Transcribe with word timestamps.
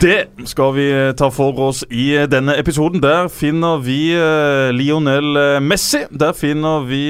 Det 0.00 0.29
skal 0.46 0.72
vi 0.74 0.86
eh, 0.92 1.12
ta 1.16 1.28
for 1.32 1.56
oss 1.60 1.82
i 1.90 2.10
eh, 2.16 2.26
denne 2.30 2.54
episoden. 2.58 3.00
Der 3.02 3.28
finner 3.32 3.80
vi 3.82 4.12
uh, 4.16 4.70
Lionel 4.74 5.60
Messi. 5.62 6.02
Der 6.10 6.32
finner 6.36 6.84
vi 6.88 7.00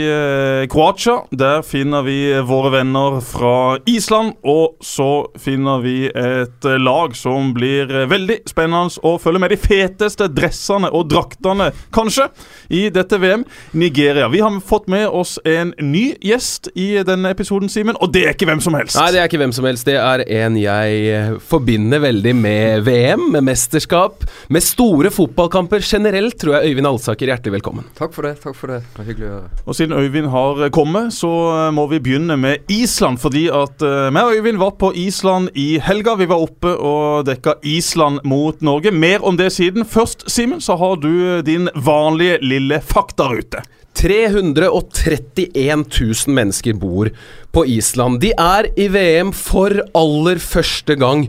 Kroatia. 0.71 1.21
Der 1.30 1.62
finner 1.66 2.03
vi 2.07 2.19
våre 2.47 2.73
venner 2.75 3.21
fra 3.25 3.79
Island. 3.89 4.34
Og 4.43 4.77
så 4.84 5.27
finner 5.41 5.83
vi 5.84 5.97
et 6.09 6.69
lag 6.80 7.16
som 7.16 7.53
blir 7.55 7.91
veldig 8.11 8.41
spennende 8.48 9.01
å 9.06 9.16
følge 9.20 9.42
med 9.42 9.55
de 9.55 9.59
feteste 9.61 10.28
dressene 10.33 10.91
og 10.95 11.09
draktene, 11.11 11.70
kanskje, 11.95 12.28
i 12.73 12.87
dette 12.92 13.19
VM. 13.20 13.45
Nigeria. 13.73 14.28
Vi 14.33 14.42
har 14.42 14.61
fått 14.67 14.89
med 14.91 15.09
oss 15.09 15.39
en 15.45 15.75
ny 15.78 16.15
gjest 16.25 16.70
i 16.75 16.92
denne 17.06 17.33
episoden, 17.34 17.70
Simen. 17.70 17.98
Og 18.01 18.12
det 18.15 18.25
er 18.27 18.37
ikke 18.37 18.48
hvem 18.51 18.62
som 18.65 18.77
helst. 18.78 18.98
Nei, 18.98 19.11
det 19.15 19.23
er 19.23 19.31
ikke 19.31 19.42
hvem 19.42 19.55
som 19.56 19.69
helst. 19.69 19.89
Det 19.89 19.98
er 20.01 20.25
en 20.42 20.59
jeg 20.61 21.41
forbinder 21.51 22.03
veldig 22.03 22.37
med 22.37 22.87
VM, 22.89 23.20
med 23.30 23.45
mesterskap, 23.47 24.24
med 24.48 24.65
store 24.65 25.10
fotballkamper 25.15 25.84
generelt, 25.84 26.38
tror 26.41 26.56
jeg 26.56 26.73
Øyvind 26.73 26.88
Alsaker 26.91 27.30
hjertelig 27.30 27.59
velkommen. 27.59 27.88
Takk 27.98 28.15
for 28.16 28.28
det. 28.28 28.34
takk 28.42 28.56
for 28.56 28.73
det. 28.73 28.80
Det 28.87 29.02
var 29.02 29.09
hyggelig 29.11 29.28
å 29.28 29.33
gjøre. 29.33 29.51
Og 29.65 29.78
Siden 29.78 29.97
Øyvind 29.98 30.30
har 30.33 30.62
kommet, 30.74 31.15
så 31.16 31.33
må 31.77 31.87
vi 31.91 32.01
begynne 32.02 32.37
med 32.41 32.70
Island. 32.73 33.20
Fordi 33.23 33.47
at 33.52 33.84
uh, 33.84 34.09
vi 34.11 34.25
og 34.25 34.38
Øyvind 34.38 34.62
var 34.62 34.77
på 34.80 34.92
Island 34.95 35.50
i 35.55 35.69
helga. 35.83 36.17
Vi 36.20 36.30
var 36.30 36.47
oppe 36.47 36.72
og 36.77 37.27
dekka 37.28 37.58
Island 37.62 38.25
mot 38.25 38.62
Norge. 38.64 38.95
Mer 38.95 39.25
om 39.27 39.36
det 39.41 39.52
siden. 39.56 39.84
Først, 39.84 40.28
Simen, 40.30 40.61
så 40.61 40.78
har 40.80 40.97
du 41.02 41.42
din 41.47 41.69
vanlige 41.75 42.41
lille 42.42 42.80
faktarute. 42.80 43.62
331 44.00 45.84
000 46.00 46.34
mennesker 46.34 46.73
bor 46.78 47.11
på 47.52 47.67
Island. 47.67 48.20
De 48.23 48.33
er 48.33 48.70
i 48.78 48.89
VM 48.92 49.33
for 49.36 49.75
aller 49.98 50.39
første 50.41 50.97
gang. 51.00 51.27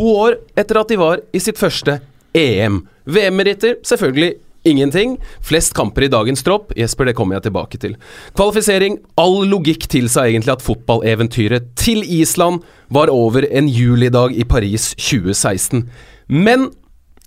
To 0.00 0.14
år 0.16 0.38
etter 0.56 0.78
at 0.80 0.88
de 0.88 0.96
var 0.96 1.20
i 1.36 1.40
sitt 1.42 1.58
første 1.60 1.98
EM. 2.32 2.86
VM-meritter, 3.04 3.74
selvfølgelig 3.84 4.38
ingenting. 4.64 5.18
Flest 5.44 5.74
kamper 5.76 6.06
i 6.06 6.08
dagens 6.12 6.40
tropp. 6.46 6.72
Jesper, 6.78 7.10
det 7.10 7.16
kommer 7.18 7.36
jeg 7.36 7.50
tilbake 7.50 7.80
til. 7.82 7.98
Kvalifisering. 8.32 8.96
All 9.20 9.42
logikk 9.50 9.84
tilsa 9.92 10.24
egentlig 10.24 10.54
at 10.54 10.64
fotballeventyret 10.64 11.74
til 11.76 12.00
Island 12.00 12.62
var 12.88 13.12
over 13.12 13.44
en 13.44 13.68
julidag 13.68 14.32
i 14.32 14.46
Paris 14.48 14.94
2016. 14.96 15.84
Men 16.32 16.70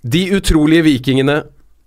de 0.02 0.26
utrolige 0.34 0.88
vikingene 0.88 1.44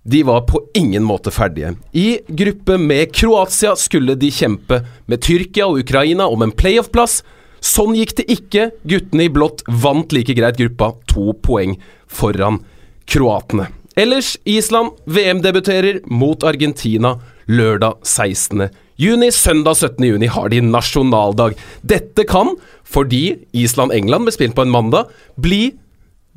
de 0.07 0.21
var 0.23 0.45
på 0.47 0.61
ingen 0.79 1.03
måte 1.03 1.33
ferdige. 1.35 1.73
I 1.91 2.21
gruppe 2.31 2.77
med 2.79 3.11
Kroatia 3.11 3.75
skulle 3.75 4.15
de 4.15 4.31
kjempe 4.31 4.85
med 5.03 5.19
Tyrkia 5.19 5.67
og 5.67 5.81
Ukraina 5.83 6.29
om 6.31 6.47
en 6.47 6.55
playoff-plass. 6.55 7.25
Sånn 7.63 7.95
gikk 7.97 8.15
det 8.19 8.27
ikke. 8.31 8.69
Guttene 8.87 9.27
i 9.27 9.33
blått 9.33 9.63
vant 9.67 10.13
like 10.15 10.35
greit 10.37 10.59
gruppa, 10.59 10.93
to 11.09 11.33
poeng 11.43 11.77
foran 12.07 12.61
kroatene. 13.07 13.69
Ellers, 13.97 14.35
Island 14.45 14.99
VM-debuterer 15.09 16.03
mot 16.05 16.43
Argentina 16.45 17.15
lørdag 17.49 17.97
16. 18.05 18.67
juni. 19.01 19.31
Søndag 19.33 19.79
17. 19.79 20.05
juni 20.05 20.29
har 20.29 20.51
de 20.53 20.61
nasjonaldag. 20.61 21.57
Dette 21.81 22.27
kan, 22.29 22.53
fordi 22.85 23.39
Island-England 23.57 24.27
ble 24.27 24.35
spilt 24.35 24.57
på 24.57 24.67
en 24.67 24.73
mandag, 24.73 25.09
bli 25.35 25.71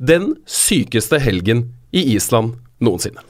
den 0.01 0.33
sykeste 0.49 1.21
helgen 1.21 1.67
i 1.93 2.15
Island 2.15 2.57
noensinne. 2.81 3.21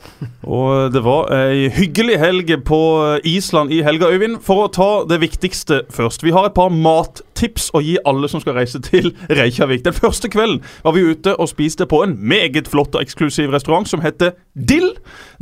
Og 0.47 0.93
det 0.93 1.01
var 1.05 1.29
ei 1.35 1.67
hyggelig 1.75 2.17
helg 2.21 2.53
på 2.67 2.79
Island 3.27 3.71
i 3.73 3.81
helga, 3.85 4.09
Øyvind. 4.11 4.39
For 4.45 4.65
å 4.65 4.71
ta 4.71 4.89
det 5.09 5.21
viktigste 5.21 5.83
først. 5.91 6.23
Vi 6.23 6.33
har 6.35 6.47
et 6.47 6.55
par 6.57 6.71
mattips 6.73 7.69
å 7.75 7.81
gi 7.83 7.97
alle 8.07 8.29
som 8.31 8.43
skal 8.43 8.57
reise 8.57 8.81
til 8.83 9.11
Reykjavik. 9.29 9.83
Den 9.85 9.97
første 9.97 10.31
kvelden 10.31 10.61
var 10.85 10.95
vi 10.95 11.05
ute 11.11 11.35
og 11.35 11.51
spiste 11.51 11.87
på 11.89 12.03
en 12.05 12.15
meget 12.17 12.69
flott 12.71 12.95
og 12.95 13.03
eksklusiv 13.03 13.51
restaurant 13.53 13.89
som 13.89 14.03
heter 14.03 14.35
Dill. 14.55 14.93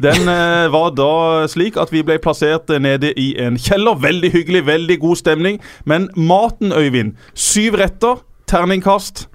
Den 0.01 0.29
eh, 0.31 0.69
var 0.73 0.93
da 0.97 1.47
slik 1.51 1.77
at 1.79 1.93
vi 1.93 2.03
ble 2.05 2.19
plassert 2.21 2.71
nede 2.81 3.13
i 3.19 3.31
en 3.41 3.59
kjeller. 3.59 3.99
Veldig 3.99 4.33
hyggelig, 4.35 4.65
veldig 4.67 4.99
god 5.01 5.21
stemning. 5.21 5.61
Men 5.85 6.09
maten, 6.15 6.73
Øyvind. 6.73 7.15
Syv 7.33 7.79
retter, 7.79 8.23
terningkast. 8.49 9.27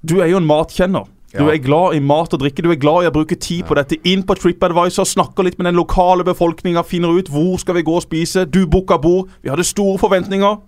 Du 0.00 0.20
er 0.20 0.30
jo 0.32 0.40
en 0.40 0.48
matkjenner. 0.48 1.08
Du 1.30 1.46
er 1.46 1.60
glad 1.62 1.94
i 1.94 2.00
mat 2.02 2.32
og 2.34 2.40
drikke, 2.42 2.62
du 2.64 2.72
er 2.72 2.80
glad 2.80 3.04
i 3.04 3.10
å 3.10 3.14
bruke 3.14 3.36
tid 3.38 3.62
på 3.68 3.76
dette. 3.78 4.00
Inn 4.10 4.24
på 4.26 4.34
TripAdvisor, 4.34 5.06
snakker 5.06 5.46
litt 5.46 5.60
med 5.60 5.68
den 5.68 5.78
lokale 5.78 6.26
befolkninga, 6.26 6.82
finner 6.82 7.14
ut 7.14 7.30
hvor 7.30 7.54
skal 7.62 7.78
vi 7.78 7.84
gå 7.86 7.94
og 8.00 8.02
spise. 8.02 8.48
Du 8.50 8.64
booka 8.66 8.98
bord. 8.98 9.30
Vi 9.44 9.52
hadde 9.52 9.66
store 9.66 10.00
forventninger. 10.02 10.58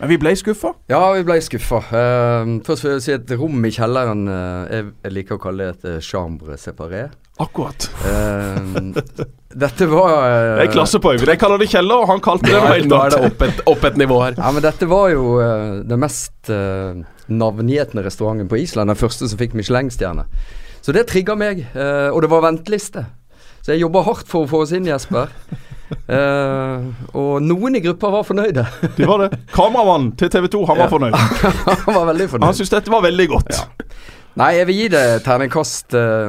Men 0.00 0.08
vi 0.08 0.16
ble 0.20 0.32
skuffa? 0.36 0.72
Ja, 0.88 1.00
vi 1.12 1.24
ble 1.28 1.36
skuffa. 1.44 1.80
Uh, 1.92 2.54
først 2.64 2.84
vil 2.86 2.94
jeg 2.94 3.04
si 3.04 3.14
et 3.16 3.32
rom 3.36 3.64
i 3.68 3.72
kjelleren 3.74 4.22
uh, 4.32 4.68
jeg, 4.68 4.86
jeg, 5.04 5.12
liker 5.16 5.36
å 5.36 5.42
kalle 5.42 5.66
det 5.66 5.74
et 5.74 5.98
uh, 5.98 6.04
chambre 6.04 6.56
séparé. 6.60 7.02
Akkurat. 7.40 7.88
dette 9.50 9.86
var 9.90 10.16
Det 10.20 10.64
er 10.66 10.72
klassepoeng. 10.74 11.18
på 11.22 11.30
Jeg 11.32 11.40
kaller 11.40 11.62
det 11.62 11.70
kjeller, 11.72 12.04
og 12.04 12.10
han 12.12 12.20
kalte 12.24 12.50
det 12.50 12.58
noe 12.58 12.72
helt 12.74 12.86
annet. 12.86 12.92
Nå 12.92 13.00
er 13.04 13.14
det 13.14 13.30
opp 13.30 13.44
et, 13.46 13.62
opp 13.72 13.86
et, 13.88 14.00
nivå 14.00 14.18
her. 14.22 14.36
Ja, 14.38 14.50
men 14.54 14.64
dette 14.64 14.88
var 14.90 15.08
jo 15.14 15.38
det 15.88 15.98
mest 16.00 16.52
navngjetne 17.30 18.04
restauranten 18.04 18.50
på 18.50 18.58
Island. 18.60 18.90
Den 18.90 18.98
første 18.98 19.28
som 19.30 19.40
fikk 19.40 19.54
Michelin-stjerne. 19.58 20.26
Så 20.80 20.94
det 20.96 21.06
trigga 21.10 21.36
meg. 21.38 21.64
Uh, 21.74 22.10
og 22.10 22.22
det 22.24 22.30
var 22.32 22.44
venteliste. 22.46 23.06
Så 23.60 23.74
jeg 23.74 23.84
jobba 23.84 24.04
hardt 24.06 24.30
for 24.30 24.46
å 24.46 24.50
få 24.50 24.62
oss 24.64 24.72
inn, 24.76 24.88
Jesper. 24.88 25.32
Uh, 26.06 26.86
og 27.18 27.42
noen 27.44 27.76
i 27.76 27.82
gruppa 27.84 28.12
var 28.14 28.24
fornøyde. 28.26 28.64
De 28.96 29.08
var 29.08 29.24
det. 29.26 29.42
Kameramannen 29.54 30.14
til 30.18 30.30
TV 30.32 30.48
2, 30.52 30.62
han 30.70 30.80
var 30.80 30.92
fornøyd. 30.92 31.18
han 31.86 31.94
var 31.96 32.08
veldig 32.12 32.30
fornøyd. 32.32 32.48
Han 32.48 32.56
syntes 32.56 32.74
dette 32.78 32.94
var 32.94 33.04
veldig 33.04 33.28
godt. 33.34 33.52
Ja. 33.54 33.90
Nei, 34.38 34.52
jeg 34.58 34.68
vil 34.68 34.78
gi 34.84 34.90
det 34.92 35.04
terningkast 35.26 35.96
uh, 35.98 36.28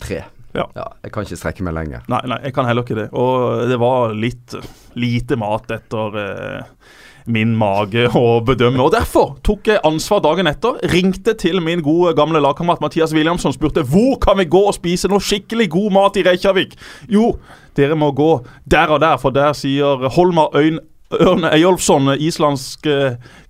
tre. 0.00 0.22
Ja. 0.56 0.64
ja. 0.72 0.86
Jeg 1.04 1.12
kan 1.12 1.26
ikke 1.26 1.38
strekke 1.40 1.66
meg 1.66 1.76
lenger. 1.76 2.06
Nei, 2.08 2.22
nei, 2.30 2.38
jeg 2.48 2.54
kan 2.56 2.68
heller 2.68 2.86
ikke 2.86 2.96
det. 2.96 3.10
Og 3.12 3.66
det 3.68 3.76
var 3.80 4.14
litt 4.16 4.56
lite 4.96 5.36
mat 5.40 5.68
etter 5.76 6.16
uh, 6.16 6.94
min 7.28 7.52
mage 7.58 8.06
å 8.16 8.40
bedømme. 8.46 8.80
Og 8.84 8.94
Derfor 8.94 9.36
tok 9.46 9.68
jeg 9.72 9.84
ansvar 9.86 10.22
dagen 10.24 10.48
etter. 10.50 10.80
Ringte 10.94 11.36
til 11.38 11.60
min 11.64 11.84
gode 11.84 12.14
gamle 12.18 12.40
lagkamerat 12.42 12.82
Mathias 12.84 13.14
Williamson 13.16 13.54
spurte 13.54 13.84
hvor 13.86 14.16
kan 14.22 14.40
vi 14.40 14.48
gå 14.48 14.64
og 14.70 14.76
spise 14.78 15.10
noe 15.12 15.22
skikkelig 15.22 15.68
god 15.76 15.96
mat 15.98 16.20
i 16.20 16.24
Reykjavik. 16.26 16.76
Jo, 17.12 17.34
dere 17.76 17.98
må 17.98 18.12
gå 18.16 18.32
der 18.64 18.94
og 18.94 19.02
der, 19.04 19.20
for 19.20 19.36
der 19.36 19.52
sier 19.58 20.08
Holmar 20.16 20.56
Øyn 20.56 20.80
Ørne 21.14 21.52
Eyolfsson, 21.54 22.10
islandsk 22.18 22.88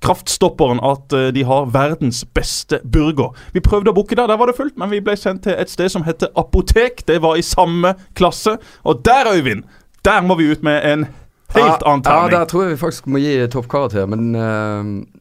kraftstopperen, 0.04 0.80
at 0.84 1.12
eh, 1.16 1.28
de 1.34 1.44
har 1.48 1.70
verdens 1.72 2.24
beste 2.36 2.80
burger. 2.84 3.32
Vi 3.56 3.64
prøvde 3.64 3.92
å 3.92 3.96
booke 3.96 4.16
der, 4.18 4.28
der 4.28 4.40
var 4.40 4.50
det 4.50 4.58
fullt, 4.58 4.76
men 4.80 4.92
vi 4.92 5.02
ble 5.04 5.16
sendt 5.18 5.46
til 5.46 5.56
et 5.56 5.72
sted 5.72 5.92
som 5.92 6.04
heter 6.06 6.32
Apotek. 6.36 7.04
Det 7.08 7.20
var 7.24 7.38
i 7.40 7.44
samme 7.46 7.94
klasse. 8.18 8.58
Og 8.84 9.00
der, 9.06 9.32
Øyvind, 9.32 9.64
der 10.04 10.20
må 10.26 10.36
vi 10.38 10.50
ut 10.52 10.66
med 10.66 10.84
en 10.84 11.08
Helt 11.54 11.82
annen 11.86 12.02
terning. 12.02 12.32
Ja, 12.32 12.40
der 12.40 12.48
tror 12.50 12.64
jeg 12.64 12.74
vi 12.74 12.80
faktisk 12.80 13.06
må 13.06 13.20
gi 13.22 13.34
toppkarakter, 13.52 14.08
men 14.10 14.34
uh, 14.34 15.15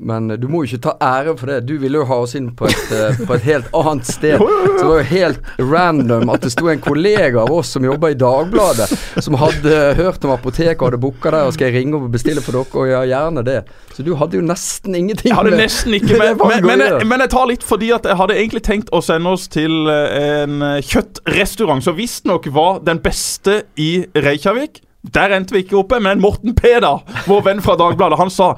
men 0.00 0.28
du 0.40 0.46
må 0.50 0.62
jo 0.62 0.70
ikke 0.70 0.84
ta 0.88 0.94
ære 1.02 1.34
for 1.38 1.50
det. 1.50 1.58
Du 1.68 1.74
ville 1.80 2.00
jo 2.00 2.06
ha 2.08 2.18
oss 2.24 2.34
inn 2.38 2.50
på 2.56 2.68
et, 2.68 2.92
uh, 2.92 3.18
på 3.26 3.36
et 3.36 3.46
helt 3.48 3.68
annet 3.76 4.08
sted. 4.08 4.38
Så 4.78 4.78
det 4.78 4.88
var 4.88 5.00
jo 5.00 5.06
helt 5.10 5.52
random 5.58 6.32
at 6.32 6.44
det 6.44 6.52
sto 6.54 6.70
en 6.70 6.82
kollega 6.82 7.42
av 7.44 7.52
oss 7.54 7.74
som 7.76 7.86
jobba 7.86 8.12
i 8.14 8.18
Dagbladet, 8.18 8.88
som 9.24 9.38
hadde 9.40 9.76
hørt 9.98 10.24
om 10.26 10.34
apoteket 10.34 10.80
og 10.80 10.90
hadde 10.90 11.02
booka 11.02 11.32
der, 11.34 11.48
og 11.48 11.56
skal 11.56 11.70
jeg 11.70 11.80
ringe 11.80 11.98
og 11.98 12.10
bestille 12.14 12.44
for 12.44 12.58
dere, 12.58 12.82
og 12.82 12.90
ja, 12.90 13.04
gjerne 13.10 13.44
det. 13.46 13.58
Så 13.94 14.06
du 14.06 14.12
hadde 14.18 14.38
jo 14.38 14.44
nesten 14.46 14.94
ingenting 14.94 15.32
Jeg 15.32 15.38
hadde 15.40 15.58
nesten 15.58 15.96
ikke 15.98 16.18
med, 16.22 16.36
men, 16.38 16.66
men, 16.66 16.84
jeg, 16.84 17.06
men, 17.06 17.24
jeg, 17.24 17.32
tar 17.34 17.48
litt 17.50 17.64
fordi 17.66 17.92
at 17.96 18.06
jeg 18.06 18.18
hadde 18.20 18.36
egentlig 18.38 18.64
tenkt 18.66 18.92
å 18.94 19.02
sende 19.04 19.32
oss 19.34 19.48
til 19.50 19.88
eh, 19.90 20.42
en 20.44 20.60
kjøttrestaurant 20.84 21.82
som 21.84 21.96
visstnok 21.98 22.46
var 22.54 22.82
den 22.86 23.02
beste 23.02 23.64
i 23.80 24.04
Reykjavik. 24.14 24.82
Der 25.14 25.32
endte 25.34 25.54
vi 25.54 25.62
ikke 25.62 25.78
oppe, 25.78 26.00
men 26.02 26.20
Morten 26.20 26.56
P, 26.58 26.72
da, 26.82 26.98
vår 27.28 27.44
venn 27.46 27.62
fra 27.64 27.76
Dagbladet, 27.78 28.18
han 28.18 28.32
sa 28.34 28.52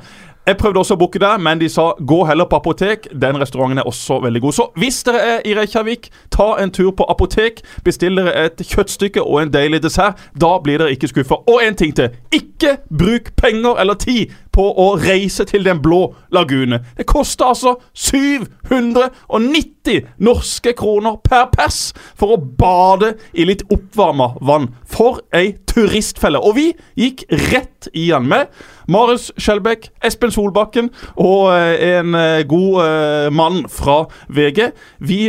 jeg 0.46 0.56
prøvde 0.56 0.80
også 0.80 0.96
å 0.96 0.98
booke 0.98 1.20
der, 1.20 1.38
men 1.38 1.60
de 1.60 1.68
sa 1.68 1.90
gå 2.00 2.18
heller 2.26 2.48
på 2.48 2.58
apotek. 2.58 3.06
Den 3.22 3.36
restauranten 3.40 3.78
er 3.78 3.88
også 3.88 4.20
veldig 4.24 4.40
god. 4.42 4.56
Så 4.56 4.66
hvis 4.80 5.02
dere 5.06 5.20
er 5.20 5.42
i 5.46 5.54
Reykjavik, 5.54 6.08
ta 6.32 6.54
en 6.62 6.72
tur 6.74 6.90
på 6.96 7.06
apotek. 7.12 7.60
Bestill 7.84 8.16
dere 8.16 8.32
et 8.46 8.62
kjøttstykke 8.64 9.22
og 9.22 9.42
en 9.42 9.52
deilig 9.52 9.82
dessert. 9.84 10.18
Da 10.40 10.56
blir 10.64 10.80
dere 10.80 10.96
ikke 10.96 11.12
skuffa. 11.12 11.42
Og 11.44 11.60
en 11.62 11.76
ting 11.76 11.92
til. 11.96 12.16
Ikke 12.32 12.78
bruk 12.88 13.34
penger 13.36 13.76
eller 13.84 14.00
tid 14.00 14.32
på 14.52 14.64
å 14.82 14.96
reise 15.00 15.44
til 15.48 15.64
Den 15.64 15.80
blå 15.82 16.14
lagune. 16.32 16.80
Det 16.96 17.06
koster 17.06 17.44
altså 17.50 17.74
790 17.94 20.00
norske 20.18 20.72
kroner 20.78 21.16
per 21.24 21.48
pers 21.54 21.92
for 22.18 22.34
å 22.34 22.40
bade 22.40 23.14
i 23.32 23.44
litt 23.48 23.62
oppvarma 23.70 24.32
vann. 24.40 24.68
For 24.86 25.20
ei 25.36 25.54
turistfelle. 25.70 26.40
Og 26.40 26.56
vi 26.58 26.66
gikk 26.98 27.24
rett 27.50 27.88
i 27.94 28.10
den 28.10 28.28
med 28.30 28.50
Marius 28.90 29.30
Skjelbæk, 29.38 29.90
Espen 30.04 30.32
Solbakken 30.34 30.90
og 31.14 31.52
eh, 31.54 31.98
en 31.98 32.14
eh, 32.18 32.42
god 32.48 32.82
uh, 32.82 33.32
mann 33.32 33.68
fra 33.70 34.02
VG. 34.28 34.70
Vi 35.06 35.20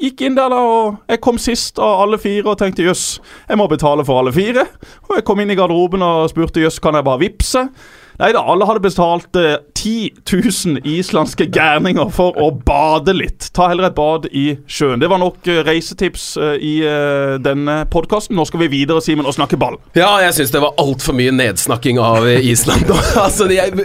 gikk 0.00 0.26
inn 0.26 0.36
der 0.36 0.52
da, 0.52 0.60
og 0.60 1.10
jeg 1.10 1.22
kom 1.24 1.38
sist 1.40 1.80
av 1.82 2.02
alle 2.04 2.20
fire 2.20 2.52
og 2.52 2.58
tenkte 2.60 2.86
jøss, 2.86 3.04
jeg 3.48 3.60
må 3.60 3.68
betale 3.70 4.04
for 4.06 4.20
alle 4.20 4.34
fire. 4.36 4.66
Og 5.08 5.18
jeg 5.18 5.28
kom 5.28 5.40
inn 5.42 5.52
i 5.52 5.58
garderoben 5.58 6.04
og 6.04 6.28
spurte 6.32 6.64
jøss, 6.64 6.80
kan 6.82 6.98
jeg 6.98 7.06
bare 7.06 7.24
vippse? 7.24 7.68
Nei 8.16 8.30
da, 8.32 8.40
alle 8.48 8.64
hadde 8.64 8.80
betalt 8.80 9.36
eh, 9.36 9.58
10 9.76 10.22
000 10.24 10.86
islandske 10.88 11.50
gærninger 11.52 12.08
for 12.16 12.36
å 12.40 12.48
bade 12.64 13.12
litt. 13.12 13.50
Ta 13.56 13.66
heller 13.68 13.90
et 13.90 13.96
bad 13.98 14.28
i 14.32 14.46
sjøen. 14.64 15.02
Det 15.02 15.10
var 15.12 15.20
nok 15.20 15.44
eh, 15.52 15.60
reisetips 15.66 16.24
eh, 16.40 16.54
i 16.64 16.72
eh, 16.88 17.34
denne 17.44 17.82
podkasten. 17.92 18.32
Nå 18.38 18.46
skal 18.48 18.64
vi 18.64 18.70
videre, 18.72 19.02
Simen, 19.04 19.28
og 19.28 19.36
snakke 19.36 19.60
ball. 19.60 19.76
Ja, 19.98 20.14
jeg 20.24 20.32
syns 20.38 20.54
det 20.54 20.64
var 20.64 20.80
altfor 20.80 21.16
mye 21.18 21.34
nedsnakking 21.36 22.00
av 22.00 22.24
eh, 22.24 22.40
Island. 22.48 22.88
altså, 23.26 23.50
jeg, 23.52 23.76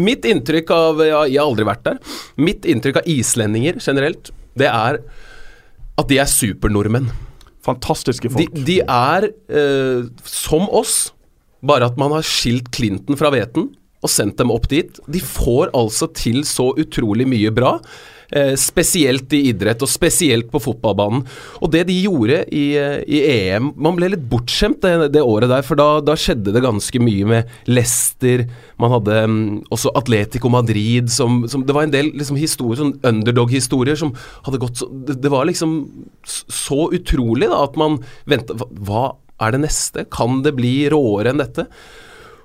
mitt 0.00 0.24
inntrykk 0.32 0.72
av 0.72 1.04
ja, 1.04 1.20
Jeg 1.28 1.42
har 1.42 1.50
aldri 1.50 1.68
vært 1.68 1.84
der. 1.90 2.00
Mitt 2.40 2.64
inntrykk 2.64 3.02
av 3.02 3.12
islendinger 3.18 3.84
generelt, 3.84 4.32
det 4.56 4.72
er 4.72 5.02
at 6.00 6.10
de 6.10 6.18
er 6.20 6.30
supernordmenn. 6.30 7.10
Fantastiske 7.64 8.28
De, 8.28 8.34
folk. 8.34 8.58
de 8.66 8.78
er 8.82 9.28
eh, 9.30 10.08
som 10.28 10.66
oss, 10.68 11.12
bare 11.64 11.88
at 11.88 11.96
man 12.00 12.12
har 12.12 12.26
skilt 12.26 12.68
Clinton 12.74 13.16
fra 13.16 13.30
hveten 13.32 13.70
og 14.04 14.12
sendt 14.12 14.36
dem 14.40 14.52
opp 14.52 14.68
dit. 14.68 14.98
De 15.08 15.20
får 15.24 15.72
altså 15.76 16.10
til 16.12 16.42
så 16.44 16.70
utrolig 16.76 17.26
mye 17.30 17.52
bra. 17.56 17.78
Eh, 18.30 18.54
spesielt 18.56 19.32
i 19.36 19.42
idrett, 19.50 19.82
og 19.84 19.90
spesielt 19.90 20.48
på 20.52 20.60
fotballbanen. 20.62 21.24
Og 21.60 21.70
det 21.74 21.84
de 21.90 21.96
gjorde 22.06 22.40
i, 22.48 22.64
eh, 22.80 23.02
i 23.04 23.20
EM 23.50 23.72
Man 23.76 23.96
ble 23.96 24.08
litt 24.14 24.24
bortskjemt 24.30 24.80
det, 24.80 25.12
det 25.12 25.22
året 25.22 25.50
der, 25.50 25.62
for 25.62 25.76
da, 25.76 26.00
da 26.00 26.16
skjedde 26.16 26.54
det 26.54 26.64
ganske 26.64 27.00
mye 27.00 27.28
med 27.28 27.50
Leicester. 27.68 28.46
Man 28.80 28.94
hadde 28.94 29.18
um, 29.24 29.36
også 29.70 29.92
Atletico 29.94 30.48
Madrid 30.48 31.10
som, 31.12 31.44
som 31.48 31.66
Det 31.66 31.74
var 31.76 31.84
en 31.84 31.92
del 31.92 32.10
liksom, 32.14 32.38
historier, 32.40 32.80
sånn 32.80 32.96
underdog-historier 33.04 33.98
som 33.98 34.14
hadde 34.46 34.60
gått 34.62 34.80
så 34.80 34.88
det, 34.88 35.20
det 35.22 35.30
var 35.30 35.46
liksom 35.46 35.76
så 36.24 36.88
utrolig 36.96 37.50
da, 37.50 37.60
at 37.68 37.76
man 37.78 38.00
venta 38.30 38.56
hva, 38.56 39.12
er 39.42 39.54
det 39.54 39.64
neste? 39.66 40.06
Kan 40.10 40.42
det 40.44 40.54
bli 40.56 40.88
råere 40.92 41.32
enn 41.32 41.42
dette? 41.42 41.68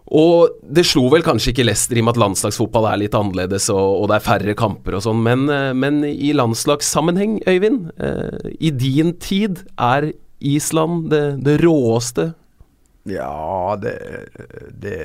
Og 0.09 0.55
det 0.65 0.87
slo 0.89 1.03
vel 1.13 1.21
kanskje 1.25 1.51
ikke 1.53 1.67
Leicester 1.67 1.99
i 1.99 2.01
og 2.01 2.07
med 2.07 2.15
at 2.15 2.21
landslagsfotball 2.23 2.87
er 2.89 3.01
litt 3.03 3.17
annerledes 3.17 3.67
og, 3.73 4.01
og 4.01 4.09
det 4.09 4.17
er 4.17 4.25
færre 4.25 4.55
kamper 4.57 4.97
og 4.97 5.05
sånn, 5.05 5.21
men, 5.25 5.45
eh, 5.53 5.69
men 5.77 6.01
i 6.07 6.31
landslagssammenheng, 6.33 7.37
Øyvind, 7.49 7.91
eh, 8.01 8.49
i 8.57 8.73
din 8.73 9.13
tid, 9.21 9.63
er 9.77 10.09
Island 10.39 11.11
det, 11.13 11.23
det 11.45 11.59
råeste? 11.61 12.31
Ja, 13.09 13.77
det, 13.81 13.95
det 14.81 14.97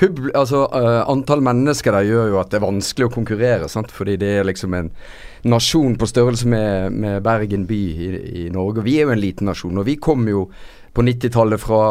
Pub, 0.00 0.20
altså, 0.32 0.62
uh, 0.72 1.02
Antall 1.12 1.42
mennesker 1.44 1.92
der 1.92 2.06
gjør 2.08 2.30
jo 2.32 2.38
at 2.40 2.52
det 2.52 2.56
er 2.56 2.64
vanskelig 2.64 3.10
å 3.10 3.12
konkurrere. 3.12 3.66
Sant? 3.68 3.90
Fordi 3.92 4.14
det 4.20 4.30
er 4.38 4.46
liksom 4.48 4.72
en 4.78 4.88
nasjon 5.44 5.98
på 6.00 6.08
størrelse 6.08 6.48
med, 6.48 6.96
med 6.96 7.20
Bergen 7.26 7.66
by 7.68 7.80
i, 7.90 8.08
i 8.44 8.46
Norge. 8.54 8.80
Og 8.80 8.88
vi 8.88 8.96
er 8.96 9.08
jo 9.08 9.12
en 9.12 9.20
liten 9.20 9.50
nasjon. 9.50 9.76
Og 9.76 9.84
vi 9.84 9.98
kom 10.00 10.24
jo 10.30 10.46
på 10.96 11.04
90-tallet 11.04 11.60
fra 11.60 11.82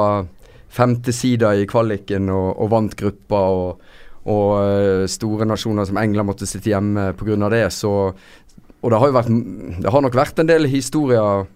femte 0.69 1.13
sida 1.16 1.54
i 1.57 1.68
kvaliken 1.69 2.30
og, 2.33 2.50
og 2.62 2.71
vant 2.74 2.95
gruppa. 3.00 3.44
Og, 3.60 3.94
og 4.30 4.50
eh, 4.62 5.06
store 5.10 5.48
nasjoner 5.50 5.88
som 5.89 6.01
England 6.01 6.30
måtte 6.30 6.50
sitte 6.50 6.74
hjemme 6.74 7.12
pga. 7.19 7.50
det. 7.50 7.66
Så, 7.74 7.94
og 8.80 8.92
det 8.92 9.00
har 9.00 9.10
jo 9.10 9.18
vært 9.18 9.31
Det 9.83 9.94
har 9.94 10.06
nok 10.06 10.19
vært 10.19 10.39
en 10.39 10.51
del 10.51 10.69
historier 10.69 11.48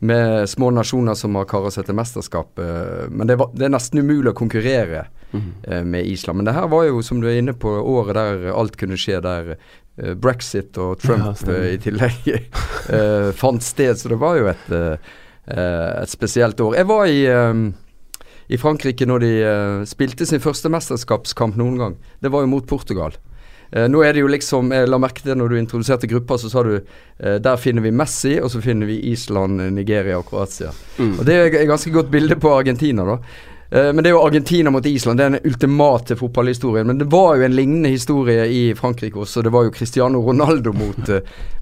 med 0.00 0.48
små 0.48 0.70
nasjoner 0.72 1.14
som 1.14 1.34
har 1.36 1.48
kara 1.48 1.70
seg 1.72 1.84
til 1.86 1.96
mesterskap. 1.98 2.60
Men 3.10 3.28
det, 3.28 3.36
var, 3.40 3.50
det 3.52 3.66
er 3.66 3.74
nesten 3.74 4.00
umulig 4.00 4.32
å 4.32 4.38
konkurrere 4.38 5.04
eh, 5.32 5.82
med 5.84 6.06
Island. 6.08 6.40
Men 6.40 6.48
det 6.48 6.56
her 6.56 6.70
var 6.72 6.86
jo, 6.88 7.02
som 7.04 7.20
du 7.20 7.28
er 7.28 7.40
inne 7.42 7.52
på, 7.52 7.68
året 7.68 8.16
der 8.16 8.48
alt 8.54 8.78
kunne 8.80 8.96
skje. 9.00 9.20
Der 9.24 9.52
eh, 9.54 10.14
brexit 10.16 10.78
og 10.80 11.02
Trump 11.04 11.44
eh, 11.48 11.74
i 11.74 11.78
tillegg 11.84 12.30
fant 13.36 13.64
sted. 13.64 14.00
Så 14.00 14.14
det 14.14 14.20
var 14.20 14.40
jo 14.40 14.48
et, 14.50 14.72
et 15.52 16.10
spesielt 16.10 16.60
år. 16.64 16.80
Jeg 16.80 16.88
var 16.88 17.04
i 17.10 17.20
i 18.50 18.58
Frankrike 18.58 19.06
når 19.06 19.22
de 19.22 19.32
uh, 19.46 19.82
spilte 19.88 20.26
sin 20.26 20.42
første 20.42 20.70
mesterskapskamp 20.72 21.58
noen 21.58 21.76
gang. 21.78 21.98
Det 22.22 22.32
var 22.34 22.44
jo 22.44 22.50
mot 22.50 22.66
Portugal. 22.66 23.14
Uh, 23.70 23.86
nå 23.86 24.02
er 24.02 24.16
det 24.16 24.24
jo 24.24 24.30
liksom 24.30 24.72
Jeg 24.74 24.88
la 24.90 24.98
merke 24.98 25.22
til 25.22 25.38
når 25.38 25.52
du 25.52 25.60
introduserte 25.60 26.10
gruppa, 26.10 26.38
så 26.40 26.50
sa 26.50 26.64
du 26.66 26.72
uh, 26.80 27.36
der 27.38 27.60
finner 27.62 27.86
vi 27.86 27.94
Messi, 27.94 28.34
og 28.42 28.50
så 28.50 28.62
finner 28.64 28.90
vi 28.90 28.98
Island, 29.12 29.62
Nigeria 29.76 30.18
og 30.18 30.26
Kroatia. 30.30 30.74
Og 30.98 31.22
Det 31.26 31.36
er 31.36 31.48
et 31.52 31.70
ganske 31.70 31.94
godt 31.94 32.10
bilde 32.10 32.38
på 32.40 32.56
Argentina, 32.56 33.06
da. 33.06 33.20
Men 33.70 34.02
det 34.02 34.10
er 34.10 34.16
jo 34.16 34.24
Argentina 34.26 34.70
mot 34.74 34.86
Island. 34.86 35.20
Det 35.20 35.24
er 35.24 35.30
den 35.36 35.44
ultimate 35.46 36.16
fotballhistorien. 36.18 36.88
Men 36.88 36.98
det 36.98 37.06
var 37.06 37.36
jo 37.38 37.44
en 37.46 37.52
lignende 37.54 37.92
historie 37.92 38.48
i 38.50 38.62
Frankrike 38.74 39.20
også. 39.22 39.44
Det 39.46 39.52
var 39.54 39.68
jo 39.68 39.70
Cristiano 39.70 40.18
Ronaldo 40.26 40.72
mot, 40.74 41.10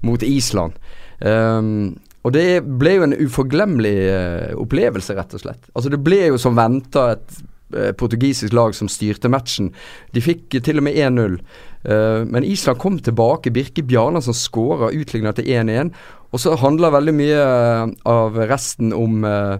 mot 0.01 0.25
Island. 0.25 0.73
Um, 1.21 1.99
og 2.25 2.33
det 2.35 2.47
ble 2.81 2.97
jo 2.97 3.05
en 3.07 3.15
uforglemmelig 3.15 3.95
uh, 4.11 4.57
opplevelse, 4.59 5.15
rett 5.15 5.37
og 5.37 5.43
slett. 5.45 5.69
Altså 5.73 5.93
Det 5.93 6.01
ble 6.03 6.25
jo 6.27 6.39
som 6.41 6.57
venta 6.57 7.13
et 7.15 7.39
uh, 7.75 7.91
portugisisk 7.95 8.53
lag 8.53 8.75
som 8.75 8.91
styrte 8.91 9.31
matchen. 9.31 9.71
De 10.11 10.23
fikk 10.23 10.57
eh, 10.57 10.63
til 10.65 10.81
og 10.81 10.87
med 10.89 10.99
1-0. 10.99 11.39
Uh, 11.87 12.27
men 12.27 12.43
Island 12.43 12.81
kom 12.83 12.99
tilbake. 12.99 13.53
Birke 13.55 13.85
Bjarnason 13.87 14.35
skåra, 14.35 14.91
utligna 14.91 15.31
til 15.37 15.47
1-1. 15.47 15.93
Og 16.29 16.41
så 16.41 16.55
handler 16.61 16.93
veldig 16.93 17.13
mye 17.17 17.43
eh, 17.43 17.93
av 18.09 18.37
resten 18.49 18.93
om 18.93 19.23
eh, 19.25 19.55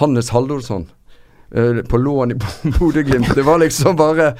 Hannes 0.00 0.30
Haldorsson 0.34 0.86
eh, 1.54 1.80
på 1.88 2.00
lån 2.00 2.34
i 2.34 2.38
Bodø-Glimt. 2.76 3.32
Det 3.36 3.46
var 3.46 3.62
liksom 3.62 3.96
bare 3.96 4.34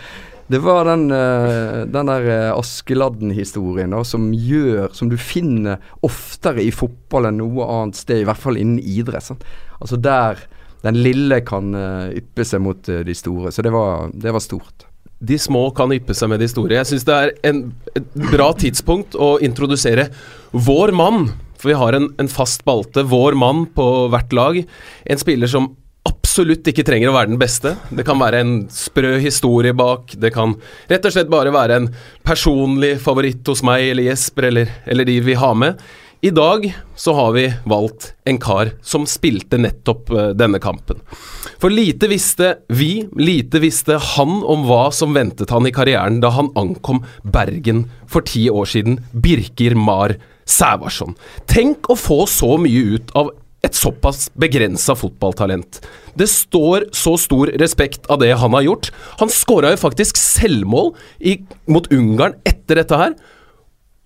det 0.50 0.58
var 0.58 0.84
den, 0.88 1.10
eh, 1.14 1.84
den 1.86 2.08
der 2.10 2.24
eh, 2.26 2.52
Askeladden-historien 2.58 3.94
som 4.04 4.32
gjør 4.34 4.88
Som 4.92 5.10
du 5.10 5.16
finner 5.16 5.78
oftere 6.02 6.64
i 6.64 6.72
fotball 6.74 7.28
enn 7.28 7.38
noe 7.38 7.66
annet 7.70 8.00
sted, 8.00 8.22
i 8.22 8.26
hvert 8.26 8.40
fall 8.40 8.58
innen 8.58 8.80
idrett. 8.82 9.28
Sant? 9.28 9.44
Altså 9.78 10.00
der 10.00 10.42
den 10.80 10.96
lille 11.04 11.42
kan 11.44 11.74
eh, 11.76 12.16
yppe 12.22 12.46
seg 12.48 12.62
mot 12.64 12.82
de 12.82 13.14
store. 13.14 13.52
Så 13.52 13.62
det 13.62 13.70
var, 13.74 14.08
det 14.16 14.32
var 14.32 14.42
stort. 14.42 14.86
De 15.20 15.36
små 15.38 15.66
kan 15.76 15.92
yppe 15.92 16.16
seg 16.16 16.32
med 16.32 16.40
de 16.40 16.48
store. 16.48 16.78
Jeg 16.78 16.88
syns 16.88 17.04
det 17.06 17.18
er 17.18 17.32
en, 17.50 17.66
et 17.92 18.14
bra 18.32 18.48
tidspunkt 18.56 19.14
å 19.14 19.34
introdusere 19.44 20.08
vår 20.50 20.94
mann. 20.96 21.28
For 21.60 21.70
vi 21.70 21.76
har 21.76 21.94
en, 21.94 22.08
en 22.18 22.32
fast 22.32 22.64
balte, 22.64 23.04
vår 23.04 23.36
mann, 23.38 23.66
på 23.76 23.86
hvert 24.10 24.32
lag. 24.32 24.62
En 25.04 25.20
spiller 25.20 25.52
som 25.52 25.74
absolutt 26.30 26.68
ikke 26.70 26.84
trenger 26.86 27.10
å 27.10 27.14
være 27.16 27.32
den 27.32 27.40
beste. 27.40 27.72
Det 27.90 28.04
kan 28.06 28.20
være 28.20 28.42
en 28.44 28.52
sprø 28.70 29.16
historie 29.18 29.74
bak. 29.74 30.12
Det 30.14 30.30
kan 30.30 30.54
rett 30.86 31.08
og 31.08 31.14
slett 31.16 31.32
bare 31.32 31.50
være 31.50 31.78
en 31.80 31.88
personlig 32.22 32.92
favoritt 33.02 33.42
hos 33.50 33.64
meg 33.66 33.88
eller 33.88 34.06
Jesper 34.06 34.46
eller, 34.46 34.70
eller 34.86 35.08
de 35.08 35.16
vi 35.26 35.34
har 35.40 35.58
med. 35.58 35.82
I 36.22 36.30
dag 36.30 36.68
så 36.94 37.16
har 37.16 37.32
vi 37.34 37.48
valgt 37.66 38.12
en 38.28 38.38
kar 38.38 38.70
som 38.86 39.08
spilte 39.10 39.58
nettopp 39.58 40.12
eh, 40.12 40.30
denne 40.38 40.60
kampen. 40.62 41.00
For 41.58 41.72
lite 41.72 42.06
visste 42.12 42.52
vi, 42.68 43.08
lite 43.18 43.58
visste 43.64 43.98
han 44.14 44.38
om 44.44 44.68
hva 44.68 44.92
som 44.94 45.16
ventet 45.16 45.50
han 45.50 45.66
i 45.66 45.74
karrieren 45.74 46.20
da 46.22 46.30
han 46.36 46.52
ankom 46.60 47.02
Bergen 47.24 47.88
for 48.06 48.22
ti 48.22 48.46
år 48.52 48.70
siden. 48.70 49.00
Birkir 49.10 49.74
Mar 49.74 50.14
Sævarsson. 50.46 51.16
Tenk 51.50 51.90
å 51.90 51.98
få 51.98 52.22
så 52.30 52.54
mye 52.60 53.00
ut 53.00 53.16
av 53.18 53.32
et 53.66 53.76
såpass 53.76 54.28
begrensa 54.40 54.94
fotballtalent. 54.96 55.80
Det 56.16 56.28
står 56.30 56.88
så 56.96 57.16
stor 57.20 57.52
respekt 57.60 58.08
av 58.10 58.22
det 58.22 58.32
han 58.32 58.56
har 58.56 58.64
gjort. 58.64 58.88
Han 59.20 59.32
skåra 59.32 59.74
jo 59.74 59.82
faktisk 59.82 60.16
selvmål 60.20 60.94
i, 61.20 61.36
mot 61.68 61.88
Ungarn 61.92 62.38
etter 62.48 62.80
dette 62.80 63.00
her. 63.00 63.14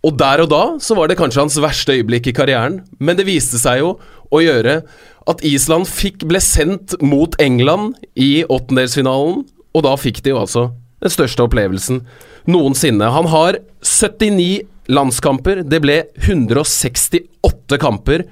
Og 0.04 0.18
der 0.20 0.42
og 0.44 0.50
da 0.52 0.62
så 0.82 0.96
var 0.98 1.08
det 1.08 1.16
kanskje 1.20 1.46
hans 1.46 1.56
verste 1.62 1.94
øyeblikk 1.96 2.28
i 2.28 2.36
karrieren, 2.36 2.82
men 2.98 3.16
det 3.16 3.28
viste 3.28 3.60
seg 3.60 3.80
jo 3.80 3.94
å 4.34 4.42
gjøre 4.42 4.82
at 5.30 5.44
Island 5.46 5.88
fikk 5.88 6.26
ble 6.28 6.42
sendt 6.44 6.98
mot 7.00 7.32
England 7.40 7.94
i 8.20 8.44
åttendelsfinalen, 8.44 9.44
og 9.74 9.86
da 9.86 9.94
fikk 9.96 10.20
de 10.24 10.34
jo 10.34 10.42
altså 10.42 10.68
den 11.04 11.12
største 11.12 11.46
opplevelsen 11.46 12.02
noensinne. 12.50 13.08
Han 13.14 13.30
har 13.32 13.58
79 13.80 14.66
landskamper, 14.92 15.62
det 15.64 15.80
ble 15.80 16.02
168 16.20 17.80
kamper 17.80 18.26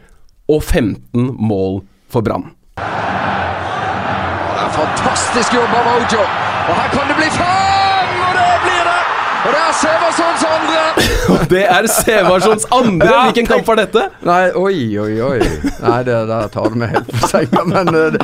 og 0.48 0.62
15 0.62 1.36
mål 1.38 1.82
for 2.10 2.20
Brann. 2.26 2.50
Fantastisk 4.72 5.54
jobb 5.54 5.74
av 5.76 5.88
Ojo. 5.96 6.22
Og 6.22 6.74
her 6.78 6.88
kan 6.94 7.10
det 7.10 7.16
bli 7.18 7.28
fem! 7.34 8.12
Og 8.22 8.32
det 8.38 8.52
blir 8.64 8.86
det! 8.88 9.00
Og 9.42 9.50
det 9.52 9.60
er 9.66 9.74
Severssons 9.82 10.44
andre! 10.48 10.82
Det 11.50 11.62
er 11.66 11.88
Sevarssons 11.90 12.66
andre! 12.72 13.12
Hvilken 13.26 13.50
kamp 13.50 13.68
var 13.68 13.80
dette? 13.82 14.06
Nei, 14.24 14.42
oi, 14.54 14.76
oi, 15.02 15.12
oi. 15.26 15.38
Nei, 15.82 16.00
det 16.06 16.18
der 16.30 16.50
tar 16.54 16.70
du 16.70 16.78
meg 16.80 16.94
helt 16.94 17.10
på 17.10 17.30
senga. 17.32 17.64
Men 17.68 17.90
eh, 17.98 18.18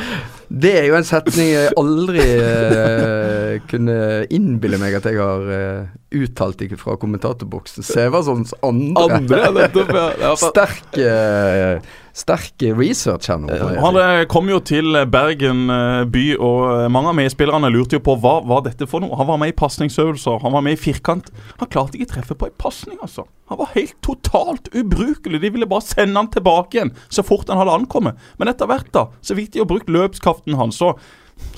det 0.49 0.71
er 0.79 0.87
jo 0.89 0.95
en 0.97 1.05
setning 1.05 1.51
jeg 1.51 1.73
aldri 1.77 2.23
uh, 2.41 3.59
kunne 3.69 3.97
innbille 4.33 4.79
meg 4.81 4.95
at 4.97 5.05
jeg 5.05 5.19
har 5.21 5.43
uh, 5.45 5.91
uttalt 6.17 6.63
ikke 6.65 6.79
fra 6.81 6.95
kommentatorboksen. 6.97 7.85
Severssons 7.85 8.55
andre. 8.65 9.19
Andre, 9.19 9.43
nettopp. 9.59 9.93
Ja. 10.23 10.33
Sterk, 10.39 10.97
eh, 10.97 11.77
sterk 12.19 12.63
research 12.77 13.29
her 13.31 13.39
nå. 13.41 13.55
Han 13.83 13.97
eh, 13.99 14.23
kom 14.31 14.49
jo 14.51 14.59
til 14.63 14.97
Bergen 15.11 15.69
eh, 15.73 16.03
by, 16.11 16.25
og 16.37 16.61
eh, 16.73 16.85
mange 16.91 17.13
av 17.13 17.17
medspillerne 17.19 17.71
lurte 17.73 17.97
jo 17.97 18.03
på 18.03 18.17
hva 18.19 18.39
var 18.47 18.65
dette 18.67 18.87
for 18.89 19.03
noe. 19.03 19.17
Han 19.19 19.29
var 19.29 19.39
med 19.41 19.53
i 19.53 19.57
pasningsøvelser, 19.59 20.41
han 20.43 20.55
var 20.55 20.65
med 20.65 20.77
i 20.77 20.81
firkant. 20.81 21.31
Han 21.61 21.71
klarte 21.71 21.99
ikke 21.99 22.13
treffe 22.15 22.37
på 22.39 22.49
en 22.49 22.57
pasning, 22.61 22.99
altså. 23.05 23.25
Han 23.49 23.57
var 23.61 23.71
helt 23.73 23.95
totalt 24.05 24.69
ubrukelig. 24.75 25.41
De 25.41 25.49
ville 25.55 25.69
bare 25.69 25.85
sende 25.85 26.19
han 26.19 26.29
tilbake 26.29 26.77
igjen 26.77 26.91
så 27.09 27.25
fort 27.25 27.49
han 27.49 27.57
hadde 27.57 27.79
ankommet. 27.79 28.19
Men 28.37 28.51
etter 28.51 28.69
hvert, 28.69 28.91
da, 28.93 29.07
så 29.25 29.37
fikk 29.37 29.55
de 29.55 29.63
jo 29.63 29.69
brukt 29.69 29.89
løpskraften 29.89 30.59
hans. 30.59 30.77
Så 30.77 30.93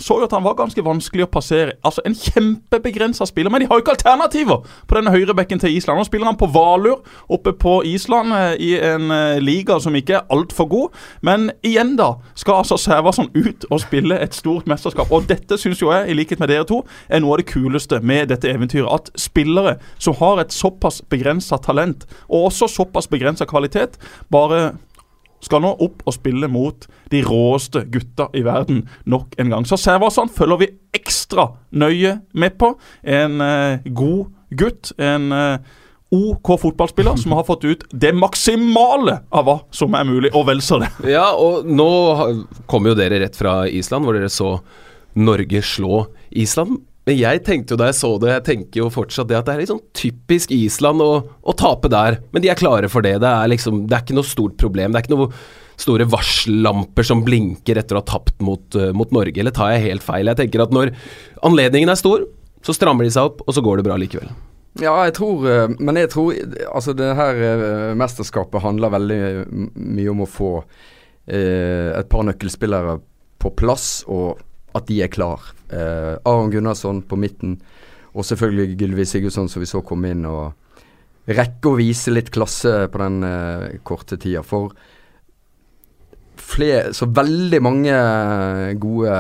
så 0.02 0.18
jo 0.20 0.26
at 0.26 0.34
han 0.36 0.44
var 0.44 0.58
ganske 0.60 0.84
vanskelig 0.86 1.26
å 1.26 1.32
passere. 1.32 1.76
Altså 1.86 2.02
En 2.06 2.16
kjempebegrensa 2.18 3.26
spiller. 3.30 3.52
Men 3.54 3.64
de 3.64 3.70
har 3.70 3.78
jo 3.78 3.86
ikke 3.86 3.96
alternativer 3.96 4.66
på 4.88 4.98
denne 4.98 5.14
høyrebekken 5.14 5.62
til 5.62 5.76
Island. 5.76 6.00
Nå 6.00 6.08
spiller 6.08 6.30
han 6.30 6.40
på 6.40 6.50
Valur 6.52 7.02
oppe 7.32 7.54
på 7.54 7.78
Island 7.88 8.34
eh, 8.36 8.54
i 8.62 8.72
en 8.80 9.12
eh, 9.14 9.42
liga 9.44 9.78
som 9.82 9.96
ikke 9.98 10.20
er 10.20 10.34
altfor 10.34 10.70
god. 10.72 11.02
Men 11.22 11.50
igjen, 11.66 11.96
da, 12.00 12.14
skal 12.36 12.62
altså 12.62 12.80
Sævarsson 12.82 13.32
ut 13.36 13.68
og 13.70 13.84
spille 13.84 14.18
et 14.22 14.38
stort 14.38 14.70
mesterskap. 14.70 15.12
Og 15.12 15.28
dette 15.30 15.58
syns 15.62 15.82
jo 15.82 15.92
jeg, 15.94 16.10
i 16.10 16.18
likhet 16.18 16.42
med 16.42 16.52
dere 16.52 16.68
to, 16.68 16.82
er 17.10 17.24
noe 17.24 17.38
av 17.38 17.44
det 17.44 17.50
kuleste 17.52 18.02
med 18.02 18.32
dette 18.34 18.50
eventyret. 18.52 18.90
At 18.92 19.12
spillere 19.20 19.78
som 20.02 20.18
har 20.22 20.42
et 20.42 20.56
såpass 20.56 21.02
begrensa 21.12 21.60
talent, 21.62 22.08
og 22.30 22.50
også 22.52 22.70
såpass 22.72 23.10
begrensa 23.12 23.46
kvalitet, 23.50 24.00
bare 24.32 24.72
skal 25.42 25.64
nå 25.64 25.74
opp 25.82 26.04
og 26.06 26.16
spille 26.16 26.50
mot 26.52 26.88
de 27.12 27.22
råeste 27.26 27.84
gutta 27.92 28.30
i 28.38 28.44
verden 28.46 28.86
nok 29.10 29.36
en 29.42 29.54
gang. 29.54 29.68
Så 29.68 29.80
Sævarsson 29.82 30.32
følger 30.32 30.62
vi 30.62 30.72
ekstra 30.98 31.50
nøye 31.72 32.20
med 32.38 32.58
på. 32.62 32.76
En 33.04 33.42
eh, 33.42 33.88
god 33.90 34.30
gutt. 34.58 34.94
En 35.02 35.32
eh, 35.36 35.80
OK 36.12 36.50
fotballspiller 36.60 37.16
som 37.16 37.32
har 37.38 37.46
fått 37.48 37.64
ut 37.64 37.84
det 37.96 38.12
maksimale 38.12 39.22
av 39.32 39.46
hva 39.48 39.58
som 39.72 39.96
er 39.96 40.04
mulig, 40.10 40.34
og 40.36 40.44
vel 40.50 40.60
så 40.64 40.82
det. 40.84 40.92
Ja, 41.16 41.30
og 41.40 41.68
nå 41.68 41.88
kommer 42.68 42.92
jo 42.92 43.00
dere 43.00 43.22
rett 43.24 43.40
fra 43.40 43.62
Island, 43.72 44.06
hvor 44.06 44.20
dere 44.20 44.32
så 44.32 44.58
Norge 45.16 45.64
slå 45.64 46.06
Island. 46.30 46.82
Men 47.10 47.18
jeg 47.18 47.42
tenkte 47.48 47.74
jo 47.74 47.80
da 47.82 47.88
jeg 47.90 47.98
så 47.98 48.12
det, 48.22 48.30
jeg 48.36 48.46
tenker 48.46 48.84
jo 48.84 48.92
fortsatt 48.94 49.30
det 49.32 49.40
at 49.40 49.48
det 49.48 49.56
er 49.56 49.64
liksom 49.64 49.82
typisk 49.98 50.52
Island 50.54 51.02
å, 51.02 51.10
å 51.42 51.56
tape 51.58 51.90
der. 51.90 52.20
Men 52.34 52.44
de 52.44 52.52
er 52.54 52.60
klare 52.60 52.92
for 52.94 53.06
det. 53.06 53.16
Det 53.24 53.32
er 53.32 53.50
liksom, 53.50 53.88
det 53.90 53.98
er 53.98 54.06
ikke 54.06 54.20
noe 54.20 54.30
stort 54.30 54.60
problem. 54.62 54.94
Det 54.94 55.02
er 55.02 55.08
ikke 55.08 55.16
noe 55.16 55.32
store 55.82 56.06
varsellamper 56.06 57.08
som 57.08 57.24
blinker 57.26 57.80
etter 57.82 57.98
å 57.98 58.04
ha 58.04 58.10
tapt 58.12 58.38
mot, 58.46 58.64
eh, 58.78 58.94
mot 58.94 59.10
Norge. 59.16 59.34
Eller 59.42 59.56
tar 59.56 59.74
jeg 59.74 59.88
helt 59.88 60.06
feil? 60.06 60.30
Jeg 60.30 60.44
tenker 60.44 60.62
at 60.62 60.76
når 60.76 60.94
anledningen 61.48 61.90
er 61.90 61.98
stor, 61.98 62.28
så 62.62 62.78
strammer 62.78 63.08
de 63.08 63.14
seg 63.16 63.32
opp, 63.32 63.42
og 63.48 63.58
så 63.58 63.64
går 63.66 63.82
det 63.82 63.88
bra 63.90 63.98
likevel. 63.98 64.30
Ja, 64.80 64.94
jeg 65.04 65.18
tror 65.18 65.48
eh, 65.52 65.74
Men 65.84 65.98
jeg 66.00 66.14
tror 66.14 66.32
Altså, 66.72 66.94
det 66.96 67.10
her 67.18 67.40
eh, 67.44 67.90
mesterskapet 68.00 68.64
handler 68.64 68.94
veldig 68.94 69.18
mye 69.76 70.14
om 70.14 70.22
å 70.24 70.30
få 70.30 70.52
eh, 70.62 71.92
et 71.98 72.08
par 72.12 72.24
nøkkelspillere 72.30 73.00
på 73.42 73.52
plass, 73.58 74.04
og 74.06 74.40
at 74.78 74.88
de 74.88 75.02
er 75.04 75.12
klar. 75.12 75.52
Eh, 75.72 76.16
Aron 76.28 76.52
Gunnarsson 76.54 77.02
på 77.08 77.20
midten, 77.20 77.60
og 78.12 78.28
selvfølgelig 78.28 78.78
Gylvi 78.80 79.06
Sigurdsson, 79.08 79.50
som 79.50 79.64
vi 79.64 79.70
så 79.70 79.84
komme 79.86 80.12
inn 80.12 80.26
og 80.28 80.52
rekke 81.32 81.72
å 81.72 81.78
vise 81.80 82.12
litt 82.14 82.32
klasse 82.34 82.88
på 82.92 83.02
den 83.02 83.22
eh, 83.28 83.68
korte 83.88 84.18
tida. 84.20 84.44
For 84.46 84.74
flere, 86.42 86.92
så 86.98 87.08
veldig 87.08 87.62
mange 87.64 87.96
gode 88.82 89.16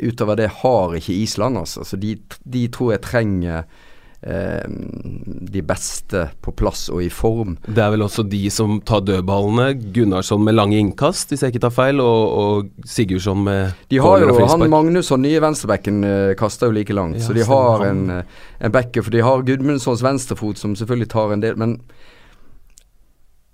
utover 0.00 0.38
det 0.38 0.52
har 0.62 0.96
ikke 0.96 1.16
Island, 1.24 1.60
altså. 1.64 1.84
Så 1.84 1.98
de, 2.00 2.16
de 2.44 2.66
tror 2.72 2.94
jeg 2.94 3.04
trenger 3.08 3.58
eh, 3.64 3.84
de 4.26 5.62
beste 5.62 6.24
på 6.42 6.52
plass 6.58 6.88
og 6.90 7.02
i 7.04 7.08
form. 7.12 7.54
Det 7.66 7.78
er 7.82 7.92
vel 7.94 8.02
også 8.02 8.24
de 8.26 8.40
som 8.50 8.80
tar 8.82 9.04
dødballene. 9.06 9.68
Gunnarsson 9.94 10.42
med 10.42 10.56
lange 10.56 10.80
innkast, 10.82 11.30
hvis 11.30 11.44
jeg 11.44 11.54
ikke 11.54 11.62
tar 11.68 11.74
feil, 11.76 12.02
og, 12.02 12.32
og 12.42 12.88
Sigurdsson 12.90 13.44
med 13.46 13.76
De 13.92 14.00
har 14.02 14.24
jo 14.24 14.34
han 14.34 14.66
Magnus 14.66 14.96
Magnusson, 14.96 15.22
nye 15.22 15.40
venstrebekken, 15.42 16.02
eh, 16.04 16.34
kaster 16.38 16.70
jo 16.70 16.76
like 16.76 16.94
langt. 16.96 17.20
Ja, 17.20 17.26
så 17.28 17.36
de 17.36 17.44
har 17.46 17.84
han. 17.84 18.02
en, 18.10 18.18
eh, 18.18 18.42
en 18.66 18.72
backer. 18.72 19.02
For 19.02 19.14
de 19.14 19.22
har 19.22 19.42
Gudmundssons 19.46 20.02
venstrefot, 20.02 20.58
som 20.58 20.76
selvfølgelig 20.76 21.10
tar 21.12 21.32
en 21.32 21.42
del, 21.42 21.56
men 21.56 21.80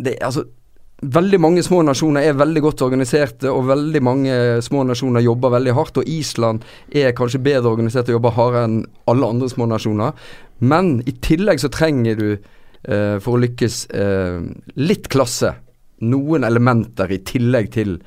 det, 0.02 0.16
altså, 0.20 0.44
Veldig 1.02 1.38
mange 1.42 1.62
små 1.66 1.80
nasjoner 1.82 2.28
er 2.28 2.36
veldig 2.38 2.60
godt 2.62 2.82
organiserte, 2.86 3.50
og 3.50 3.66
veldig 3.66 4.00
mange 4.06 4.34
små 4.62 4.84
nasjoner 4.86 5.24
jobber 5.24 5.50
veldig 5.56 5.72
hardt. 5.74 5.96
Og 5.98 6.06
Island 6.06 6.62
er 6.94 7.14
kanskje 7.18 7.40
bedre 7.42 7.72
organisert 7.72 8.06
og 8.06 8.20
jobber 8.20 8.36
hardere 8.36 8.68
enn 8.68 8.76
alle 9.10 9.30
andre 9.34 9.48
små 9.50 9.66
nasjoner. 9.66 10.12
Men 10.62 11.00
i 11.10 11.16
tillegg 11.18 11.58
så 11.58 11.72
trenger 11.74 12.14
du, 12.20 12.28
eh, 12.86 13.18
for 13.18 13.34
å 13.34 13.42
lykkes, 13.42 13.86
eh, 13.90 14.40
litt 14.76 15.08
klasse. 15.08 15.56
Noen 16.02 16.44
elementer 16.44 17.10
i 17.10 17.18
tillegg 17.18 17.72
til 17.72 17.98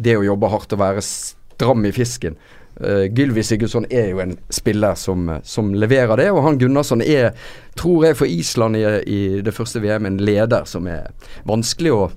det 0.00 0.16
å 0.16 0.24
jobbe 0.24 0.48
hardt 0.48 0.72
og 0.72 0.78
være 0.78 1.02
stram 1.04 1.84
i 1.84 1.92
fisken. 1.92 2.36
Uh, 2.80 3.08
Gylvi 3.10 3.42
Sigurdsson 3.42 3.86
er 3.90 4.10
jo 4.12 4.20
en 4.20 4.36
spiller 4.50 4.94
som, 4.94 5.28
eh, 5.28 5.40
som 5.42 5.74
leverer 5.74 6.16
det, 6.16 6.30
og 6.30 6.44
han 6.44 6.58
Gunnarsson 6.58 7.02
er, 7.02 7.34
tror 7.74 8.04
jeg, 8.04 8.16
for 8.16 8.26
Island 8.26 8.76
i, 8.76 8.84
i 9.02 9.40
det 9.42 9.52
første 9.52 9.82
VM 9.82 10.06
en 10.06 10.18
leder 10.18 10.64
som 10.64 10.86
er 10.86 11.10
vanskelig 11.44 11.92
å 11.92 12.10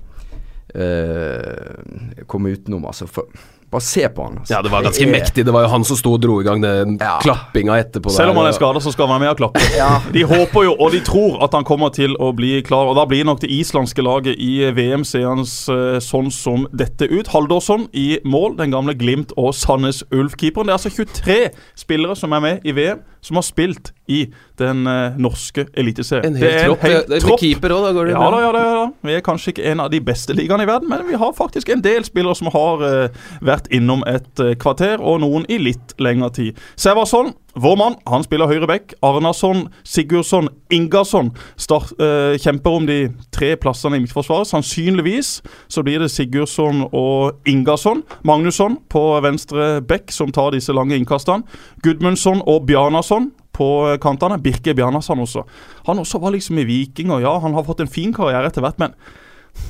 eh, 0.74 2.22
komme 2.26 2.52
utenom. 2.56 2.84
Altså, 2.86 3.06
for, 3.08 3.26
bare 3.72 3.80
se 3.80 4.02
på 4.12 4.24
han. 4.26 4.34
Altså. 4.38 4.52
Ja, 4.54 4.60
det 4.62 4.70
var 4.72 4.82
ganske 4.84 5.04
er- 5.06 5.12
mektig. 5.12 5.44
Det 5.46 5.52
var 5.54 5.62
jo 5.64 5.68
han 5.72 5.84
som 5.84 5.96
sto 5.96 6.12
og 6.12 6.20
dro 6.20 6.40
i 6.40 6.44
gang 6.44 6.60
den 6.60 6.98
Ja. 7.00 7.18
klappinga 7.22 7.78
etterpå. 7.80 8.10
Selv 8.12 8.30
om 8.30 8.36
han 8.36 8.46
er 8.46 8.52
skada, 8.52 8.80
så 8.80 8.92
skal 8.92 9.06
han 9.08 9.14
være 9.20 9.20
med 9.20 9.30
og 9.30 9.36
klappe. 9.38 10.12
De 10.12 10.24
håper 10.28 10.64
jo, 10.64 10.74
og 10.78 10.92
de 10.92 11.00
tror, 11.00 11.42
at 11.42 11.52
han 11.54 11.64
kommer 11.64 11.88
til 11.90 12.14
å 12.20 12.32
bli 12.36 12.60
klar. 12.62 12.86
Og 12.90 12.96
Da 12.96 13.06
blir 13.06 13.24
nok 13.24 13.40
det 13.40 13.48
islandske 13.50 14.02
laget 14.04 14.36
i 14.38 14.70
VM 14.72 15.04
seende 15.04 15.46
eh, 15.46 16.00
sånn 16.00 16.30
som 16.30 16.66
dette 16.76 17.08
ut. 17.10 17.28
Haldorsson 17.28 17.88
i 17.94 18.18
mål, 18.24 18.56
den 18.58 18.70
gamle 18.70 18.94
Glimt 18.94 19.32
og 19.38 19.54
Sandnes 19.54 20.04
Ulf-keeperen. 20.12 20.66
Det 20.66 20.74
er 20.74 20.78
altså 20.78 20.90
23 20.92 21.50
spillere 21.74 22.14
som 22.16 22.32
er 22.32 22.40
med 22.40 22.60
i 22.66 22.72
VM, 22.72 23.00
som 23.22 23.38
har 23.38 23.44
spilt 23.46 23.92
i 24.10 24.24
den 24.58 24.82
uh, 24.86 25.14
norske 25.16 25.64
eliteserien. 25.78 26.26
En 26.34 26.40
Det 26.42 26.48
er 26.52 26.64
tropp. 26.66 26.82
hel 26.82 26.96
Det- 27.06 27.08
det- 27.08 27.22
Med 27.28 27.38
keeper 27.40 27.70
òg, 27.70 27.84
da 27.86 27.92
går 27.92 28.04
det 28.10 28.12
Ja 28.16 28.30
da, 28.30 28.40
ja 28.42 28.52
da, 28.52 28.58
ja 28.66 28.74
da. 28.80 28.92
Vi 29.02 29.12
er 29.14 29.20
kanskje 29.20 29.52
ikke 29.54 29.64
en 29.70 29.80
av 29.80 29.90
de 29.90 30.00
beste 30.00 30.34
ligaene 30.34 30.62
i 30.62 30.66
verden, 30.66 30.88
men 30.90 31.06
vi 31.08 31.14
har 31.16 31.32
faktisk 31.32 31.68
en 31.72 31.80
del 31.80 32.02
spillere 32.04 32.34
som 32.36 32.48
har 32.52 32.82
uh, 32.82 33.08
vært 33.40 33.70
innom 33.70 34.02
et 34.06 34.40
uh, 34.42 34.54
kvarter, 34.54 34.98
og 35.00 35.20
noen 35.22 35.46
i 35.48 35.58
litt 35.58 35.94
lengre 36.02 36.30
tid. 36.34 36.58
Sævarsson, 36.76 37.32
vår 37.54 37.76
mann, 37.76 37.96
han 38.08 38.24
spiller 38.24 38.48
høyre 38.48 38.66
back. 38.68 38.94
Arnason, 39.04 39.66
Sigurdsson, 39.84 40.48
Ingasson 40.72 41.32
start, 41.60 41.92
eh, 42.00 42.38
kjemper 42.40 42.78
om 42.78 42.86
de 42.86 43.10
tre 43.30 43.56
plassene 43.56 43.98
i 43.98 44.00
midtforsvaret. 44.00 44.48
Sannsynligvis 44.48 45.42
så 45.68 45.84
blir 45.84 46.00
det 46.00 46.10
Sigurdsson 46.10 46.88
og 46.92 47.36
Ingasson. 47.46 48.02
Magnusson 48.24 48.78
på 48.88 49.20
venstre 49.20 49.82
back, 49.82 50.10
som 50.10 50.32
tar 50.32 50.52
disse 50.52 50.72
lange 50.72 50.96
innkastene. 50.96 51.44
Gudmundsson 51.82 52.42
og 52.46 52.66
Bjarnason 52.66 53.30
på 53.52 53.98
kantene. 54.00 54.40
Birke 54.42 54.74
Bjarnason 54.74 55.20
også. 55.20 55.44
Han 55.86 55.98
også 55.98 56.20
var 56.20 56.32
liksom 56.32 56.58
i 56.58 56.64
Viking, 56.64 57.10
og 57.12 57.20
ja, 57.20 57.38
han 57.38 57.52
har 57.52 57.64
fått 57.64 57.80
en 57.80 57.88
fin 57.88 58.12
karriere 58.12 58.46
etter 58.46 58.62
hvert, 58.62 58.78
men 58.78 58.94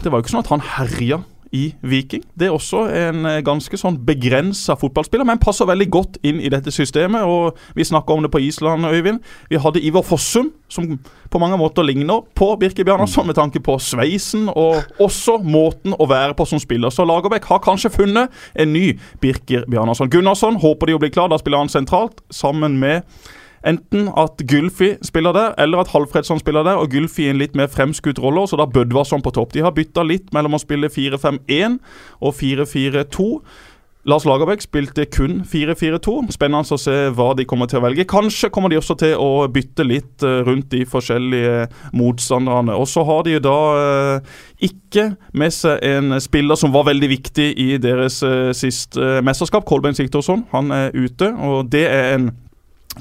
det 0.03 0.11
var 0.13 0.21
jo 0.21 0.23
ikke 0.23 0.37
sånn 0.37 0.45
at 0.45 0.53
han 0.55 0.61
herja 0.79 1.23
i 1.53 1.75
Viking. 1.83 2.23
Det 2.39 2.47
er 2.47 2.55
også 2.55 2.87
en 2.97 3.27
eh, 3.29 3.43
ganske 3.45 3.77
sånn 3.77 3.99
begrensa 4.07 4.77
fotballspiller, 4.81 5.27
men 5.29 5.41
passer 5.43 5.69
veldig 5.69 5.89
godt 5.93 6.17
inn 6.25 6.41
i 6.41 6.51
dette 6.53 6.73
systemet. 6.73 7.27
og 7.29 7.59
Vi 7.77 7.85
snakka 7.85 8.15
om 8.15 8.25
det 8.25 8.33
på 8.33 8.41
Island, 8.41 8.89
Øyvind. 8.89 9.21
Vi 9.51 9.61
hadde 9.61 9.83
Ivar 9.85 10.07
Fossum, 10.07 10.51
som 10.73 10.89
på 11.31 11.41
mange 11.43 11.59
måter 11.61 11.85
ligner 11.85 12.25
på 12.35 12.55
Birke 12.61 12.85
Bjarnason 12.85 13.27
med 13.29 13.37
tanke 13.37 13.61
på 13.61 13.77
sveisen 13.81 14.49
og 14.49 14.81
også 15.01 15.39
måten 15.45 15.93
å 15.99 16.09
være 16.09 16.37
på 16.39 16.49
som 16.49 16.61
spiller. 16.63 16.91
Så 16.91 17.05
Lagerbäck 17.05 17.45
har 17.51 17.61
kanskje 17.65 17.93
funnet 17.93 18.33
en 18.57 18.73
ny 18.73 18.97
Birker 19.21 19.69
Bjarnason. 19.69 20.11
Gunnarsson 20.11 20.57
håper 20.63 20.89
de 20.89 20.97
å 20.97 21.03
bli 21.05 21.13
klar, 21.13 21.29
da 21.29 21.41
spiller 21.41 21.61
han 21.65 21.73
sentralt 21.73 22.25
sammen 22.33 22.81
med 22.81 23.05
Enten 23.67 24.09
at 24.19 24.43
Gylfi 24.51 24.97
spiller 25.07 25.33
der, 25.33 25.55
eller 25.59 25.83
at 25.83 25.93
Halfredsson 25.95 26.41
spiller 26.43 26.67
der, 26.67 26.81
og 26.83 26.91
Gylfi 26.91 27.27
i 27.27 27.33
en 27.33 27.39
litt 27.39 27.57
mer 27.59 27.71
fremskutt 27.71 28.19
rolle, 28.23 28.47
så 28.49 28.59
da 28.59 28.67
Bødvarsson 28.67 29.23
på 29.23 29.35
topp. 29.35 29.55
De 29.55 29.63
har 29.63 29.75
bytta 29.77 30.03
litt 30.07 30.33
mellom 30.35 30.59
å 30.59 30.63
spille 30.63 30.91
4-5-1 30.91 31.79
og 32.21 32.35
4-4-2. 32.41 33.29
Lars 34.05 34.25
Lagerbäck 34.27 34.63
spilte 34.65 35.05
kun 35.07 35.45
4-4-2. 35.47 36.33
Spennende 36.35 36.75
å 36.75 36.81
se 36.81 36.95
hva 37.15 37.29
de 37.39 37.45
kommer 37.47 37.69
til 37.71 37.79
å 37.79 37.85
velge. 37.85 38.07
Kanskje 38.11 38.51
kommer 38.51 38.73
de 38.73 38.81
også 38.81 38.97
til 38.99 39.15
å 39.15 39.47
bytte 39.53 39.87
litt 39.87 40.25
eh, 40.27 40.41
rundt 40.43 40.73
de 40.75 40.83
forskjellige 40.91 41.69
motstanderne. 41.95 42.75
Og 42.75 42.91
så 42.91 43.05
har 43.07 43.23
de 43.23 43.37
jo 43.37 43.45
da 43.47 43.57
eh, 43.79 44.33
ikke 44.67 45.13
med 45.39 45.55
seg 45.55 45.79
en 45.87 46.19
spiller 46.23 46.59
som 46.59 46.75
var 46.75 46.89
veldig 46.91 47.13
viktig 47.15 47.53
i 47.63 47.69
deres 47.83 48.19
eh, 48.27 48.51
siste 48.59 49.21
mesterskap. 49.23 49.69
Kolbein 49.71 49.95
Siktorsson. 49.95 50.49
Han 50.51 50.75
er 50.75 50.91
ute, 50.99 51.31
og 51.39 51.71
det 51.71 51.87
er 51.87 52.17
en 52.17 52.33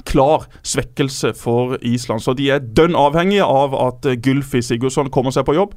klar 0.08 0.46
svekkelse 0.62 1.34
for 1.38 1.76
Island. 1.82 2.24
Så 2.24 2.34
de 2.38 2.48
er 2.50 2.64
dønn 2.64 2.96
avhengige 2.98 3.44
av 3.44 3.76
at 3.76 4.08
eh, 4.08 4.18
Gylfi 4.18 4.62
Sigurdsson 4.64 5.12
kommer 5.12 5.34
seg 5.34 5.46
på 5.48 5.56
jobb. 5.58 5.76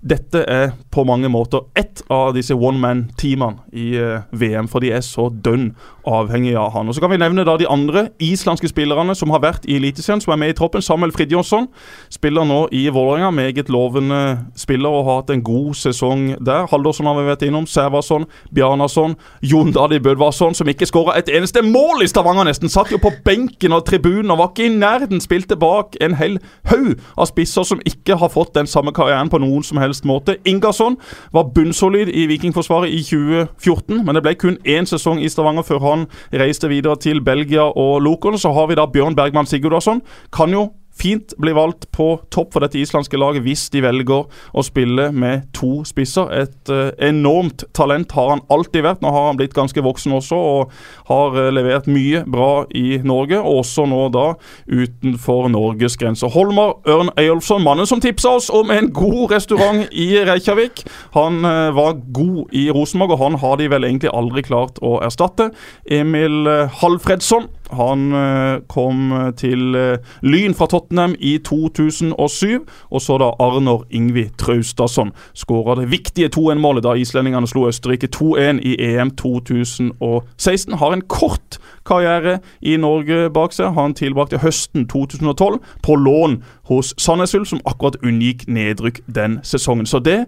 Dette 0.00 0.44
er 0.46 0.70
på 0.94 1.02
mange 1.04 1.28
måter 1.28 1.64
ett 1.74 2.04
av 2.10 2.30
disse 2.36 2.54
one 2.54 2.78
man-teamene 2.78 3.64
i 3.74 3.88
uh, 3.98 4.20
VM, 4.30 4.68
for 4.70 4.84
de 4.84 4.92
er 4.94 5.02
så 5.02 5.26
dønn 5.28 5.72
avhengige 6.08 6.58
av 6.58 6.70
han. 6.72 6.88
Og 6.88 6.94
Så 6.94 7.02
kan 7.02 7.10
vi 7.10 7.18
nevne 7.20 7.44
da 7.44 7.56
de 7.58 7.66
andre 7.68 8.08
islandske 8.22 8.70
spillerne 8.70 9.14
som 9.18 9.32
har 9.34 9.42
vært 9.42 9.66
i 9.68 9.76
Eliteserien, 9.76 10.22
som 10.22 10.32
er 10.32 10.40
med 10.40 10.54
i 10.54 10.56
troppen. 10.56 10.82
Samuel 10.82 11.12
Fridjonsson 11.12 11.66
spiller 12.14 12.46
nå 12.48 12.60
i 12.72 12.86
Vålerenga, 12.94 13.30
meget 13.34 13.68
lovende 13.68 14.38
spiller 14.56 14.88
og 14.88 15.04
har 15.04 15.20
hatt 15.20 15.34
en 15.34 15.42
god 15.44 15.74
sesong 15.74 16.24
der. 16.46 16.68
Haldorsson 16.70 17.10
har 17.10 17.18
vi 17.18 17.26
vært 17.28 17.44
innom, 17.48 17.66
Sævarsson, 17.66 18.28
Bjarnason, 18.54 19.18
Jon 19.42 19.74
Dadi 19.74 19.98
Bødvarsson, 19.98 20.54
som 20.54 20.70
ikke 20.70 20.88
skåra 20.88 21.18
et 21.18 21.28
eneste 21.28 21.62
mål 21.66 22.06
i 22.06 22.08
Stavanger, 22.08 22.46
nesten. 22.48 22.70
Satt 22.72 22.92
jo 22.94 23.02
på 23.02 23.12
benken 23.26 23.74
og 23.76 23.84
tribunen 23.88 24.30
og 24.30 24.40
var 24.40 24.54
ikke 24.54 24.70
i 24.70 24.78
nærheten. 24.78 25.20
Spilte 25.20 25.58
bak 25.58 25.98
en 26.00 26.16
hel 26.16 26.38
haug 26.70 26.96
av 27.18 27.28
spisser 27.28 27.66
som 27.66 27.82
ikke 27.84 28.16
har 28.22 28.32
fått 28.32 28.54
den 28.54 28.70
samme 28.70 28.94
karrieren 28.96 29.28
på 29.28 29.42
noen 29.42 29.66
som 29.66 29.76
helst 29.82 29.87
helst 29.88 30.06
måte. 30.08 30.38
Ingasson 30.48 30.98
var 31.34 31.50
bunnsolid 31.54 32.12
i 32.12 32.26
Vikingforsvaret 32.30 32.92
i 32.94 33.02
2014, 33.02 34.04
men 34.04 34.16
det 34.16 34.24
ble 34.26 34.36
kun 34.38 34.58
én 34.68 34.88
sesong 34.88 35.22
i 35.22 35.30
Stavanger 35.32 35.66
før 35.66 35.84
han 35.86 36.06
reiste 36.32 36.70
videre 36.70 36.98
til 37.00 37.22
Belgia 37.24 37.68
og 37.68 38.02
Lokon. 38.04 38.38
Så 38.38 38.52
har 38.54 38.68
vi 38.70 38.78
da 38.78 38.86
Bjørn 38.86 39.16
Bergman 39.18 39.48
Sigurdarsson. 39.48 40.02
Kan 40.32 40.54
jo 40.54 40.68
fint 40.98 41.34
bli 41.38 41.52
valgt 41.56 41.88
på 41.94 42.10
topp 42.34 42.54
for 42.54 42.64
dette 42.64 42.78
islandske 42.80 43.18
laget 43.20 43.44
hvis 43.46 43.68
de 43.72 43.82
velger 43.84 44.26
å 44.28 44.64
spille 44.66 45.08
med 45.14 45.48
to 45.56 45.82
spisser. 45.88 46.30
Et 46.34 46.72
uh, 46.72 46.90
enormt 47.04 47.64
talent 47.76 48.12
har 48.16 48.32
han 48.34 48.42
alltid 48.52 48.84
vært. 48.86 49.02
Nå 49.04 49.12
har 49.14 49.28
han 49.28 49.38
blitt 49.38 49.56
ganske 49.56 49.82
voksen 49.84 50.14
også 50.18 50.38
og 50.38 50.74
har 51.10 51.36
uh, 51.38 51.50
levert 51.54 51.88
mye 51.90 52.24
bra 52.28 52.64
i 52.76 53.00
Norge, 53.06 53.38
og 53.38 53.62
også 53.62 53.86
nå 53.90 54.08
da 54.14 54.26
utenfor 54.66 55.50
Norges 55.52 55.98
grenser. 56.00 56.32
Holmar 56.34 56.76
Ørn 56.88 57.12
Eyolfsson, 57.20 57.64
mannen 57.66 57.88
som 57.88 58.02
tipsa 58.04 58.36
oss 58.38 58.50
om 58.54 58.72
en 58.74 58.90
god 58.94 59.34
restaurant 59.34 59.86
i 59.92 60.10
Reykjavik. 60.28 60.84
Han 61.16 61.42
uh, 61.46 61.70
var 61.76 62.00
god 62.14 62.56
i 62.56 62.68
Rosenborg, 62.74 63.16
og 63.16 63.24
han 63.24 63.40
har 63.42 63.60
de 63.60 63.70
vel 63.72 63.88
egentlig 63.88 64.12
aldri 64.14 64.44
klart 64.46 64.82
å 64.84 64.98
erstatte. 65.04 65.50
Emil 65.98 66.48
Halfredsson 66.80 67.48
han 67.70 68.12
eh, 68.16 68.60
kom 68.70 69.12
til 69.36 69.76
eh, 69.76 70.14
Lyn 70.24 70.54
fra 70.56 70.68
Tottenham 70.70 70.87
i 71.18 71.38
2007. 71.38 72.66
Og 72.90 73.00
så 73.02 73.18
da 73.18 73.30
Arnor 73.38 73.84
Ingvi 73.90 74.28
Traustason 74.38 75.12
skåra 75.34 75.80
det 75.80 75.90
viktige 75.90 76.30
2-1-målet 76.36 76.84
da 76.84 76.94
islendingene 76.98 77.48
slo 77.48 77.68
Østerrike 77.68 78.08
2-1 78.14 78.62
i 78.62 78.76
EM 78.90 79.10
2016. 79.10 80.78
Har 80.78 80.92
en 80.92 81.06
kort 81.08 81.58
karriere 81.86 82.38
i 82.60 82.76
Norge 82.76 83.30
bak 83.30 83.52
seg. 83.56 83.74
Han 83.78 83.94
tilbrakte 83.94 84.42
høsten 84.42 84.88
2012 84.88 85.58
på 85.82 85.94
lån 85.96 86.42
hos 86.68 86.94
Sandnes 86.98 87.34
Ulf, 87.34 87.48
som 87.48 87.64
akkurat 87.64 87.98
unngikk 88.02 88.46
nedrykk 88.48 89.02
den 89.06 89.40
sesongen. 89.42 89.86
Så 89.86 89.98
det 89.98 90.24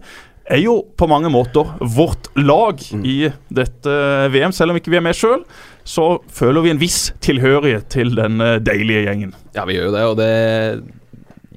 er 0.51 0.59
jo 0.59 0.81
på 0.97 1.07
mange 1.07 1.29
måter 1.31 1.69
vårt 1.95 2.29
lag 2.35 2.81
i 3.05 3.29
dette 3.53 3.93
VM, 4.33 4.51
selv 4.51 4.73
om 4.73 4.79
ikke 4.79 4.91
vi 4.91 4.99
er 4.99 5.05
med 5.05 5.17
sjøl 5.17 5.43
så 5.87 6.05
føler 6.31 6.65
vi 6.65 6.73
en 6.73 6.81
viss 6.81 6.99
tilhørighet 7.23 7.89
til 7.93 8.13
den 8.17 8.41
deilige 8.63 9.05
gjengen. 9.07 9.33
Ja, 9.55 9.65
vi 9.67 9.77
gjør 9.77 9.89
jo 9.89 9.95
det, 9.95 10.03
og 10.09 10.19
det 10.21 10.31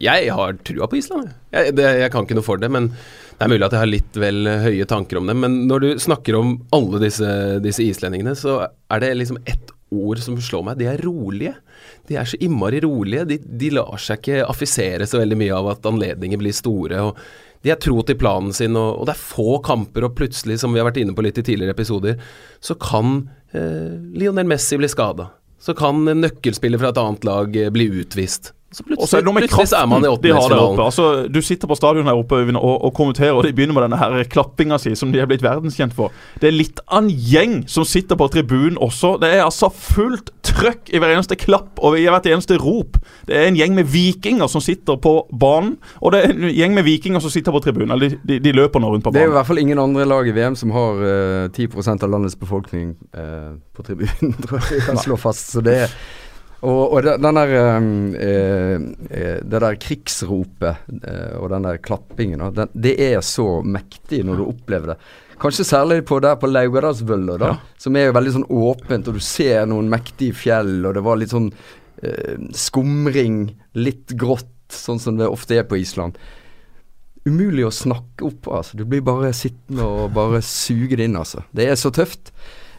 Jeg 0.03 0.33
har 0.35 0.57
trua 0.67 0.89
på 0.91 0.99
Island. 0.99 1.29
Jeg, 1.55 1.77
det, 1.79 1.85
jeg 2.03 2.11
kan 2.13 2.27
ikke 2.27 2.39
noe 2.39 2.47
for 2.47 2.59
det, 2.59 2.71
men 2.73 2.89
det 3.35 3.47
er 3.47 3.51
mulig 3.51 3.67
at 3.67 3.75
jeg 3.75 3.83
har 3.83 3.91
litt 3.91 4.19
vel 4.19 4.49
høye 4.65 4.89
tanker 4.91 5.19
om 5.21 5.31
det. 5.31 5.37
Men 5.39 5.65
når 5.69 5.85
du 5.85 5.89
snakker 6.03 6.37
om 6.39 6.57
alle 6.75 7.01
disse, 7.03 7.31
disse 7.65 7.83
islendingene, 7.83 8.35
så 8.39 8.61
er 8.65 9.03
det 9.03 9.15
liksom 9.19 9.41
ett 9.45 9.73
ord 9.95 10.21
som 10.23 10.37
slår 10.43 10.67
meg. 10.69 10.79
De 10.81 10.89
er 10.91 11.03
rolige. 11.05 11.55
De 12.09 12.19
er 12.19 12.29
så 12.29 12.39
innmari 12.43 12.83
rolige. 12.85 13.27
De, 13.31 13.39
de 13.39 13.73
lar 13.75 13.99
seg 14.03 14.21
ikke 14.21 14.45
affisere 14.47 15.09
så 15.09 15.21
veldig 15.23 15.39
mye 15.41 15.57
av 15.57 15.73
at 15.75 15.91
anledninger 15.91 16.41
blir 16.41 16.55
store. 16.57 17.03
og 17.03 17.19
de 17.65 17.73
er 17.73 17.81
tro 17.81 18.03
til 18.05 18.19
planen 18.21 18.53
sin, 18.53 18.77
og, 18.77 18.99
og, 18.99 19.07
det 19.09 19.15
er 19.15 19.23
få 19.25 19.59
kamper, 19.65 20.05
og 20.05 20.17
plutselig, 20.19 20.59
som 20.61 20.75
vi 20.75 20.83
har 20.83 20.89
vært 20.91 20.99
inne 21.01 21.15
på 21.17 21.25
litt 21.25 21.39
i 21.41 21.45
tidligere 21.47 21.73
episoder, 21.73 22.19
så 22.61 22.77
kan 22.77 23.23
eh, 23.25 23.44
Lionel 23.55 24.49
Messi 24.51 24.79
blir 24.81 24.91
skada. 24.91 25.31
Så 25.65 25.73
kan 25.77 26.03
en 26.09 26.21
nøkkelspiller 26.21 26.81
fra 26.81 26.91
et 26.93 27.01
annet 27.01 27.25
lag 27.25 27.57
eh, 27.57 27.73
bli 27.73 27.89
utvist. 28.03 28.53
Så 28.75 28.83
plutselig, 28.83 29.09
så 29.09 29.17
er 29.17 29.23
det 29.23 29.29
noe 29.29 29.37
med 29.37 29.45
kraften 29.49 30.03
de 30.03 30.33
har 30.35 30.49
der 30.51 30.61
oppe. 30.61 30.83
Altså, 30.83 31.05
du 31.31 31.39
sitter 31.47 31.71
på 31.71 31.77
stadion 31.79 32.09
her 32.11 32.19
oppe 32.19 32.41
og, 32.43 32.59
og, 32.59 32.91
kommenterer, 32.97 33.33
og 33.33 33.47
de 33.47 33.53
begynner 33.55 33.77
med 33.77 33.87
denne 33.87 34.01
her 34.01 34.27
klappinga 34.27 34.81
si, 34.83 34.97
som 34.99 35.13
de 35.15 35.23
er 35.23 35.29
blitt 35.31 35.45
verdenskjent 35.47 35.95
for. 35.95 36.11
Det 36.43 36.51
er 36.51 36.57
litt 36.57 36.83
av 36.89 37.05
en 37.05 37.11
gjeng 37.13 37.61
som 37.71 37.87
sitter 37.87 38.19
på 38.19 38.27
tribunen 38.35 38.81
også. 38.83 39.15
Det 39.23 39.31
er 39.31 39.45
altså 39.45 39.71
fullt 39.71 40.35
trøkk 40.55 40.91
i 40.95 41.01
hver 41.03 41.15
eneste 41.15 41.37
klapp 41.41 41.81
og 41.85 41.99
i 41.99 42.07
hvert 42.09 42.27
eneste 42.31 42.57
rop. 42.61 42.99
Det 43.29 43.37
er 43.37 43.51
en 43.51 43.59
gjeng 43.59 43.77
med 43.77 43.91
vikinger 43.91 44.51
som 44.51 44.63
sitter 44.65 44.99
på 45.03 45.15
banen, 45.31 45.77
og 46.01 46.15
det 46.15 46.23
er 46.23 46.35
en 46.35 46.49
gjeng 46.55 46.77
med 46.79 46.87
vikinger 46.87 47.23
som 47.25 47.33
sitter 47.33 47.55
på 47.55 47.63
tribunen. 47.65 47.95
De, 48.01 48.15
de, 48.23 48.41
de 48.43 48.57
løper 48.57 48.83
nå 48.83 48.93
rundt 48.95 49.07
på 49.07 49.13
banen. 49.13 49.21
Det 49.21 49.29
er 49.29 49.33
i 49.33 49.37
hvert 49.39 49.51
fall 49.51 49.63
ingen 49.63 49.83
andre 49.83 50.09
lag 50.09 50.29
i 50.29 50.35
VM 50.37 50.59
som 50.59 50.75
har 50.75 51.01
uh, 51.05 51.15
eh, 51.45 51.65
10% 51.69 52.07
av 52.07 52.13
landets 52.17 52.39
befolkning 52.41 52.95
uh, 53.17 53.55
på 53.77 53.87
tribunen, 53.87 54.37
tror 54.47 54.61
jeg 54.61 54.79
vi 54.79 54.85
kan 54.89 55.03
slå 55.03 55.19
fast. 55.21 55.55
Så 55.57 55.65
det 55.65 55.81
er 55.87 55.97
og, 56.65 56.95
og 56.97 57.05
den 57.05 57.37
der, 57.37 57.51
eh, 58.17 59.35
det 59.45 59.61
der 59.61 59.77
krigsropet 59.81 60.87
eh, 61.05 61.35
og 61.37 61.51
den 61.53 61.67
der 61.67 61.81
klappingen, 61.85 62.41
den, 62.57 62.73
det 62.73 62.95
er 63.05 63.21
så 63.21 63.61
mektig 63.61 64.23
når 64.25 64.41
du 64.41 64.47
opplever 64.49 64.95
det. 64.95 64.99
Kanskje 65.43 65.67
særlig 65.67 66.03
på 66.09 66.21
der 66.23 66.37
på 66.41 66.49
Laugadalsvølla, 66.51 67.37
da, 67.41 67.53
ja. 67.55 67.79
som 67.81 67.97
er 67.99 68.09
jo 68.09 68.17
veldig 68.17 68.35
sånn 68.37 68.49
åpent, 68.49 69.11
og 69.11 69.19
du 69.19 69.25
ser 69.25 69.67
noen 69.71 69.91
mektige 69.93 70.37
fjell, 70.37 70.77
og 70.85 70.95
det 70.97 71.03
var 71.05 71.19
litt 71.21 71.35
sånn 71.35 71.51
eh, 72.05 72.39
skumring, 72.55 73.47
litt 73.79 74.15
grått, 74.21 74.53
sånn 74.73 75.03
som 75.03 75.19
det 75.19 75.29
ofte 75.31 75.59
er 75.59 75.67
på 75.69 75.79
Island. 75.81 76.19
Umulig 77.25 77.65
å 77.67 77.73
snakke 77.73 78.27
opp, 78.29 78.51
altså. 78.53 78.77
Du 78.77 78.85
blir 78.89 79.05
bare 79.05 79.33
sittende 79.37 79.87
og 79.89 80.13
bare 80.17 80.43
suge 80.45 80.99
det 81.01 81.09
inn, 81.09 81.17
altså. 81.17 81.45
Det 81.57 81.71
er 81.71 81.79
så 81.81 81.93
tøft. 81.95 82.35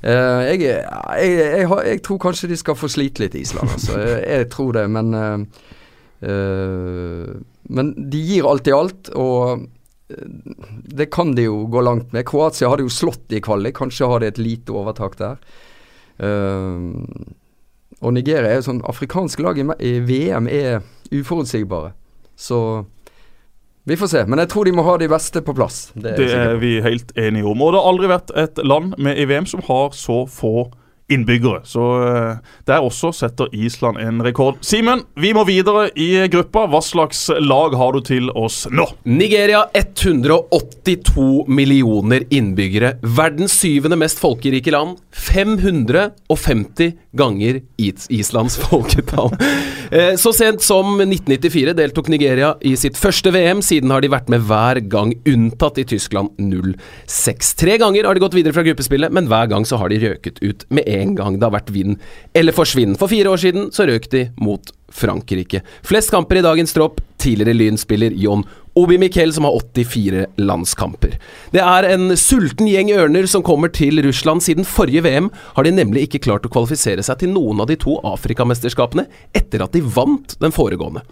Uh, 0.06 0.44
jeg, 0.46 0.60
jeg, 0.68 1.30
jeg, 1.58 1.70
jeg, 1.88 2.02
tror 2.06 2.20
kanskje 2.22 2.52
de 2.52 2.58
skal 2.60 2.78
få 2.78 2.90
slite 2.92 3.24
litt 3.24 3.38
i 3.38 3.42
Island, 3.42 3.72
altså. 3.74 3.98
jeg, 4.36 4.50
tror 4.54 4.76
det, 4.78 4.84
men 4.94 5.16
uh, 5.18 5.64
uh, 6.30 7.32
Men 7.74 7.90
de 8.12 8.22
gir 8.22 8.46
alt 8.46 8.70
i 8.70 8.76
alt, 8.76 9.10
og 9.18 9.66
det 10.08 11.06
kan 11.06 11.34
de 11.36 11.48
jo 11.48 11.64
gå 11.72 11.82
langt 11.82 12.14
med. 12.14 12.26
Kroatia 12.30 12.70
hadde 12.70 12.86
jo 12.86 12.94
slått 12.94 13.34
i 13.34 13.42
kvalik, 13.42 13.78
kanskje 13.80 14.10
har 14.10 14.22
de 14.22 14.30
et 14.30 14.42
lite 14.42 14.74
overtak 14.76 15.18
der. 15.18 15.40
og 18.00 18.14
Nigeria 18.14 18.52
er 18.52 18.60
jo 18.60 18.68
sånn 18.70 18.84
Afrikanske 18.86 19.44
lag 19.44 19.58
i, 19.60 19.66
i 19.82 19.94
VM 20.06 20.48
er 20.52 20.84
uforutsigbare. 21.12 21.96
Så 22.38 22.86
vi 23.86 23.98
får 23.98 24.10
se, 24.10 24.24
men 24.26 24.42
jeg 24.42 24.50
tror 24.50 24.66
de 24.66 24.74
må 24.74 24.86
ha 24.86 24.96
de 24.98 25.10
beste 25.10 25.42
på 25.46 25.54
plass. 25.58 25.92
Det 25.94 26.16
er, 26.16 26.18
det 26.18 26.30
er 26.34 26.56
vi 26.62 26.72
helt 26.82 27.12
enige 27.18 27.46
om. 27.50 27.62
Og 27.62 27.74
det 27.74 27.82
har 27.82 27.92
aldri 27.92 28.10
vært 28.10 28.34
et 28.46 28.62
land 28.66 28.96
med 28.98 29.18
i 29.22 29.28
VM 29.30 29.46
som 29.50 29.62
har 29.68 29.94
så 29.98 30.24
få 30.30 30.70
innbyggere. 31.12 31.62
Så 31.64 31.82
uh, 32.02 32.38
der 32.66 32.84
også 32.84 33.12
setter 33.14 33.52
Island 33.54 34.00
en 34.02 34.24
rekord. 34.26 34.58
Simen, 34.66 35.04
vi 35.20 35.34
må 35.38 35.46
videre 35.46 35.88
i 35.94 36.26
gruppa. 36.32 36.66
Hva 36.72 36.82
slags 36.82 37.28
lag 37.42 37.76
har 37.78 37.94
du 37.94 38.02
til 38.06 38.32
oss 38.34 38.64
nå? 38.74 38.88
Nigeria 39.06 39.66
182 39.76 41.46
millioner 41.48 42.26
innbyggere. 42.34 42.96
Verdens 43.06 43.58
syvende 43.60 44.00
mest 44.02 44.22
folkerike 44.22 44.74
land. 44.74 44.98
550 45.16 46.96
ganger 47.16 47.62
Islands 47.78 48.58
folketall. 48.66 49.30
uh, 49.36 50.16
så 50.18 50.34
sent 50.34 50.66
som 50.66 50.98
1994 51.06 51.76
deltok 51.78 52.10
Nigeria 52.14 52.56
i 52.66 52.74
sitt 52.80 52.98
første 52.98 53.34
VM. 53.36 53.62
Siden 53.66 53.94
har 53.94 54.02
de 54.02 54.12
vært 54.14 54.32
med 54.34 54.48
hver 54.50 54.82
gang, 54.90 55.14
unntatt 55.30 55.78
i 55.82 55.88
Tyskland 55.88 56.34
06. 56.42 57.54
Tre 57.62 57.78
ganger 57.82 58.10
har 58.10 58.18
de 58.18 58.26
gått 58.26 58.38
videre 58.38 58.58
fra 58.58 58.66
gruppespillet, 58.66 59.14
men 59.14 59.30
hver 59.30 59.54
gang 59.54 59.70
så 59.70 59.78
har 59.82 59.94
de 59.94 60.02
røket 60.02 60.42
ut 60.42 60.66
med 60.74 60.95
en 60.96 61.16
gang 61.18 61.40
det 61.40 61.48
har 61.48 61.56
vært 61.56 61.74
vinn 61.76 61.98
eller 62.34 62.56
forsvinn. 62.56 62.98
For 63.00 63.12
fire 63.12 63.32
år 63.32 63.42
siden 63.42 63.72
så 63.76 63.88
røk 63.90 64.10
de 64.14 64.28
mot 64.42 64.74
Frankrike. 64.96 65.62
Flest 65.86 66.14
kamper 66.14 66.40
i 66.40 66.46
dagens 66.46 66.76
tropp. 66.76 67.02
Tidligere 67.22 67.56
Lyn-spiller 67.58 68.14
John 68.22 68.44
Obi 68.78 68.98
Miquel 68.98 69.32
som 69.34 69.48
har 69.48 69.56
84 69.56 70.26
landskamper. 70.36 71.16
Det 71.56 71.62
er 71.64 71.88
en 71.94 72.12
sulten 72.20 72.68
gjeng 72.68 72.92
ørner 72.92 73.28
som 73.32 73.44
kommer 73.46 73.72
til 73.72 74.02
Russland. 74.04 74.44
Siden 74.44 74.68
forrige 74.68 75.06
VM 75.06 75.32
har 75.56 75.64
de 75.64 75.72
nemlig 75.72 76.06
ikke 76.06 76.26
klart 76.28 76.46
å 76.46 76.52
kvalifisere 76.52 77.06
seg 77.06 77.22
til 77.22 77.32
noen 77.32 77.64
av 77.64 77.72
de 77.72 77.80
to 77.80 77.96
Afrikamesterskapene 78.04 79.08
etter 79.32 79.64
at 79.64 79.72
de 79.76 79.84
vant 79.96 80.36
den 80.44 80.56
foregående. 80.56 81.06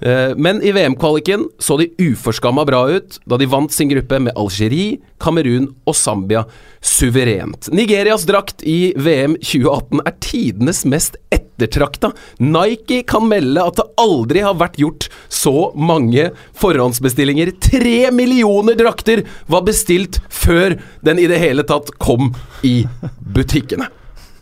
Eh, 0.00 0.32
men 0.36 0.62
i 0.62 0.72
VM-kvaliken 0.72 1.44
så 1.58 1.76
de 1.76 1.90
uforskamma 1.98 2.64
bra 2.64 2.86
ut 2.90 3.18
da 3.28 3.36
de 3.36 3.48
vant 3.50 3.72
sin 3.72 3.90
gruppe 3.90 4.20
med 4.22 4.36
Algerie, 4.38 4.98
Kamerun 5.20 5.68
og 5.84 5.96
Zambia 5.96 6.46
suverent. 6.80 7.68
Nigerias 7.72 8.24
drakt 8.28 8.64
i 8.64 8.94
VM 8.96 9.36
2018 9.42 10.00
er 10.06 10.16
tidenes 10.24 10.82
mest 10.88 11.20
ettertrakta. 11.34 12.14
Nike 12.40 13.02
kan 13.08 13.28
melde 13.28 13.64
at 13.64 13.76
det 13.80 13.88
aldri 14.00 14.44
har 14.46 14.56
vært 14.60 14.80
gjort 14.80 15.10
så 15.28 15.70
mange 15.76 16.30
forhåndsbestillinger. 16.60 17.52
Tre 17.60 18.10
millioner 18.16 18.78
drakter 18.80 19.26
var 19.52 19.68
bestilt 19.68 20.22
før 20.32 20.78
den 21.04 21.20
i 21.20 21.28
det 21.30 21.42
hele 21.42 21.66
tatt 21.68 21.92
kom 22.00 22.32
i 22.64 22.80
butikkene. 23.20 23.92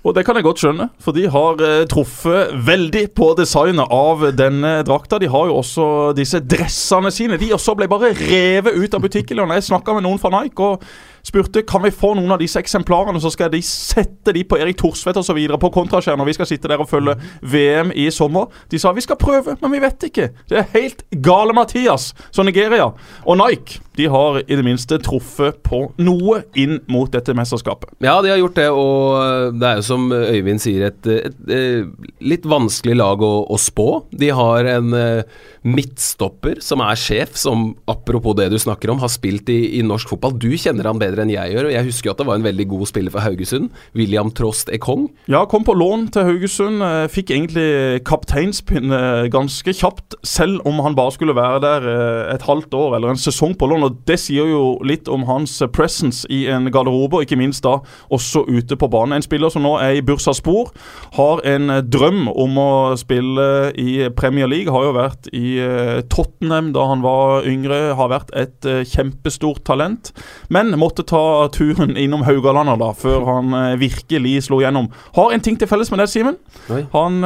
Og 0.06 0.14
det 0.14 0.22
kan 0.26 0.38
jeg 0.38 0.46
godt 0.46 0.60
skjønne, 0.62 0.88
for 1.02 1.16
de 1.16 1.24
har 1.32 1.62
eh, 1.64 1.84
truffet 1.90 2.52
veldig 2.68 3.04
på 3.18 3.32
designet 3.38 3.90
av 3.94 4.22
denne 4.38 4.78
drakta. 4.86 5.18
De 5.18 5.30
har 5.30 5.50
jo 5.50 5.58
også 5.58 5.88
disse 6.16 6.40
dressene 6.44 7.10
sine. 7.14 7.38
De 7.40 7.50
også 7.56 7.74
ble 7.78 7.90
bare 7.90 8.12
revet 8.14 8.78
ut 8.78 8.94
av 8.94 9.02
butikken. 9.02 9.40
Når 9.42 9.58
jeg 9.58 9.70
snakka 9.72 9.96
med 9.96 10.06
noen 10.06 10.22
fra 10.22 10.30
Nike 10.36 10.70
og 10.70 10.86
spurte 11.26 11.64
kan 11.68 11.82
vi 11.84 11.92
få 11.94 12.14
noen 12.18 12.32
av 12.34 12.42
disse 12.42 12.60
eksemplarene, 12.60 13.20
så 13.22 13.32
skal 13.32 13.52
de 13.52 13.62
sette 13.64 14.34
de 14.34 14.44
på 14.44 14.58
Erik 14.60 14.78
Thorsvedt 14.80 15.20
osv. 15.20 15.40
på 15.60 15.72
kontraskjær 15.74 16.18
når 16.18 16.30
vi 16.30 16.36
skal 16.38 16.50
sitte 16.50 16.70
der 16.70 16.82
og 16.82 16.90
følge 16.90 17.16
VM 17.42 17.92
i 17.94 18.08
sommer. 18.14 18.48
De 18.70 18.78
sa 18.78 18.92
vi 18.96 19.04
skal 19.04 19.20
prøve, 19.20 19.56
men 19.62 19.74
vi 19.74 19.82
vet 19.82 20.08
ikke. 20.10 20.30
Det 20.48 20.62
er 20.62 20.72
helt 20.74 21.04
gale, 21.24 21.56
Mathias. 21.56 22.12
Så 22.30 22.46
Nigeria 22.46 22.90
og 23.24 23.40
Nike 23.40 23.82
de 23.98 24.06
har 24.06 24.38
i 24.46 24.56
det 24.56 24.62
minste 24.62 25.00
truffet 25.02 25.58
på 25.66 25.80
noe 26.06 26.42
inn 26.58 26.78
mot 26.90 27.10
dette 27.10 27.34
mesterskapet. 27.34 27.96
Ja, 28.04 28.20
de 28.22 28.30
har 28.30 28.38
gjort 28.38 28.58
det, 28.60 28.68
og 28.70 29.58
det 29.58 29.66
er 29.66 29.80
jo 29.80 29.86
som 29.88 30.06
Øyvind 30.14 30.62
sier, 30.62 30.92
et, 30.92 31.08
et, 31.10 31.40
et 31.50 32.22
litt 32.22 32.46
vanskelig 32.48 32.94
lag 33.00 33.24
å, 33.26 33.32
å, 33.50 33.58
spå. 33.58 33.88
De 34.14 34.30
har 34.34 34.70
en 34.76 34.94
uh, 34.94 35.40
midtstopper 35.68 36.62
som 36.64 36.82
er 36.84 36.98
sjef, 36.98 37.36
som 37.38 37.72
apropos 37.90 38.36
det 38.38 38.48
du 38.52 38.58
snakker 38.60 38.92
om, 38.92 39.00
har 39.02 39.10
spilt 39.12 39.50
i, 39.52 39.78
i 39.78 39.82
norsk 39.86 40.12
fotball. 40.12 40.36
Du 40.40 40.50
kjenner 40.58 40.88
han 40.88 41.00
bedre 41.00 41.24
enn 41.24 41.32
jeg 41.32 41.54
gjør, 41.54 41.68
og 41.68 41.74
jeg 41.74 41.88
husker 41.88 42.12
at 42.12 42.22
det 42.22 42.28
var 42.28 42.40
en 42.40 42.46
veldig 42.46 42.68
god 42.70 42.90
spiller 42.90 43.14
for 43.14 43.24
Haugesund. 43.24 43.70
William 43.98 44.32
Trost 44.34 44.72
Ekong. 44.74 45.08
Ja, 45.30 45.44
kom 45.50 45.66
på 45.66 45.76
lån 45.76 46.08
til 46.14 46.28
Haugesund. 46.28 46.82
Eh, 46.84 47.06
fikk 47.12 47.32
egentlig 47.34 48.02
kapteinspinne 48.08 49.28
ganske 49.32 49.74
kjapt, 49.76 50.18
selv 50.26 50.64
om 50.68 50.80
han 50.84 50.96
bare 50.98 51.14
skulle 51.16 51.36
være 51.36 51.62
der 51.64 51.88
eh, 51.92 52.34
et 52.34 52.46
halvt 52.48 52.74
år 52.78 52.98
eller 52.98 53.14
en 53.14 53.20
sesong 53.20 53.56
på 53.58 53.68
lån 53.68 53.86
og 53.88 53.96
Det 54.08 54.18
sier 54.20 54.48
jo 54.48 54.78
litt 54.86 55.08
om 55.12 55.26
hans 55.28 55.58
presence 55.74 56.26
i 56.32 56.44
en 56.50 56.70
garderobe, 56.72 57.18
og 57.18 57.26
ikke 57.26 57.38
minst 57.40 57.64
da 57.66 57.78
også 58.14 58.44
ute 58.48 58.78
på 58.78 58.88
banen. 58.90 59.18
En 59.18 59.24
spiller 59.24 59.52
som 59.52 59.64
nå 59.66 59.74
er 59.82 59.98
i 59.98 60.04
Bursa 60.04 60.32
spor, 60.36 60.70
har 61.18 61.42
en 61.48 61.72
drøm 61.90 62.28
om 62.30 62.60
å 62.62 62.70
spille 62.98 63.48
i 63.78 64.08
Premier 64.16 64.48
League. 64.48 64.72
Har 64.72 64.86
jo 64.88 64.94
vært 64.96 65.28
i 65.36 65.57
eh, 65.57 65.57
Tottenham 66.12 66.72
da 66.74 66.86
han 66.90 67.04
var 67.04 67.46
yngre, 67.48 67.94
har 67.98 68.10
vært 68.12 68.32
et 68.38 68.68
eh, 68.68 68.82
kjempestort 68.88 69.64
talent. 69.68 70.12
Men 70.52 70.74
måtte 70.80 71.06
ta 71.08 71.48
turen 71.54 71.96
innom 71.98 72.24
Haugalandet 72.28 72.80
da, 72.82 72.90
før 72.96 73.26
han 73.28 73.54
eh, 73.56 73.78
virkelig 73.80 74.48
slo 74.48 74.60
gjennom. 74.62 74.90
Har 75.18 75.34
en 75.34 75.44
ting 75.44 75.58
til 75.60 75.70
felles 75.70 75.92
med 75.92 76.02
det, 76.02 76.10
Simen. 76.12 76.38
Han 76.92 77.22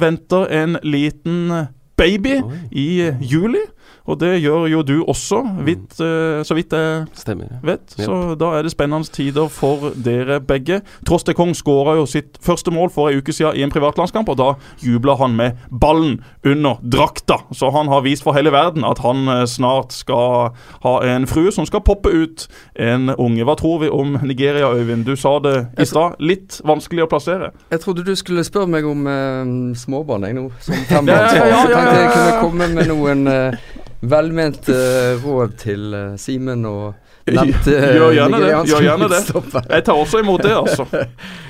venter 0.00 0.46
en 0.54 0.78
liten 0.86 1.68
baby 1.98 2.38
Oi. 2.42 2.60
i 2.70 2.88
juli. 3.20 3.64
Og 4.08 4.16
det 4.20 4.38
gjør 4.40 4.66
jo 4.72 4.82
du 4.82 4.96
også, 5.04 5.42
vidt, 5.66 5.98
uh, 6.00 6.40
så 6.46 6.56
vidt 6.56 6.72
jeg 6.72 7.04
Stemmer, 7.18 7.58
vet. 7.62 7.84
Yep. 7.98 8.04
Så 8.06 8.34
da 8.40 8.52
er 8.56 8.64
det 8.64 8.72
spennende 8.72 9.12
tider 9.12 9.50
for 9.52 9.90
dere 10.04 10.40
begge. 10.40 10.80
Tross 11.06 11.26
det 11.28 11.36
Kong 11.36 11.52
skåra 11.56 11.98
jo 11.98 12.06
sitt 12.08 12.38
første 12.44 12.72
mål 12.72 12.90
for 12.94 13.10
ei 13.10 13.20
uke 13.20 13.34
siden 13.36 13.58
i 13.58 13.64
en 13.66 13.72
privatlandskamp, 13.72 14.30
og 14.32 14.38
da 14.40 14.48
jubla 14.84 15.18
han 15.20 15.36
med 15.36 15.60
ballen 15.68 16.18
under 16.46 16.80
drakta. 16.82 17.42
Så 17.52 17.70
han 17.74 17.90
har 17.92 18.04
vist 18.06 18.24
for 18.24 18.36
hele 18.36 18.52
verden 18.54 18.86
at 18.88 19.02
han 19.04 19.28
uh, 19.28 19.44
snart 19.44 19.92
skal 19.92 20.54
ha 20.84 20.94
en 21.04 21.28
frue 21.28 21.52
som 21.52 21.68
skal 21.68 21.84
poppe 21.84 22.12
ut 22.12 22.46
en 22.80 23.12
unge. 23.12 23.44
Hva 23.44 23.58
tror 23.60 23.82
vi 23.84 23.92
om 23.92 24.16
Nigeria, 24.22 24.72
Øyvind? 24.72 25.04
Du 25.04 25.16
sa 25.16 25.36
det 25.44 25.56
i 25.76 25.86
stad. 25.88 26.16
Litt 26.18 26.62
vanskelig 26.64 27.04
å 27.04 27.10
plassere. 27.10 27.52
Jeg 27.70 27.84
trodde 27.84 28.06
du 28.06 28.14
skulle 28.16 28.44
spørre 28.46 28.70
meg 28.72 28.88
om 28.88 29.04
uh, 29.04 29.76
småbarn, 29.76 30.24
jeg 30.30 30.38
nå. 30.38 30.48
Som 30.64 30.80
fembarnsfar. 30.92 31.44
Ja, 31.44 31.44
ja, 31.44 31.52
ja, 31.52 31.60
ja, 31.68 31.76
tenkte 31.76 32.00
jeg 32.00 32.14
kunne 32.16 32.40
komme 32.40 32.72
med 32.72 32.88
noen 32.88 33.28
uh, 33.28 33.84
velment 34.00 34.68
uh, 34.70 35.18
råd 35.24 35.54
til 35.58 35.92
uh, 35.94 36.16
Simen 36.20 36.64
og 36.68 36.94
nevnte 37.28 37.74
uh, 37.74 37.86
Gjør 37.98 38.14
gjerne 38.16 38.40
det. 38.42 38.50
Gjør 38.70 38.86
gjerne 38.86 39.08
det. 39.12 39.20
Jeg 39.68 39.84
tar 39.88 39.98
også 39.98 40.22
imot 40.22 40.42
det, 40.46 40.54
altså. 40.54 40.86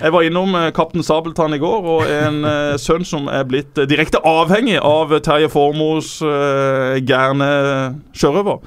Jeg 0.01 0.15
var 0.15 0.27
innom 0.27 0.57
uh, 0.57 0.69
Kaptein 0.75 1.05
Sabeltann 1.07 1.57
i 1.57 1.63
går, 1.63 1.89
og 1.97 2.05
en 2.09 2.43
sønn 2.81 3.07
som 3.07 3.29
er 3.33 3.45
blitt 3.49 3.79
direkte 3.91 4.23
avhengig 4.27 4.79
av 4.81 5.13
Terje 5.25 5.51
Formos 5.53 6.19
gærne 6.23 7.51
sjørøver. 8.17 8.63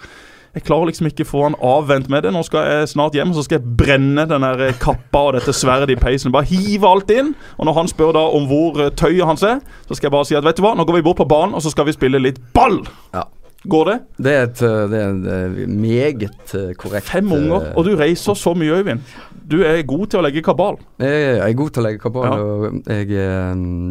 Jeg 0.51 0.65
klarer 0.67 0.89
liksom 0.89 1.07
ikke 1.07 1.23
få 1.23 1.45
han 1.45 1.55
avvent 1.63 2.09
med 2.11 2.25
det. 2.25 2.33
Nå 2.35 2.41
skal 2.43 2.65
jeg 2.67 2.89
snart 2.91 3.15
hjem 3.15 3.31
og 3.31 3.37
så 3.37 3.45
skal 3.45 3.61
jeg 3.61 3.75
brenne 3.79 4.25
den 4.27 4.43
der 4.43 4.73
kappa 4.83 5.21
og 5.29 5.37
dette 5.37 5.53
sverdet 5.55 5.93
i 5.93 5.99
peisen. 5.99 6.33
Bare 6.35 6.49
hive 6.49 6.89
alt 6.89 7.11
inn. 7.15 7.31
Og 7.55 7.69
når 7.69 7.77
han 7.79 7.91
spør 7.91 8.11
da 8.19 8.25
om 8.35 8.49
hvor 8.49 8.81
tøyet 8.99 9.23
hans 9.29 9.45
er, 9.47 9.61
så 9.87 9.95
skal 9.95 10.09
jeg 10.09 10.15
bare 10.17 10.27
si 10.27 10.35
at 10.35 10.43
vet 10.43 10.59
du 10.59 10.65
hva, 10.65 10.73
nå 10.75 10.83
går 10.83 10.99
vi 10.99 11.05
bort 11.07 11.21
på 11.23 11.29
banen 11.31 11.55
og 11.55 11.63
så 11.63 11.71
skal 11.71 11.87
vi 11.87 11.95
spille 11.95 12.19
litt 12.19 12.41
ball. 12.51 12.81
Ja. 13.15 13.23
Går 13.63 13.85
det? 13.85 13.97
Det 14.17 14.31
er, 14.33 14.47
et, 14.47 14.61
eh, 14.65 14.83
det 14.89 14.97
er 14.97 15.09
en 15.11 15.25
eh, 15.29 15.59
meget 15.69 16.53
eh, 16.57 16.71
korrekt 16.81 17.11
Fem 17.11 17.27
unger, 17.35 17.67
og 17.77 17.85
du 17.85 17.91
reiser 17.99 18.37
så 18.37 18.55
mye, 18.57 18.79
Øyvind. 18.79 19.03
Du 19.51 19.59
er 19.67 19.83
god 19.85 20.09
til 20.09 20.21
å 20.21 20.23
legge 20.25 20.41
kabal. 20.45 20.79
Jeg 21.01 21.37
er 21.43 21.53
god 21.59 21.73
til 21.75 21.83
å 21.83 21.85
legge 21.85 22.01
kabal, 22.01 22.25
ja. 22.25 22.39
og 22.41 22.89
jeg, 22.89 23.11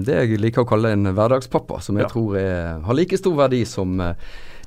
det 0.07 0.17
jeg 0.17 0.41
liker 0.43 0.65
å 0.65 0.69
kalle 0.69 0.95
en 0.97 1.13
hverdagspappa, 1.13 1.79
som 1.85 2.01
jeg 2.01 2.09
ja. 2.09 2.11
tror 2.11 2.39
er, 2.41 2.81
har 2.87 2.99
like 2.99 3.19
stor 3.21 3.37
verdi 3.39 3.63
som 3.69 4.01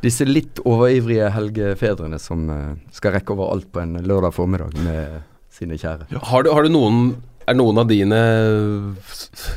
disse 0.04 0.28
litt 0.28 0.62
overivrige 0.68 1.32
helgefedrene 1.34 2.20
som 2.20 2.48
skal 2.94 3.16
rekke 3.18 3.36
over 3.36 3.56
alt 3.56 3.70
på 3.72 3.84
en 3.84 3.98
lørdag 4.04 4.36
formiddag 4.36 4.76
med 4.84 5.24
sine 5.54 5.78
kjære. 5.80 6.08
Ja. 6.14 6.22
Har, 6.32 6.46
du, 6.46 6.52
har, 6.54 6.66
du, 6.66 6.74
noen 6.74 7.14
er 7.48 7.58
noen 7.58 7.82
av 7.82 7.90
dine 7.90 8.20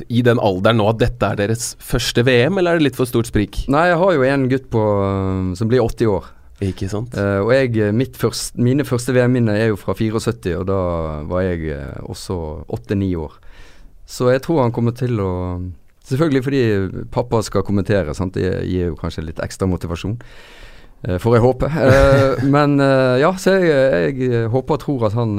i 0.08 0.22
den 0.26 0.40
alderen 0.42 0.80
nå 0.80 0.88
at 0.90 1.00
dette 1.02 1.28
er 1.32 1.40
deres 1.40 1.74
første 1.82 2.24
VM, 2.26 2.58
eller 2.58 2.76
er 2.76 2.80
det 2.80 2.88
litt 2.88 2.98
for 2.98 3.08
stort 3.08 3.30
sprik? 3.30 3.64
Nei, 3.72 3.88
jeg 3.90 4.00
har 4.00 4.16
jo 4.16 4.26
en 4.26 4.48
gutt 4.50 4.66
på, 4.72 4.82
som 5.58 5.70
blir 5.70 5.84
80 5.84 6.12
år. 6.12 6.32
Ikke 6.64 6.88
sant? 6.88 7.12
Uh, 7.12 7.44
og 7.44 7.50
jeg, 7.52 8.08
først, 8.16 8.54
mine 8.56 8.84
første 8.88 9.12
VM-minner 9.12 9.58
er 9.60 9.72
jo 9.74 9.80
fra 9.80 9.92
74, 9.96 10.54
og 10.56 10.68
da 10.70 10.78
var 11.28 11.44
jeg 11.44 11.74
uh, 11.76 12.06
også 12.08 12.38
8-9 12.72 13.10
år. 13.20 13.34
Så 14.08 14.30
jeg 14.32 14.40
tror 14.46 14.62
han 14.64 14.72
kommer 14.74 14.96
til 14.96 15.20
å 15.20 15.32
Selvfølgelig 16.06 16.42
fordi 16.46 16.58
pappa 17.10 17.40
skal 17.42 17.64
kommentere, 17.66 18.12
sant? 18.14 18.36
det 18.38 18.60
gir 18.70 18.92
jo 18.92 18.98
kanskje 19.00 19.24
litt 19.26 19.40
ekstra 19.42 19.66
motivasjon. 19.66 20.12
Får 21.02 21.34
jeg 21.34 21.42
håpe. 21.42 21.70
men 22.54 22.76
ja, 23.18 23.32
så 23.42 23.56
jeg, 23.56 24.20
jeg, 24.22 24.44
håper 24.52 24.78
og 24.78 24.84
tror 24.84 25.08
at 25.08 25.16
han 25.18 25.32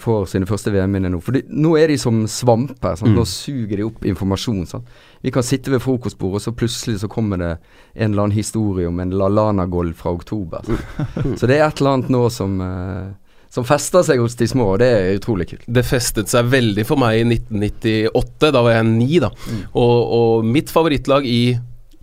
får 0.00 0.30
sine 0.32 0.48
første 0.48 0.72
VM-minner 0.72 1.12
nå. 1.12 1.18
For 1.20 1.36
nå 1.52 1.74
er 1.76 1.92
de 1.92 1.98
som 2.00 2.22
svamper. 2.30 2.96
Mm. 3.02 3.12
Nå 3.18 3.26
suger 3.28 3.76
de 3.76 3.84
opp 3.84 4.06
informasjon. 4.08 4.64
Sant? 4.70 4.88
Vi 5.20 5.32
kan 5.34 5.44
sitte 5.44 5.72
ved 5.74 5.82
frokostbordet, 5.84 6.40
og 6.40 6.44
så 6.46 6.54
plutselig 6.56 7.02
så 7.02 7.10
kommer 7.12 7.42
det 7.42 7.52
en 7.94 8.10
eller 8.10 8.28
annen 8.28 8.38
historie 8.38 8.88
om 8.88 9.00
en 9.04 9.12
LaLana-golv 9.12 9.92
fra 9.98 10.14
oktober. 10.16 10.64
Mm. 10.64 11.36
så 11.38 11.50
det 11.50 11.58
er 11.58 11.66
et 11.66 11.82
eller 11.82 11.98
annet 11.98 12.12
nå 12.14 12.24
som 12.32 12.56
uh, 12.62 13.12
som 13.56 13.64
fester 13.64 14.04
seg 14.04 14.20
hos 14.20 14.36
de 14.36 14.48
små, 14.50 14.72
og 14.74 14.80
det 14.82 14.88
er 14.92 15.14
utrolig 15.16 15.48
kult. 15.48 15.64
Det 15.64 15.84
festet 15.86 16.30
seg 16.32 16.50
veldig 16.52 16.84
for 16.88 17.00
meg 17.00 17.20
i 17.22 17.24
1998, 17.24 18.50
da 18.52 18.62
var 18.64 18.76
jeg 18.76 18.88
ni, 18.90 19.10
da. 19.22 19.30
Mm. 19.32 19.62
Og, 19.80 19.96
og 20.18 20.50
mitt 20.56 20.72
favorittlag 20.72 21.28
i 21.30 21.40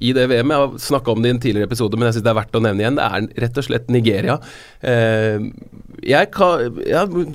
i 0.04 0.14
det 0.16 0.28
VM. 0.32 0.52
Jeg 0.54 0.64
har 0.64 0.78
snakka 0.86 1.14
om 1.14 1.24
det 1.24 1.32
i 1.32 1.36
en 1.38 1.42
tidligere 1.44 1.70
episode, 1.70 1.98
men 1.98 2.10
jeg 2.10 2.18
syns 2.18 2.28
det 2.28 2.32
er 2.34 2.40
verdt 2.42 2.60
å 2.60 2.64
nevne 2.64 2.84
igjen. 2.84 3.00
Det 3.00 3.08
er 3.08 3.44
rett 3.46 3.60
og 3.60 3.68
slett 3.68 3.92
Nigeria. 3.94 4.38
Eh, 4.84 5.48
jeg, 6.04 6.30
kan, 6.36 6.80
jeg, 6.84 7.26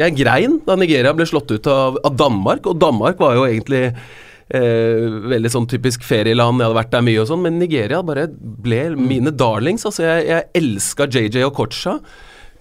jeg, 0.00 0.16
grein 0.18 0.60
da 0.66 0.78
Nigeria 0.80 1.14
ble 1.16 1.28
slått 1.28 1.54
ut 1.54 1.70
av, 1.70 2.00
av 2.06 2.16
Danmark, 2.18 2.66
og 2.66 2.80
Danmark 2.82 3.20
var 3.22 3.38
jo 3.38 3.46
egentlig 3.46 3.84
eh, 3.86 5.06
veldig 5.34 5.52
sånn 5.54 5.68
typisk 5.70 6.06
ferieland. 6.06 6.58
Jeg 6.60 6.68
hadde 6.68 6.80
vært 6.80 6.94
der 6.96 7.06
mye 7.06 7.22
og 7.22 7.30
sånn, 7.30 7.44
men 7.46 7.60
Nigeria 7.62 8.02
bare 8.06 8.28
ble 8.30 8.82
mine 8.98 9.34
darlings. 9.34 9.86
Altså, 9.88 10.06
jeg, 10.08 10.26
jeg 10.32 10.50
elska 10.62 11.10
JJ 11.10 11.46
Okocha 11.50 12.00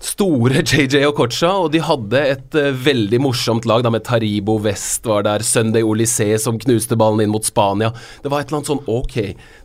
store 0.04 0.64
JJ 0.70 1.06
Okocha, 1.10 1.52
og 1.66 1.72
de 1.76 1.82
hadde 1.84 2.22
et 2.36 2.58
uh, 2.60 2.72
veldig 2.86 3.22
morsomt 3.24 3.68
lag 3.70 3.86
da 3.86 3.92
med 3.94 4.06
Taribo 4.08 4.58
West 4.64 5.08
var 5.08 5.26
der, 5.28 5.46
Sunday 5.46 5.86
Olysé 5.86 6.32
som 6.42 6.60
knuste 6.62 6.98
ballen 7.00 7.26
inn 7.26 7.34
mot 7.34 7.46
Spania. 7.46 7.94
Det 8.24 8.32
var 8.32 8.44
et 8.44 8.52
eller 8.52 8.62
annet 8.62 8.74
sånn 8.74 8.84
Ok, 8.92 9.18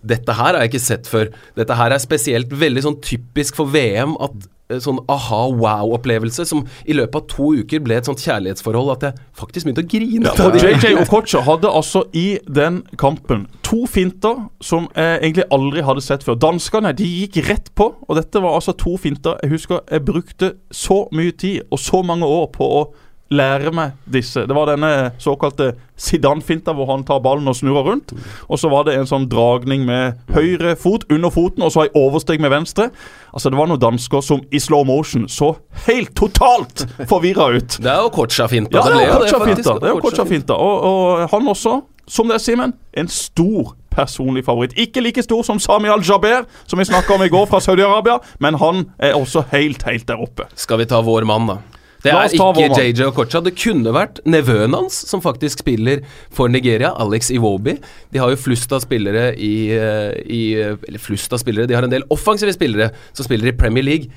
dette 0.06 0.38
her 0.38 0.54
har 0.54 0.62
jeg 0.64 0.72
ikke 0.72 0.86
sett 0.86 1.10
før. 1.10 1.32
Dette 1.58 1.76
her 1.78 1.94
er 1.94 2.02
spesielt 2.02 2.52
veldig 2.52 2.86
sånn 2.86 3.00
typisk 3.04 3.58
for 3.60 3.70
VM 3.72 4.16
at 4.22 4.48
sånn 4.78 5.00
aha-wow-opplevelse 5.10 6.46
som 6.48 6.62
i 6.86 6.94
løpet 6.96 7.18
av 7.18 7.26
to 7.32 7.50
uker 7.60 7.82
ble 7.84 7.98
et 7.98 8.08
sånt 8.08 8.22
kjærlighetsforhold 8.22 8.92
at 8.94 9.06
jeg 9.08 9.26
faktisk 9.40 9.66
begynte 9.66 9.84
å 9.84 9.90
grine. 9.90 10.34
Ja, 10.38 10.48
JJ 10.70 11.02
Okocha 11.02 11.42
hadde 11.46 11.72
altså 11.80 12.04
i 12.16 12.38
den 12.46 12.82
kampen 13.00 13.48
to 13.66 13.82
finter 13.90 14.46
som 14.62 14.88
jeg 14.94 15.20
egentlig 15.20 15.48
aldri 15.54 15.84
hadde 15.86 16.04
sett 16.04 16.24
før. 16.26 16.38
Danskene 16.40 16.94
de 16.96 17.08
gikk 17.08 17.42
rett 17.50 17.70
på, 17.74 17.90
og 18.06 18.18
dette 18.18 18.42
var 18.42 18.56
altså 18.58 18.74
to 18.78 18.96
finter. 19.00 19.38
Jeg 19.42 19.56
husker 19.56 19.84
jeg 19.90 20.06
brukte 20.06 20.54
så 20.70 21.04
mye 21.14 21.34
tid 21.34 21.62
og 21.70 21.82
så 21.82 22.02
mange 22.06 22.28
år 22.28 22.50
på 22.54 22.66
å 22.80 22.82
lære 23.30 23.70
meg 23.74 23.94
disse. 24.10 24.42
Det 24.46 24.54
var 24.56 24.66
denne 24.72 25.12
såkalte 25.22 25.72
Zidane-finta 26.00 26.72
hvor 26.74 26.88
han 26.90 27.04
tar 27.06 27.20
ballen 27.22 27.48
og 27.50 27.56
snurrer 27.58 27.86
rundt. 27.86 28.14
Og 28.48 28.58
så 28.58 28.70
var 28.72 28.86
det 28.88 28.96
en 28.98 29.08
sånn 29.08 29.28
dragning 29.30 29.84
med 29.86 30.18
høyre 30.34 30.74
fot 30.80 31.06
under 31.12 31.30
foten, 31.30 31.62
og 31.66 31.72
så 31.74 31.86
ei 31.86 31.92
oversteg 31.98 32.42
med 32.42 32.52
venstre. 32.54 32.88
Altså 33.30 33.52
Det 33.52 33.60
var 33.60 33.70
noen 33.70 33.82
dansker 33.82 34.24
som 34.24 34.42
i 34.50 34.60
slow 34.62 34.86
motion 34.88 35.28
så 35.30 35.52
helt 35.86 36.14
totalt 36.18 36.86
forvirra 37.10 37.52
ut. 37.54 37.78
Det 37.78 37.90
er 37.90 38.02
jo 38.02 38.12
Kocha-finta. 38.18 38.80
Ja, 38.80 38.86
det 38.88 38.98
er 38.98 39.12
jo 39.12 39.18
Kocha-finta. 39.24 39.78
Det 39.78 39.92
er 39.92 40.04
Kocha-finta. 40.06 40.58
Og, 40.58 40.88
og 40.90 41.28
han 41.30 41.52
også, 41.54 41.80
som 42.10 42.30
det 42.30 42.40
er 42.40 42.42
Simen, 42.42 42.74
en 42.98 43.10
stor 43.12 43.76
personlig 43.94 44.44
favoritt. 44.46 44.74
Ikke 44.78 45.02
like 45.02 45.22
stor 45.22 45.42
som 45.46 45.58
Sami 45.62 45.90
al-Jaber, 45.90 46.46
som 46.66 46.78
vi 46.78 46.86
snakka 46.88 47.14
om 47.14 47.26
i 47.26 47.30
går 47.30 47.46
fra 47.50 47.60
Saudi-Arabia, 47.62 48.18
men 48.42 48.58
han 48.58 48.88
er 48.98 49.18
også 49.18 49.44
helt, 49.52 49.82
helt 49.86 50.08
der 50.08 50.22
oppe. 50.22 50.46
Skal 50.58 50.82
vi 50.82 50.88
ta 50.90 51.02
vår 51.04 51.26
mann, 51.28 51.50
da? 51.50 51.60
Det 52.00 52.12
er 52.14 52.32
ikke. 52.32 52.68
JJ 52.78 53.08
Okocha. 53.10 53.42
Det 53.44 53.52
kunne 53.58 53.92
vært 53.94 54.22
nevøen 54.28 54.74
hans, 54.76 54.96
som 55.10 55.22
faktisk 55.24 55.64
spiller 55.64 56.02
for 56.32 56.48
Nigeria, 56.52 56.94
Alex 57.00 57.30
Iwobi. 57.34 57.76
De 58.12 58.22
har 58.22 58.32
jo 58.32 58.40
flust 58.40 58.72
av 58.72 58.82
spillere 58.84 59.34
i, 59.36 59.70
eh, 59.76 60.16
i 60.24 60.42
Eller 60.60 60.98
flust 60.98 61.32
av 61.32 61.42
spillere, 61.42 61.66
de 61.66 61.74
har 61.74 61.84
en 61.84 61.92
del 61.92 62.06
offensive 62.10 62.52
spillere 62.56 62.90
som 63.12 63.24
spiller 63.24 63.52
i 63.52 63.56
Premier 63.56 63.84
League. 63.84 64.10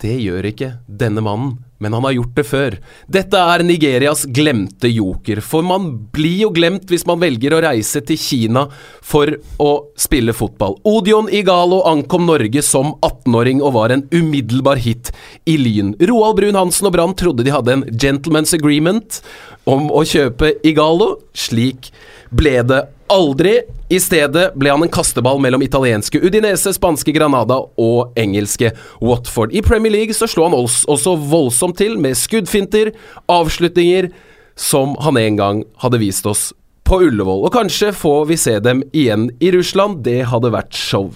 Det 0.00 0.16
gjør 0.18 0.48
ikke 0.50 0.78
denne 0.88 1.22
mannen, 1.22 1.58
men 1.80 1.96
han 1.96 2.04
har 2.04 2.14
gjort 2.16 2.34
det 2.36 2.44
før. 2.44 2.76
Dette 3.08 3.40
er 3.40 3.64
Nigerias 3.64 4.26
glemte 4.28 4.90
joker, 4.92 5.40
for 5.44 5.64
man 5.66 5.88
blir 6.12 6.44
jo 6.44 6.50
glemt 6.54 6.90
hvis 6.92 7.06
man 7.08 7.20
velger 7.22 7.56
å 7.56 7.62
reise 7.64 8.02
til 8.04 8.20
Kina 8.20 8.66
for 9.00 9.32
å 9.60 9.70
spille 9.98 10.34
fotball. 10.36 10.76
Odion 10.88 11.30
Igalo 11.32 11.80
ankom 11.88 12.28
Norge 12.28 12.62
som 12.66 12.92
18-åring 13.00 13.64
og 13.64 13.74
var 13.78 13.94
en 13.94 14.04
umiddelbar 14.12 14.80
hit 14.84 15.12
i 15.48 15.56
Lyn. 15.60 15.94
Roald 16.10 16.38
Brun-Hansen 16.40 16.90
og 16.90 16.96
Brann 16.96 17.16
trodde 17.18 17.46
de 17.46 17.54
hadde 17.54 17.78
en 17.78 17.88
gentleman's 17.90 18.54
agreement 18.56 19.22
om 19.68 19.88
å 19.88 20.04
kjøpe 20.06 20.54
Igalo. 20.66 21.14
Slik 21.32 21.90
ble 22.30 22.60
det 22.66 22.84
aldri. 23.10 23.60
I 23.90 23.98
stedet 23.98 24.52
ble 24.54 24.70
han 24.70 24.84
en 24.84 24.92
kasteball 24.92 25.40
mellom 25.42 25.64
italienske 25.66 26.20
Udinese, 26.22 26.70
spanske 26.76 27.10
Granada 27.10 27.56
og 27.74 28.12
engelske 28.18 28.70
Watford. 29.02 29.50
I 29.50 29.64
Premier 29.66 29.90
League 29.90 30.14
så 30.14 30.28
slo 30.30 30.46
han 30.46 30.54
også 30.54 31.16
voldsomt 31.18 31.80
til 31.80 31.96
med 31.98 32.14
skuddfinter, 32.14 32.92
avslutninger, 33.26 34.12
som 34.54 34.94
han 35.02 35.18
en 35.18 35.40
gang 35.40 35.64
hadde 35.82 35.98
vist 35.98 36.28
oss 36.30 36.52
på 36.86 37.00
Ullevål. 37.02 37.42
Og 37.48 37.54
kanskje 37.56 37.90
får 37.90 38.30
vi 38.30 38.38
se 38.38 38.54
dem 38.62 38.84
igjen 38.94 39.26
i 39.42 39.50
Russland. 39.56 40.04
Det 40.06 40.22
hadde 40.30 40.54
vært 40.54 40.78
show. 40.78 41.10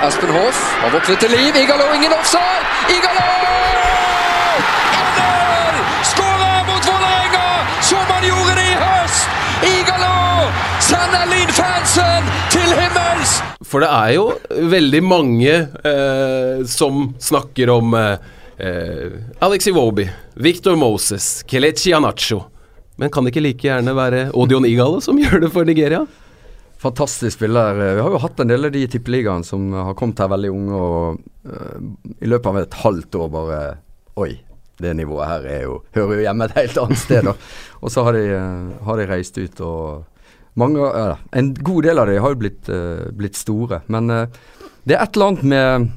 Aspen 0.00 0.32
Hoff 0.32 0.64
har 0.80 0.94
våknet 0.94 1.20
til 1.20 1.36
liv. 1.36 1.52
Igalo, 1.52 1.90
ingen 1.98 2.16
offside! 2.16 2.64
Igalo! 2.96 3.28
1-0! 5.20 5.84
Skårer 6.14 6.64
mot 6.70 6.90
Vålerenga, 6.94 7.46
som 7.92 8.08
han 8.08 8.28
gjorde 8.30 8.56
det 8.56 8.68
i 8.72 8.80
høst! 8.80 9.28
Igalo 9.68 10.29
sender 10.84 11.26
Lyn-fansen 11.30 12.30
til 12.52 12.76
himmels! 12.76 13.40
For 13.70 13.84
det 13.84 13.90
er 13.92 14.14
jo 14.16 14.26
veldig 14.72 15.02
mange 15.06 15.52
eh, 15.86 16.62
som 16.70 17.10
snakker 17.22 17.70
om 17.74 17.94
eh, 17.94 18.30
eh, 18.58 19.18
Alex 19.44 19.68
Iwobi, 19.70 20.08
Victor 20.34 20.78
Moses, 20.80 21.42
Kelechi 21.46 21.92
Anacho. 21.94 22.42
Men 23.00 23.12
kan 23.12 23.24
det 23.24 23.34
ikke 23.34 23.44
like 23.44 23.68
gjerne 23.68 23.94
være 23.96 24.26
Odion 24.36 24.66
Igalo 24.68 24.98
som 25.04 25.20
gjør 25.20 25.46
det 25.46 25.52
for 25.54 25.68
Nigeria? 25.68 26.02
Fantastisk 26.80 27.36
spiller. 27.36 27.74
Vi 27.74 28.00
har 28.00 28.12
jo 28.12 28.18
hatt 28.20 28.40
en 28.40 28.48
del 28.48 28.64
av 28.64 28.72
de 28.72 28.82
i 28.84 28.88
tippeligaen 28.88 29.44
som 29.44 29.66
har 29.72 29.96
kommet 29.96 30.20
her 30.20 30.30
veldig 30.32 30.50
unge, 30.52 30.76
og 30.76 31.48
uh, 31.48 32.14
i 32.24 32.28
løpet 32.28 32.48
av 32.48 32.58
et 32.62 32.76
halvt 32.82 33.18
år 33.20 33.26
bare 33.34 33.58
Oi, 34.20 34.30
det 34.80 34.94
nivået 34.96 35.28
her 35.28 35.48
er 35.48 35.66
jo, 35.66 35.74
hører 35.96 36.14
jo 36.16 36.24
hjemme 36.24 36.48
et 36.48 36.56
helt 36.56 36.80
annet 36.80 37.00
sted. 37.02 37.28
Og 37.84 37.92
så 37.92 38.04
har 38.04 38.16
de, 38.16 38.24
uh, 38.32 38.80
har 38.88 39.00
de 39.00 39.06
reist 39.12 39.36
ut, 39.36 39.60
og 39.60 40.19
mange 40.58 40.82
ja, 40.82 41.16
En 41.36 41.52
god 41.54 41.84
del 41.86 41.98
av 41.98 42.08
dem 42.10 42.22
har 42.22 42.34
jo 42.34 42.40
blitt, 42.42 42.68
uh, 42.68 43.06
blitt 43.16 43.38
store. 43.38 43.82
Men 43.86 44.10
uh, 44.10 44.40
det 44.84 44.96
er 44.96 45.04
et 45.04 45.16
eller 45.16 45.26
annet 45.30 45.42
med 45.44 45.90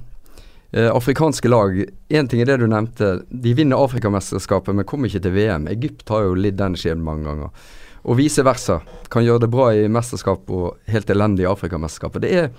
øh, 0.76 0.90
afrikanske 0.92 1.50
lag. 1.50 1.78
Én 2.10 2.28
ting 2.30 2.42
er 2.44 2.50
det 2.52 2.58
du 2.60 2.68
nevnte. 2.68 3.14
De 3.30 3.54
vinner 3.56 3.80
Afrikamesterskapet, 3.80 4.76
men 4.76 4.86
kommer 4.86 5.08
ikke 5.08 5.24
til 5.24 5.34
VM. 5.38 5.70
Egypt 5.72 6.12
har 6.12 6.26
jo 6.28 6.36
lidd 6.36 6.60
den 6.60 6.76
skjebnen 6.78 7.06
mange 7.08 7.24
ganger. 7.30 7.70
Og 8.04 8.20
vice 8.20 8.44
versa. 8.44 8.82
Kan 9.10 9.24
gjøre 9.24 9.46
det 9.46 9.52
bra 9.54 9.70
i 9.72 9.88
mesterskap 9.88 10.52
og 10.52 10.92
helt 10.92 11.10
elendig 11.10 11.48
i 11.48 11.50
Afrikamesterskapet. 11.50 12.26
Det 12.26 12.34
er 12.42 12.50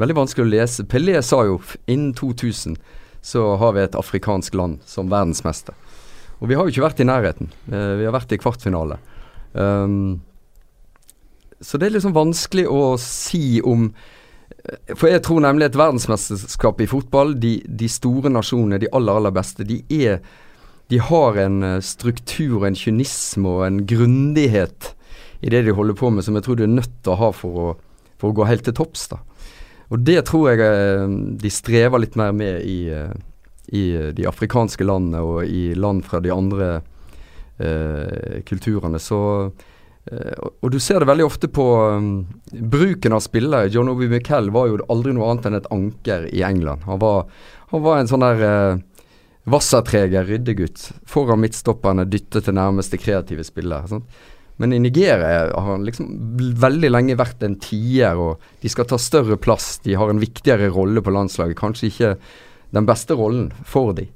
veldig 0.00 0.18
vanskelig 0.20 0.46
å 0.46 0.52
lese. 0.52 0.86
Pelé 0.86 1.18
sa 1.26 1.42
jo 1.48 1.58
innen 1.90 2.14
2000 2.14 2.78
så 3.24 3.54
har 3.56 3.72
vi 3.72 3.82
et 3.82 3.96
afrikansk 3.96 4.54
land 4.54 4.82
som 4.86 5.08
verdensmester. 5.08 5.74
Og 6.42 6.50
vi 6.50 6.58
har 6.58 6.66
jo 6.66 6.74
ikke 6.74 6.84
vært 6.84 7.00
i 7.00 7.08
nærheten. 7.08 7.48
Eh, 7.72 7.92
vi 8.00 8.04
har 8.04 8.12
vært 8.12 8.34
i 8.36 8.38
kvartfinale. 8.40 8.98
Um, 9.54 10.20
så 11.64 11.80
det 11.80 11.88
er 11.88 11.96
liksom 11.96 12.14
vanskelig 12.16 12.66
å 12.68 12.94
si 13.00 13.60
om 13.64 13.88
eh, 13.88 14.92
For 14.92 15.08
jeg 15.08 15.24
tror 15.24 15.44
nemlig 15.44 15.70
et 15.70 15.78
verdensmesterskap 15.80 16.82
i 16.84 16.88
fotball, 16.90 17.34
de, 17.40 17.56
de 17.64 17.88
store 17.90 18.32
nasjonene, 18.32 18.82
de 18.82 18.90
aller, 18.92 19.20
aller 19.20 19.34
beste, 19.34 19.66
de 19.68 19.80
er 19.88 20.20
de 20.92 21.00
har 21.00 21.38
en 21.40 21.62
eh, 21.64 21.80
struktur, 21.80 22.66
en 22.66 22.76
kynisme 22.76 23.48
og 23.48 23.64
en 23.66 23.82
grundighet 23.88 24.92
i 25.44 25.52
det 25.52 25.64
de 25.66 25.76
holder 25.76 25.96
på 25.96 26.10
med, 26.12 26.24
som 26.24 26.36
jeg 26.36 26.44
tror 26.46 26.60
du 26.60 26.66
er 26.66 26.74
nødt 26.74 26.92
til 27.02 27.14
å 27.14 27.20
ha 27.20 27.30
for 27.36 27.60
å, 27.60 27.68
for 28.20 28.32
å 28.32 28.36
gå 28.36 28.48
helt 28.48 28.66
til 28.68 28.76
topps. 28.76 29.08
da. 29.12 29.22
Og 29.92 30.04
det 30.04 30.20
tror 30.28 30.50
jeg 30.52 30.64
eh, 30.64 31.06
de 31.40 31.52
strever 31.52 32.04
litt 32.04 32.18
mer 32.20 32.36
med 32.36 32.68
i, 32.68 32.80
i 33.72 33.84
de 34.16 34.28
afrikanske 34.28 34.84
landene 34.84 35.24
og 35.24 35.44
i 35.48 35.70
land 35.76 36.04
fra 36.04 36.20
de 36.24 36.32
andre 36.32 36.74
eh, 37.58 38.42
kulturene. 38.48 39.00
Så 39.00 39.20
og, 40.12 40.50
og 40.60 40.72
du 40.74 40.78
ser 40.82 41.00
det 41.00 41.08
veldig 41.08 41.24
ofte 41.24 41.48
på 41.48 41.64
um, 41.96 42.08
bruken 42.52 43.16
av 43.16 43.22
spillere. 43.24 43.70
John 43.72 43.88
Obi 43.92 44.08
Miquel 44.12 44.50
var 44.52 44.68
jo 44.68 44.82
aldri 44.92 45.14
noe 45.16 45.30
annet 45.30 45.48
enn 45.48 45.58
et 45.60 45.70
anker 45.72 46.26
i 46.28 46.42
England. 46.44 46.84
Han 46.88 47.00
var, 47.00 47.24
han 47.72 47.84
var 47.84 48.00
en 48.00 48.10
sånn 48.10 48.26
der 48.26 48.44
uh, 48.44 48.82
Wassertreger 49.48 50.28
ryddegutt. 50.28 50.90
Foran 51.08 51.42
midtstopperne 51.42 52.06
dyttet 52.08 52.46
til 52.46 52.56
nærmeste 52.56 53.00
kreative 53.00 53.44
spiller. 53.44 53.88
Sånn. 53.90 54.04
Men 54.60 54.72
i 54.72 54.78
Nigeria 54.78 55.48
har 55.50 55.70
han 55.72 55.84
liksom 55.84 56.10
veldig 56.62 56.92
lenge 56.92 57.16
vært 57.18 57.42
en 57.42 57.56
tier, 57.60 58.14
og 58.14 58.42
de 58.62 58.70
skal 58.70 58.86
ta 58.88 59.00
større 59.02 59.36
plass. 59.40 59.80
De 59.84 59.96
har 59.98 60.12
en 60.12 60.22
viktigere 60.22 60.70
rolle 60.72 61.02
på 61.02 61.12
landslaget. 61.12 61.58
Kanskje 61.58 61.90
ikke 61.90 62.12
den 62.74 62.86
beste 62.88 63.16
rollen 63.18 63.50
for 63.66 63.92
de. 63.96 64.06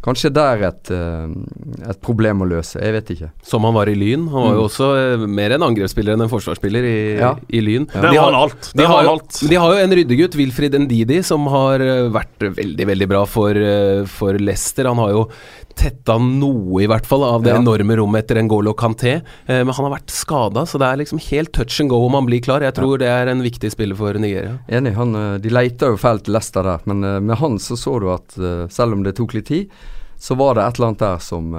Kanskje 0.00 0.30
det 0.32 0.42
er 0.42 0.62
et, 0.70 0.90
eh, 0.96 1.88
et 1.92 1.98
problem 2.00 2.40
å 2.40 2.48
løse. 2.48 2.80
Jeg 2.80 2.94
vet 2.96 3.10
ikke. 3.14 3.30
Som 3.44 3.66
han 3.68 3.74
var 3.76 3.90
i 3.92 3.96
Lyn. 3.98 4.22
Han 4.32 4.46
var 4.46 4.54
jo 4.56 4.62
også 4.64 4.88
eh, 4.96 5.24
mer 5.28 5.52
en 5.56 5.66
angrepsspiller 5.68 6.16
enn 6.16 6.24
en 6.24 6.32
forsvarsspiller 6.32 6.86
i, 6.88 6.96
Ja. 7.20 7.34
i 7.52 7.60
Lyn. 7.60 7.84
Det 7.92 8.08
har 8.16 8.30
han 8.30 8.38
alt. 8.38 8.70
De 8.72 8.86
har, 8.86 8.94
har 8.94 9.04
jo, 9.04 9.10
alt. 9.18 9.40
de 9.50 9.60
har 9.60 9.74
jo 9.74 9.84
en 9.84 9.96
ryddegutt, 10.00 10.38
Wilfrid 10.40 10.78
Ndidi, 10.86 11.20
som 11.26 11.44
har 11.52 11.84
eh, 11.84 12.08
vært 12.08 12.48
veldig 12.56 12.86
veldig 12.94 13.08
bra 13.12 13.24
for, 13.28 13.60
for 14.08 14.40
Leicester. 14.40 14.88
Han 14.88 15.02
har 15.04 15.12
jo 15.12 15.26
tetta 15.80 16.18
noe, 16.20 16.82
i 16.84 16.88
hvert 16.90 17.06
fall, 17.08 17.24
av 17.24 17.42
det 17.42 17.54
Ja. 17.54 17.60
enorme 17.62 17.96
rommet 17.96 18.24
etter 18.26 18.42
Ngolo 18.44 18.74
Kanté. 18.76 19.14
Eh, 19.46 19.64
men 19.64 19.72
han 19.72 19.86
har 19.86 19.94
vært 19.98 20.12
skada, 20.12 20.66
så 20.68 20.78
det 20.78 20.86
er 20.90 21.00
liksom 21.00 21.18
helt 21.30 21.52
touch 21.56 21.80
and 21.80 21.88
go 21.90 22.04
om 22.06 22.12
han 22.18 22.26
blir 22.28 22.42
klar. 22.44 22.60
Jeg 22.60 22.74
tror 22.76 22.98
det 23.00 23.08
er 23.08 23.28
en 23.32 23.40
viktig 23.42 23.70
spiller 23.72 23.96
for 23.96 24.12
Nigeria. 24.20 24.58
Enig. 24.68 24.92
Han, 24.94 25.14
eh, 25.16 25.38
de 25.38 25.48
leita 25.48 25.88
jo 25.88 25.96
fælt 25.96 26.28
Leicester 26.28 26.62
der, 26.62 26.80
men 26.86 27.02
eh, 27.04 27.18
med 27.20 27.36
han 27.40 27.56
så 27.58 27.76
så 27.80 27.98
du 28.00 28.10
at 28.12 28.36
eh, 28.38 28.68
selv 28.68 28.92
om 28.92 29.02
det 29.02 29.16
tok 29.16 29.32
litt 29.34 29.46
tid, 29.46 29.70
så 30.20 30.36
var 30.36 30.54
det 30.54 30.66
et 30.68 30.76
eller 30.78 30.88
annet 30.92 30.98
der 31.00 31.18
som, 31.24 31.54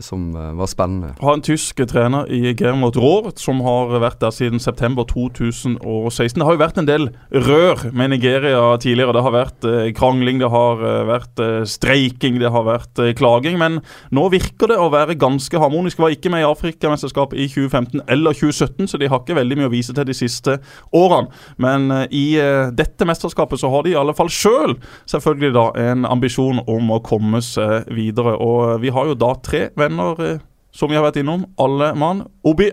som 0.00 0.36
eh, 0.36 0.52
var 0.56 0.66
spennende. 0.66 1.14
har 1.20 1.34
en 1.34 1.44
tysk 1.44 1.80
trener 1.88 2.28
i 2.32 2.54
Germot 2.58 2.96
Rohr 2.96 3.32
som 3.36 3.60
har 3.64 3.92
vært 4.02 4.20
der 4.22 4.32
siden 4.34 4.60
september 4.62 5.04
2016. 5.08 6.38
Det 6.38 6.46
har 6.46 6.56
jo 6.56 6.62
vært 6.62 6.80
en 6.80 6.88
del 6.88 7.08
rør 7.32 7.84
med 7.92 8.12
Nigeria 8.14 8.76
tidligere. 8.80 9.12
Det 9.16 9.24
har 9.26 9.34
vært 9.34 9.68
eh, 9.68 9.90
krangling, 9.96 10.40
det 10.40 10.50
har 10.52 10.82
eh, 10.82 11.02
vært 11.08 11.42
streiking, 11.68 12.38
det 12.40 12.52
har 12.54 12.66
vært 12.66 13.02
klaging. 13.18 13.58
Men 13.60 13.80
nå 14.14 14.28
virker 14.32 14.72
det 14.72 14.78
å 14.80 14.90
være 14.92 15.18
ganske 15.20 15.60
harmonisk. 15.60 16.00
Var 16.00 16.16
ikke 16.16 16.32
med 16.32 16.44
i 16.44 16.48
Afrikamesterskapet 16.48 17.38
i 17.38 17.48
2015 17.52 18.04
eller 18.08 18.36
2017, 18.36 18.88
så 18.92 19.00
de 19.00 19.10
har 19.12 19.22
ikke 19.22 19.38
veldig 19.38 19.60
mye 19.60 19.70
å 19.70 19.74
vise 19.74 19.96
til 19.96 20.08
de 20.08 20.16
siste 20.16 20.58
årene. 20.96 21.30
Men 21.62 21.90
i 22.10 22.26
dette 22.74 23.06
mesterskapet 23.06 23.60
så 23.60 23.70
har 23.72 23.84
de 23.84 23.92
i 23.92 23.98
alle 23.98 24.14
fall 24.16 24.30
sjøl 24.32 24.76
selvfølgelig 25.10 25.52
da 25.54 25.64
en 25.82 26.06
ambisjon 26.08 26.62
om 26.70 26.92
å 26.94 27.00
komme 27.04 27.42
seg 27.44 27.90
videre. 27.94 28.34
Og 28.40 28.80
vi 28.82 28.92
har 28.94 29.10
jo 29.10 29.18
da 29.18 29.32
tre 29.44 29.68
venner 29.82 30.24
eh, 30.24 30.40
som 30.72 30.90
vi 30.90 30.96
har 30.96 31.04
vært 31.04 31.20
innom. 31.20 31.44
Alle 31.60 31.92
mann. 31.98 32.24
Obi, 32.48 32.70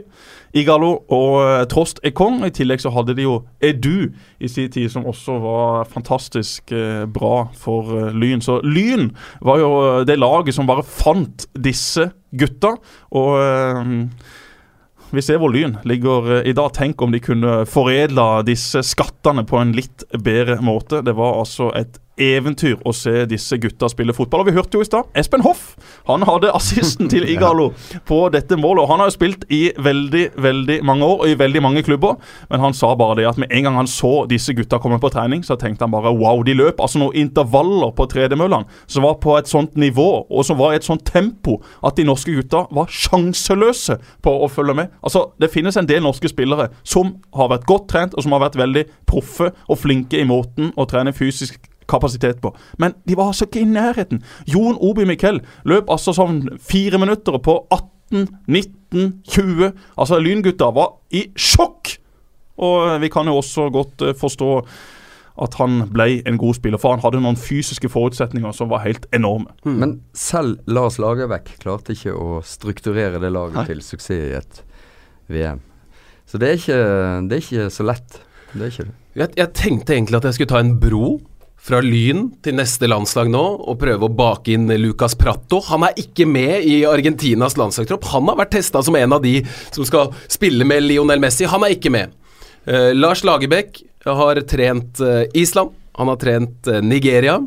Igalo 0.55 0.91
og 1.13 1.67
Trost 1.71 1.99
er 2.05 2.15
kong. 2.15 2.41
I 2.47 2.53
tillegg 2.55 2.81
så 2.81 2.93
hadde 2.95 3.15
de 3.17 3.27
jo 3.27 3.35
Edu 3.61 4.09
i 4.39 4.49
sin 4.49 4.71
tid, 4.71 4.89
som 4.91 5.07
også 5.09 5.37
var 5.43 5.89
fantastisk 5.91 6.73
eh, 6.75 7.05
bra 7.05 7.49
for 7.59 7.93
eh, 7.97 8.11
Lyn. 8.15 8.43
Så 8.45 8.59
Lyn 8.65 9.11
var 9.45 9.61
jo 9.61 9.71
eh, 9.83 10.03
det 10.07 10.19
laget 10.19 10.57
som 10.57 10.69
bare 10.69 10.85
fant 10.87 11.49
disse 11.53 12.09
gutta. 12.31 12.75
Og 13.19 13.33
eh, 13.43 13.97
vi 15.09 15.23
ser 15.25 15.39
hvor 15.41 15.51
Lyn 15.53 15.77
ligger 15.89 16.39
eh, 16.39 16.49
i 16.49 16.55
dag. 16.55 16.71
Tenk 16.75 17.01
om 17.01 17.13
de 17.13 17.21
kunne 17.23 17.63
foredla 17.69 18.45
disse 18.47 18.83
skattene 18.85 19.45
på 19.49 19.59
en 19.59 19.75
litt 19.75 20.07
bedre 20.15 20.59
måte. 20.65 21.03
Det 21.05 21.17
var 21.17 21.41
altså 21.41 21.73
et 21.77 21.99
eventyr 22.19 22.77
å 22.85 22.93
se 22.95 23.25
disse 23.29 23.57
gutta 23.61 23.89
spille 23.91 24.15
fotball. 24.15 24.43
Og 24.43 24.49
vi 24.51 24.55
hørte 24.57 24.77
jo 24.77 24.83
i 24.83 24.87
stad 24.87 25.09
Espen 25.17 25.43
Hoff. 25.45 25.75
Han 26.09 26.25
hadde 26.27 26.51
assisten 26.59 27.09
til 27.11 27.27
Igalo 27.29 27.71
på 28.09 28.21
dette 28.33 28.57
målet. 28.59 28.83
Og 28.83 28.91
han 28.91 29.03
har 29.03 29.09
jo 29.11 29.17
spilt 29.17 29.45
i 29.53 29.61
veldig, 29.77 30.25
veldig 30.37 30.79
mange 30.87 31.07
år 31.07 31.23
og 31.23 31.31
i 31.31 31.37
veldig 31.39 31.63
mange 31.65 31.83
klubber. 31.87 32.17
Men 32.51 32.63
han 32.63 32.75
sa 32.77 32.91
bare 32.99 33.19
det 33.19 33.29
at 33.29 33.39
med 33.41 33.51
en 33.51 33.67
gang 33.67 33.79
han 33.79 33.89
så 33.89 34.25
disse 34.29 34.53
gutta 34.57 34.79
komme 34.81 34.99
på 35.01 35.11
trening, 35.13 35.43
så 35.45 35.57
tenkte 35.59 35.85
han 35.87 35.93
bare 35.93 36.13
wow, 36.15 36.43
de 36.45 36.55
løp 36.57 36.81
altså 36.81 37.01
noen 37.01 37.17
intervaller 37.19 37.93
på 37.95 38.07
tredemøllene 38.11 38.67
som 38.89 39.05
var 39.05 39.19
på 39.23 39.35
et 39.37 39.49
sånt 39.49 39.75
nivå 39.79 40.07
og 40.27 40.45
som 40.45 40.59
var 40.59 40.73
i 40.73 40.79
et 40.79 40.87
sånt 40.87 41.05
tempo 41.07 41.59
at 41.85 41.97
de 41.97 42.05
norske 42.07 42.33
gutta 42.35 42.65
var 42.75 42.91
sjanseløse 42.91 43.99
på 44.25 44.33
å 44.43 44.49
følge 44.51 44.77
med. 44.81 44.93
Altså, 45.03 45.29
Det 45.39 45.51
finnes 45.51 45.77
en 45.77 45.87
del 45.87 46.03
norske 46.03 46.29
spillere 46.29 46.69
som 46.83 47.15
har 47.35 47.51
vært 47.53 47.67
godt 47.69 47.89
trent 47.89 48.15
og 48.15 48.23
som 48.23 48.35
har 48.35 48.43
vært 48.47 48.59
veldig 48.59 48.85
proffe 49.09 49.51
og 49.67 49.79
flinke 49.79 50.19
i 50.19 50.27
måten 50.27 50.73
å 50.77 50.87
trene 50.89 51.13
fysisk 51.15 51.68
kapasitet 51.89 52.41
på. 52.43 52.53
Men 52.81 52.95
de 53.07 53.17
var 53.17 53.31
altså 53.31 53.47
ikke 53.49 53.63
i 53.63 53.69
nærheten. 53.69 54.23
Jon 54.49 54.77
Obi 54.79 55.07
Miquel 55.09 55.41
løp 55.69 55.89
altså 55.91 56.15
sånn 56.15 56.43
fire 56.61 57.01
minutter 57.01 57.39
på 57.43 57.57
18, 57.73 58.29
19, 58.47 59.09
20. 59.29 59.73
Altså 59.97 60.21
Lyngutta 60.21 60.71
var 60.75 60.95
i 61.15 61.27
sjokk! 61.37 61.97
Og 62.59 62.95
vi 62.99 63.07
kan 63.11 63.27
jo 63.29 63.37
også 63.39 63.69
godt 63.71 64.01
eh, 64.03 64.15
forstå 64.19 64.53
at 65.39 65.55
han 65.55 65.85
ble 65.93 66.19
en 66.27 66.37
god 66.39 66.57
spiller, 66.57 66.79
for 66.81 66.91
han 66.91 67.03
hadde 67.03 67.21
noen 67.23 67.39
fysiske 67.39 67.87
forutsetninger 67.91 68.51
som 68.55 68.71
var 68.71 68.83
helt 68.83 69.05
enorme. 69.15 69.53
Men 69.63 69.99
selv 70.17 70.59
Lars 70.67 70.99
Lagerbäck 70.99 71.53
klarte 71.63 71.95
ikke 71.95 72.11
å 72.11 72.41
strukturere 72.43 73.21
det 73.23 73.31
laget 73.31 73.61
Nei. 73.61 73.65
til 73.69 73.83
suksess 73.85 74.17
i 74.17 74.33
et 74.41 74.61
VM. 75.31 75.61
Så 76.29 76.41
det 76.41 76.49
er 76.49 76.59
ikke, 76.59 76.81
det 77.29 77.37
er 77.37 77.45
ikke 77.45 77.69
så 77.73 77.85
lett. 77.87 78.19
Det 78.51 78.65
er 78.65 78.73
ikke 78.73 78.87
det. 78.89 78.95
Jeg, 79.19 79.33
jeg 79.39 79.53
tenkte 79.57 79.95
egentlig 79.95 80.19
at 80.19 80.27
jeg 80.27 80.37
skulle 80.37 80.51
ta 80.51 80.61
en 80.61 80.75
bro 80.81 81.15
fra 81.61 81.81
Lyn 81.83 82.29
til 82.43 82.55
neste 82.57 82.87
landslag 82.89 83.29
nå 83.31 83.43
og 83.59 83.77
prøve 83.81 84.07
å 84.07 84.13
bake 84.13 84.53
inn 84.55 84.69
Lucas 84.79 85.15
Prato. 85.19 85.59
Han 85.69 85.85
er 85.87 85.97
ikke 85.99 86.27
med 86.29 86.65
i 86.65 86.81
Argentinas 86.87 87.57
landslagstropp. 87.59 88.07
Han 88.13 88.31
har 88.31 88.39
vært 88.39 88.55
testa 88.57 88.81
som 88.85 88.97
en 88.97 89.17
av 89.17 89.23
de 89.25 89.39
som 89.69 89.85
skal 89.87 90.13
spille 90.31 90.67
med 90.67 90.85
Lionel 90.87 91.21
Messi. 91.21 91.47
Han 91.49 91.65
er 91.67 91.75
ikke 91.75 91.93
med. 91.93 92.15
Eh, 92.65 92.91
Lars 92.95 93.23
Lagerbäck 93.27 93.83
har 94.05 94.41
trent 94.49 94.99
eh, 94.99 95.23
Island. 95.33 95.75
Han 95.99 96.07
har 96.07 96.19
trent 96.21 96.67
eh, 96.67 96.81
Nigeria. 96.81 97.39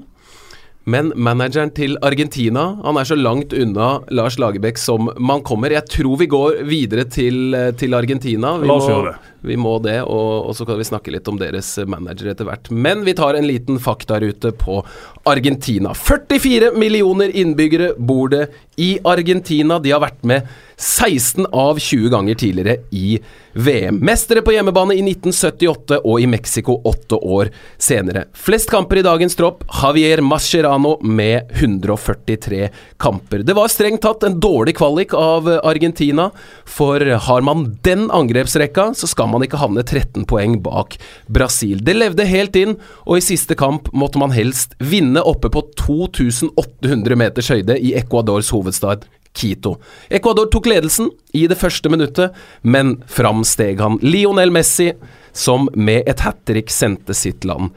Men 0.85 1.13
manageren 1.15 1.71
til 1.71 1.93
Argentina 2.03 2.65
Han 2.83 2.97
er 2.99 3.07
så 3.07 3.15
langt 3.15 3.53
unna 3.55 4.01
Lars 4.11 4.35
Lagerbäck 4.43 4.79
som 4.79 5.11
man 5.23 5.43
kommer. 5.47 5.71
Jeg 5.71 5.87
tror 5.89 6.17
vi 6.19 6.27
går 6.27 6.63
videre 6.67 7.05
til, 7.09 7.55
eh, 7.55 7.71
til 7.79 7.95
Argentina. 7.95 8.57
Vi 8.59 8.67
La 8.67 8.75
oss 8.75 8.89
må- 8.89 8.97
gjøre 8.97 9.13
det. 9.13 9.19
vi 9.45 9.57
må 9.57 9.77
det, 9.83 10.01
og, 10.03 10.49
og 10.49 10.55
så 10.55 10.67
kan 10.67 10.77
vi 10.79 10.85
snakke 10.85 11.13
litt 11.13 11.29
om 11.29 11.39
deres 11.39 11.79
manager 11.87 12.31
etter 12.33 12.45
hvert. 12.45 12.71
Men 12.71 13.05
vi 13.05 13.15
tar 13.15 13.35
en 13.39 13.47
liten 13.47 13.79
faktarute 13.79 14.53
på 14.59 14.85
Argentina. 15.27 15.95
44 15.95 16.73
millioner 16.77 17.31
innbyggere 17.31 17.95
bor 17.99 18.29
det 18.29 18.49
i 18.79 18.99
Argentina. 19.05 19.79
De 19.81 19.91
har 19.95 20.01
vært 20.01 20.23
med 20.25 20.49
16 20.83 21.47
av 21.53 21.79
20 21.79 22.09
ganger 22.09 22.35
tidligere 22.35 22.77
i 22.91 23.21
VM. 23.53 24.01
Mestere 24.03 24.43
på 24.43 24.55
hjemmebane 24.55 24.97
i 24.97 25.03
1978 25.05 26.01
og 26.03 26.21
i 26.21 26.27
Mexico 26.27 26.81
åtte 26.89 27.15
år 27.15 27.53
senere. 27.79 28.25
Flest 28.35 28.71
kamper 28.73 28.99
i 28.99 29.05
dagens 29.07 29.37
tropp, 29.39 29.63
Javier 29.83 30.25
Mascherano 30.27 30.97
med 31.05 31.53
143 31.61 32.69
kamper. 32.99 33.47
Det 33.47 33.55
var 33.55 33.71
strengt 33.71 34.03
tatt 34.03 34.27
en 34.27 34.41
dårlig 34.43 34.75
kvalik 34.81 35.15
av 35.15 35.47
Argentina, 35.63 36.31
for 36.67 36.99
har 37.29 37.47
man 37.47 37.69
den 37.87 38.09
angrepsrekka, 38.11 38.91
så 38.99 39.07
skal 39.07 39.31
man 39.31 39.47
ikke 39.47 39.63
havne 39.63 39.87
13 39.87 40.27
poeng 40.27 40.59
bak 40.65 40.99
Brasil. 41.31 41.79
Det 41.85 41.95
levde 41.95 42.27
helt 42.27 42.59
inn, 42.59 42.79
og 43.07 43.21
i 43.21 43.27
siste 43.31 43.55
kamp 43.59 43.93
måtte 43.95 44.19
man 44.19 44.35
helst 44.35 44.75
vinne 44.83 45.23
oppe 45.23 45.53
på 45.53 45.69
2800 45.79 47.19
meters 47.23 47.55
høyde 47.55 47.79
i 47.79 47.95
Ecuadors 48.03 48.51
hovedstad 48.51 49.07
Quito. 49.33 49.79
Ecuador 50.13 50.51
tok 50.53 50.69
ledelsen 50.69 51.11
i 51.33 51.47
det 51.49 51.57
første 51.61 51.89
minuttet, 51.93 52.37
men 52.63 52.99
fram 53.09 53.43
steg 53.49 53.81
han 53.81 53.99
Lionel 54.05 54.53
Messi, 54.55 54.93
som 55.33 55.71
med 55.75 56.09
et 56.11 56.21
hat 56.27 56.43
trick 56.49 56.71
sendte 56.73 57.17
sitt 57.17 57.47
land 57.49 57.73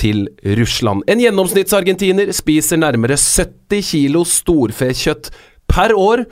til 0.00 0.28
Russland. 0.56 1.02
En 1.10 1.20
gjennomsnittsargentiner 1.20 2.30
spiser 2.36 2.80
nærmere 2.80 3.18
70 3.18 3.90
kilo 3.90 4.22
storfekjøtt 4.24 5.32
per 5.70 5.94
år. 5.98 6.24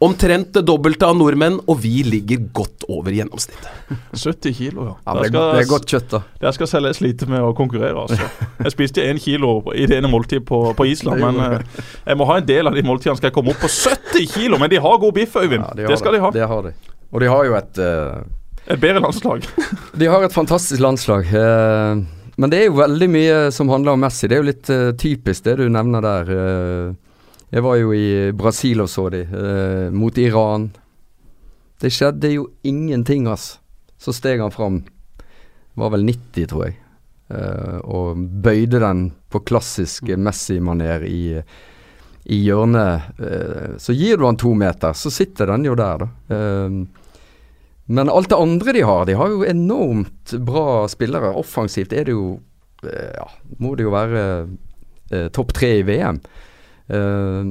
Omtrent 0.00 0.54
det 0.56 0.62
dobbelte 0.64 1.04
av 1.04 1.16
nordmenn, 1.18 1.58
og 1.68 1.82
vi 1.82 1.98
ligger 2.06 2.38
godt 2.56 2.86
over 2.88 3.12
gjennomsnittet. 3.12 3.68
70 4.16 4.54
kilo, 4.56 4.86
ja. 4.88 4.94
Ja, 5.04 5.12
det, 5.18 5.26
er, 5.26 5.28
skal- 5.28 5.50
det 5.52 5.60
er 5.64 5.68
godt 5.68 5.90
kjøtt, 5.92 6.06
da. 6.14 6.20
Der 6.40 6.54
skal 6.56 6.70
selge 6.70 6.92
slite 6.96 7.28
med 7.28 7.44
å 7.44 7.50
konkurrere, 7.58 8.06
altså. 8.06 8.30
Jeg 8.64 8.72
spiste 8.72 9.04
én 9.04 9.20
kilo 9.20 9.50
i 9.76 9.84
det 9.90 9.98
ene 10.00 10.08
måltidet 10.08 10.46
på, 10.48 10.62
på 10.78 10.86
Island, 10.88 11.20
men 11.20 11.42
eh, 11.44 11.84
jeg 12.08 12.16
må 12.20 12.24
ha 12.30 12.38
en 12.40 12.48
del 12.48 12.70
av 12.70 12.78
de 12.78 12.84
måltidene 12.88 13.20
skal 13.20 13.28
jeg 13.28 13.36
komme 13.36 13.52
opp 13.52 13.60
på 13.60 13.68
70 13.68 14.24
kilo. 14.32 14.56
Men 14.62 14.72
de 14.72 14.80
har 14.80 14.96
god 15.04 15.14
biff, 15.20 15.36
Øyvind. 15.36 15.66
Ja, 15.76 15.88
det 15.92 16.00
skal 16.00 16.16
de 16.16 16.22
ha. 16.24 16.30
Det 16.32 16.48
har 16.48 16.64
de. 16.70 16.72
Og 17.12 17.20
de 17.24 17.28
har 17.32 17.44
jo 17.50 17.58
et 17.60 17.80
uh... 17.84 18.24
Et 18.70 18.78
bedre 18.80 19.00
landslag. 19.02 19.44
De 20.00 20.06
har 20.08 20.22
et 20.24 20.32
fantastisk 20.32 20.80
landslag. 20.84 21.28
Uh, 21.32 22.00
men 22.40 22.52
det 22.52 22.60
er 22.60 22.66
jo 22.68 22.76
veldig 22.78 23.08
mye 23.10 23.38
som 23.52 23.68
handler 23.72 23.96
om 23.96 24.04
Messi. 24.04 24.28
Det 24.30 24.36
er 24.36 24.42
jo 24.44 24.48
litt 24.48 24.68
uh, 24.72 24.90
typisk 25.00 25.44
det 25.48 25.56
du 25.60 25.64
nevner 25.72 26.04
der. 26.04 26.30
eh. 26.36 26.92
Jeg 27.50 27.62
var 27.66 27.76
jo 27.80 27.92
i 27.96 28.30
Brasil 28.36 28.80
og 28.84 28.88
så 28.92 29.08
de, 29.10 29.24
eh, 29.26 29.88
mot 29.90 30.18
Iran. 30.18 30.68
Det 31.80 31.90
skjedde 31.92 32.30
jo 32.34 32.48
ingenting, 32.62 33.26
ass. 33.26 33.58
Så 33.98 34.12
steg 34.14 34.40
han 34.40 34.52
fram. 34.54 34.82
Var 35.74 35.90
vel 35.94 36.04
90, 36.06 36.46
tror 36.50 36.64
jeg. 36.68 36.76
eh, 37.30 37.78
og 37.86 38.16
bøyde 38.42 38.80
den 38.82 39.12
på 39.30 39.38
klassisk 39.46 40.08
Messi-maner 40.18 41.04
i, 41.06 41.40
i 42.26 42.38
hjørnet. 42.44 43.12
eh, 43.22 43.76
så 43.78 43.94
gir 43.94 44.16
du 44.18 44.24
han 44.26 44.36
to 44.36 44.50
meter, 44.54 44.92
så 44.92 45.10
sitter 45.14 45.46
den 45.46 45.64
jo 45.64 45.76
der, 45.78 45.98
da. 46.04 46.08
Eh, 46.34 46.80
men 47.90 48.10
alt 48.10 48.28
det 48.30 48.38
andre 48.38 48.72
de 48.72 48.82
har, 48.86 49.06
de 49.06 49.14
har 49.18 49.28
jo 49.30 49.44
enormt 49.46 50.34
bra 50.46 50.86
spillere. 50.88 51.32
Offensivt 51.34 51.92
er 51.92 52.04
det 52.06 52.12
jo 52.14 52.40
eh, 52.84 53.14
Ja, 53.16 53.26
må 53.58 53.74
det 53.74 53.86
jo 53.88 53.94
være 53.94 54.22
eh, 55.10 55.28
topp 55.34 55.52
tre 55.56 55.72
i 55.80 55.82
VM. 55.86 56.20
Eh, 56.90 57.50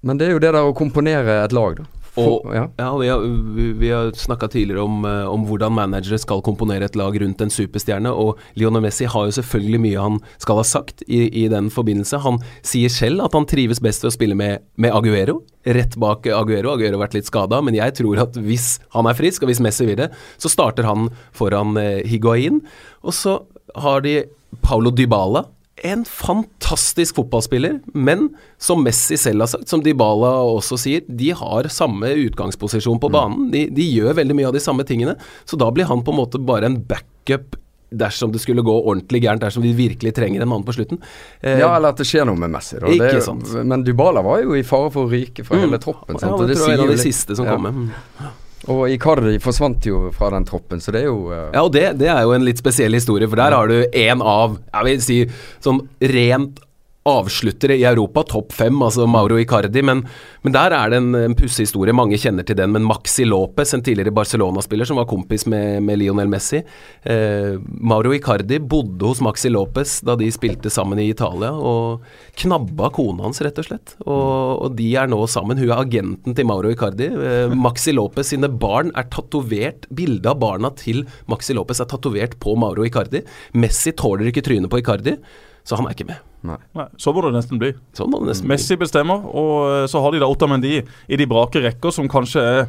men 0.00 0.20
det 0.20 0.28
er 0.28 0.36
jo 0.36 0.42
det 0.42 0.54
der 0.54 0.64
å 0.64 0.76
komponere 0.76 1.42
et 1.44 1.56
lag, 1.56 1.82
da. 1.82 1.88
Og, 2.18 2.48
ja. 2.50 2.64
ja, 2.80 2.88
vi 2.98 3.08
har, 3.08 3.22
vi, 3.54 3.64
vi 3.78 3.90
har 3.92 4.08
snakka 4.18 4.48
tidligere 4.50 4.82
om, 4.82 5.04
eh, 5.06 5.26
om 5.30 5.44
hvordan 5.46 5.74
managere 5.76 6.18
skal 6.18 6.42
komponere 6.42 6.88
et 6.88 6.96
lag 6.98 7.14
rundt 7.22 7.42
en 7.44 7.52
superstjerne, 7.54 8.10
og 8.10 8.40
Lionel 8.58 8.82
Messi 8.82 9.06
har 9.10 9.28
jo 9.28 9.36
selvfølgelig 9.36 9.80
mye 9.84 10.06
han 10.06 10.18
skal 10.42 10.58
ha 10.58 10.64
sagt 10.66 11.04
i, 11.06 11.22
i 11.44 11.46
den 11.52 11.70
forbindelse. 11.72 12.22
Han 12.24 12.40
sier 12.66 12.90
selv 12.92 13.28
at 13.28 13.36
han 13.36 13.46
trives 13.50 13.82
best 13.84 14.04
ved 14.04 14.10
å 14.10 14.16
spille 14.16 14.38
med, 14.38 14.66
med 14.80 14.94
Aguero, 14.96 15.40
rett 15.78 15.94
bak 16.00 16.26
Aguero. 16.26 16.74
Aguero 16.74 16.98
har 16.98 17.04
vært 17.04 17.20
litt 17.20 17.30
skada, 17.30 17.62
men 17.62 17.78
jeg 17.78 17.94
tror 18.00 18.24
at 18.26 18.36
hvis 18.42 18.72
han 18.96 19.06
er 19.06 19.18
frisk, 19.18 19.44
og 19.44 19.52
hvis 19.52 19.62
Messi 19.62 19.86
vil 19.86 20.00
det, 20.02 20.10
så 20.40 20.50
starter 20.50 20.88
han 20.88 21.12
foran 21.36 21.78
eh, 21.80 22.02
Higuain. 22.10 22.62
Og 23.06 23.14
så 23.16 23.38
har 23.78 24.02
de 24.06 24.24
Paulo 24.66 24.90
Dybala. 24.90 25.46
En 25.82 26.02
fantastisk 26.04 27.16
fotballspiller, 27.16 27.78
men 27.96 28.26
som 28.60 28.82
Messi 28.84 29.16
selv 29.16 29.40
har 29.46 29.48
sagt, 29.54 29.68
som 29.70 29.80
Dybala 29.80 30.34
også 30.44 30.76
sier, 30.80 31.06
de 31.08 31.30
har 31.38 31.68
samme 31.72 32.10
utgangsposisjon 32.26 33.00
på 33.00 33.08
banen. 33.14 33.48
De, 33.54 33.62
de 33.72 33.86
gjør 33.94 34.12
veldig 34.18 34.36
mye 34.36 34.50
av 34.50 34.56
de 34.58 34.60
samme 34.60 34.84
tingene, 34.84 35.14
så 35.48 35.56
da 35.60 35.70
blir 35.72 35.88
han 35.88 36.04
på 36.04 36.12
en 36.12 36.18
måte 36.20 36.40
bare 36.42 36.68
en 36.68 36.76
backup 36.84 37.56
dersom 37.90 38.30
det 38.30 38.38
skulle 38.38 38.62
gå 38.62 38.74
ordentlig 38.86 39.22
gærent, 39.24 39.42
dersom 39.42 39.64
vi 39.64 39.72
virkelig 39.74 40.12
trenger 40.14 40.44
en 40.44 40.48
mann 40.52 40.62
på 40.62 40.76
slutten. 40.76 41.00
Eh, 41.40 41.56
ja, 41.58 41.72
eller 41.74 41.90
at 41.90 41.98
det 41.98 42.06
skjer 42.06 42.28
noe 42.28 42.38
med 42.38 42.52
Messi. 42.54 42.76
Da. 42.78 42.86
Ikke 42.86 43.16
Det 43.16 43.24
sant. 43.26 43.48
Men 43.66 43.82
Dybala 43.82 44.22
var 44.22 44.44
jo 44.44 44.54
i 44.54 44.62
fare 44.62 44.92
for 44.94 45.08
å 45.08 45.10
ryke 45.10 45.42
fra 45.48 45.56
Mm. 45.58 45.64
hele 45.64 45.80
troppen. 45.82 46.20
Sant? 46.20 46.30
ja, 46.30 46.36
det, 46.38 46.52
det 46.52 46.60
tror 46.60 46.68
jeg 46.70 46.78
er 46.78 46.84
en 46.84 46.86
av 46.86 46.94
de 46.94 47.02
siste 47.02 47.34
som 47.40 47.48
ja. 47.48 47.56
kommer. 47.56 48.30
Og 48.68 48.90
Icardi 48.92 49.38
forsvant 49.40 49.86
jo 49.88 50.10
fra 50.12 50.28
den 50.34 50.44
troppen, 50.48 50.82
så 50.84 50.92
det 50.92 51.04
er 51.04 51.08
jo 51.08 51.30
uh... 51.30 51.48
Ja, 51.54 51.62
og 51.62 51.72
det, 51.72 51.86
det 52.00 52.10
er 52.12 52.24
jo 52.26 52.34
en 52.36 52.44
litt 52.44 52.60
spesiell 52.60 52.92
historie, 52.96 53.28
for 53.30 53.40
der 53.40 53.56
har 53.56 53.70
du 53.70 53.78
en 53.86 54.20
av, 54.20 54.58
jeg 54.68 54.88
vil 54.88 55.06
si, 55.06 55.20
sånn 55.64 55.80
rent 56.12 56.60
avsluttere 57.08 57.78
i 57.80 57.84
Europa, 57.88 58.22
topp 58.28 58.52
fem, 58.52 58.76
altså 58.84 59.06
Mauro 59.08 59.38
Icardi, 59.40 59.80
men, 59.82 60.02
men 60.44 60.52
der 60.52 60.74
er 60.76 60.90
det 60.92 60.98
en, 61.00 61.14
en 61.16 61.36
pussig 61.38 61.64
historie. 61.64 61.94
Mange 61.96 62.18
kjenner 62.20 62.44
til 62.44 62.58
den, 62.58 62.74
men 62.74 62.84
Maxi 62.84 63.24
Lopez, 63.24 63.72
en 63.72 63.84
tidligere 63.84 64.12
Barcelona-spiller 64.12 64.88
som 64.88 65.00
var 65.00 65.08
kompis 65.08 65.46
med, 65.48 65.80
med 65.86 66.00
Lionel 66.02 66.28
Messi. 66.28 66.60
Eh, 67.08 67.56
Mauro 67.80 68.12
Icardi 68.12 68.60
bodde 68.60 69.08
hos 69.08 69.22
Maxi 69.24 69.48
Lopez 69.48 69.96
da 70.04 70.18
de 70.20 70.28
spilte 70.34 70.72
sammen 70.72 71.00
i 71.00 71.08
Italia, 71.08 71.54
og 71.56 72.04
knabba 72.42 72.92
kona 72.92 73.24
hans, 73.24 73.40
rett 73.44 73.62
og 73.64 73.70
slett. 73.70 73.96
Og, 74.04 74.66
og 74.68 74.76
de 74.76 74.92
er 75.00 75.08
nå 75.08 75.24
sammen. 75.30 75.60
Hun 75.60 75.70
er 75.70 75.80
agenten 75.80 76.36
til 76.36 76.48
Mauro 76.52 76.72
Icardi. 76.74 77.08
Eh, 77.08 77.56
Maxi 77.56 77.96
Lopez 77.96 78.34
sine 78.34 78.52
barn 78.52 78.92
er 78.92 79.08
tatovert 79.08 79.88
Bildet 79.88 80.28
av 80.28 80.36
barna 80.42 80.68
til 80.76 81.06
Maxi 81.32 81.56
Lopez 81.56 81.80
er 81.80 81.88
tatovert 81.88 82.36
på 82.44 82.60
Mauro 82.60 82.84
Icardi. 82.84 83.24
Messi 83.56 83.96
tåler 83.96 84.28
ikke 84.28 84.44
trynet 84.44 84.68
på 84.68 84.84
Icardi, 84.84 85.16
så 85.64 85.78
han 85.78 85.88
er 85.88 85.96
ikke 85.96 86.08
med. 86.08 86.22
Nei, 86.46 86.86
så 86.96 87.12
må 87.12 87.22
det 87.26 87.34
nesten 87.34 87.60
bli. 87.60 87.74
Sånn 87.96 88.10
må 88.12 88.22
det 88.22 88.32
nesten 88.32 88.48
bli. 88.48 88.54
Messi 88.54 88.78
bestemmer, 88.80 89.26
og 89.28 89.52
eh, 89.68 89.84
så 89.90 90.00
har 90.00 90.14
de 90.14 90.22
da 90.22 90.30
Otamendi 90.30 90.78
i 90.80 91.20
de 91.20 91.28
brake 91.28 91.62
rekker, 91.64 91.92
som 91.94 92.08
kanskje 92.10 92.44
er 92.44 92.64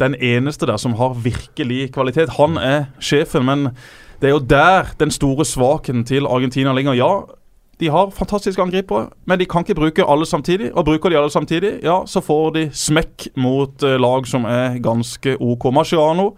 den 0.00 0.16
eneste 0.20 0.68
der 0.68 0.80
som 0.80 0.96
har 0.98 1.16
virkelig 1.24 1.92
kvalitet. 1.94 2.34
Han 2.36 2.58
er 2.60 2.90
sjefen, 2.98 3.46
men 3.48 3.70
det 4.20 4.30
er 4.30 4.34
jo 4.34 4.44
der 4.44 4.92
den 5.00 5.12
store 5.14 5.46
svakheten 5.46 6.04
til 6.08 6.26
Argentina 6.26 6.74
ligger. 6.76 6.96
Ja, 6.98 7.10
de 7.80 7.88
har 7.92 8.10
fantastiske 8.10 8.62
angripere, 8.62 9.10
men 9.28 9.38
de 9.38 9.46
kan 9.46 9.64
ikke 9.64 9.76
bruke 9.76 10.04
alle 10.08 10.26
samtidig. 10.26 10.72
Og 10.74 10.84
bruker 10.84 11.12
de 11.12 11.18
alle 11.20 11.30
samtidig, 11.30 11.78
ja, 11.84 12.00
så 12.06 12.20
får 12.24 12.50
de 12.56 12.68
smekk 12.72 13.28
mot 13.36 13.82
eh, 13.82 13.98
lag 14.00 14.26
som 14.28 14.44
er 14.48 14.78
ganske 14.84 15.36
OK. 15.40 15.68
Marciano, 15.72 16.30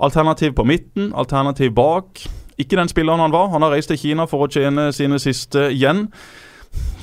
alternativ 0.00 0.54
på 0.54 0.66
midten, 0.68 1.12
alternativ 1.16 1.72
bak. 1.74 2.22
Ikke 2.62 2.78
den 2.78 2.90
spilleren 2.90 3.22
han 3.22 3.34
var. 3.34 3.50
Han 3.52 3.66
har 3.66 3.74
reist 3.74 3.92
til 3.92 4.00
Kina 4.00 4.28
for 4.30 4.46
å 4.46 4.50
tjene 4.50 4.90
sine 4.94 5.18
siste 5.22 5.68
igjen. 5.72 6.06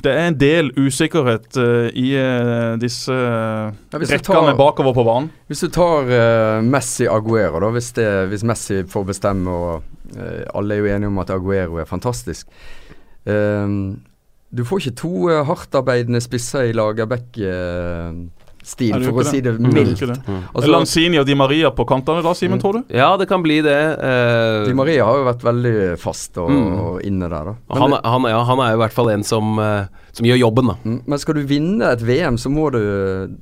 Det 0.00 0.10
er 0.10 0.30
en 0.30 0.38
del 0.40 0.72
usikkerhet 0.80 1.54
uh, 1.60 1.90
i 1.94 2.08
uh, 2.16 2.74
disse 2.80 3.12
uh, 3.12 3.68
Ja, 3.92 4.00
rekkene 4.00 4.56
bakover 4.58 4.96
på 4.96 5.04
banen. 5.06 5.28
Hvis 5.46 5.62
du 5.62 5.68
tar 5.74 6.08
eh, 6.10 6.64
Messi 6.64 7.06
Aguero, 7.06 7.60
da, 7.62 7.68
hvis, 7.74 7.92
det, 7.98 8.08
hvis 8.32 8.46
Messi 8.48 8.80
får 8.88 9.06
bestemme, 9.12 9.52
og 9.52 10.16
alle 10.56 10.74
er 10.74 10.80
jo 10.80 10.88
enige 10.90 11.10
om 11.12 11.20
at 11.22 11.30
Aguero 11.30 11.76
er 11.78 11.86
fantastisk 11.86 12.48
du 14.50 14.64
får 14.66 14.82
ikke 14.82 14.98
to 14.98 15.12
uh, 15.30 15.40
hardtarbeidende 15.46 16.20
spisser 16.22 16.70
i 16.70 16.74
Lagerbäck-stil, 16.74 17.44
Nei, 17.46 18.39
du 18.78 19.04
for 19.10 19.22
å 19.22 19.24
si 19.26 19.40
det 19.40 19.54
mildt. 19.58 19.98
Det. 20.00 20.18
Altså, 20.54 20.70
Lanzini 20.70 21.18
og 21.18 21.26
Di 21.26 21.34
Maria 21.34 21.70
på 21.70 21.84
kantene 21.88 22.22
da, 22.22 22.32
Simen, 22.34 22.60
tror 22.62 22.72
du? 22.80 22.82
Ja, 22.94 23.16
det 23.16 23.26
kan 23.28 23.42
bli 23.42 23.60
det. 23.62 23.78
eh, 23.98 24.64
Di 24.66 24.74
Maria 24.74 25.04
har 25.04 25.16
jo 25.18 25.24
vært 25.24 25.42
veldig 25.42 25.98
fast 25.98 26.38
og, 26.38 26.50
Mm. 26.50 26.78
og 26.80 27.00
inne 27.02 27.28
der, 27.28 27.44
da. 27.44 27.54
Han, 27.78 27.92
han, 28.04 28.22
ja, 28.30 28.42
han 28.44 28.58
er 28.60 28.70
jo 28.72 28.78
i 28.78 28.82
hvert 28.86 28.92
fall 28.92 29.10
en 29.10 29.22
som, 29.24 29.58
eh, 29.58 29.86
som 30.20 30.28
gjør 30.28 30.40
jobben, 30.42 30.70
da. 30.70 30.76
mm, 30.84 30.98
men 31.08 31.22
skal 31.22 31.38
du 31.38 31.42
vinne 31.48 31.90
et 31.94 32.04
VM, 32.04 32.36
så 32.40 32.52
må 32.52 32.68
du 32.74 32.80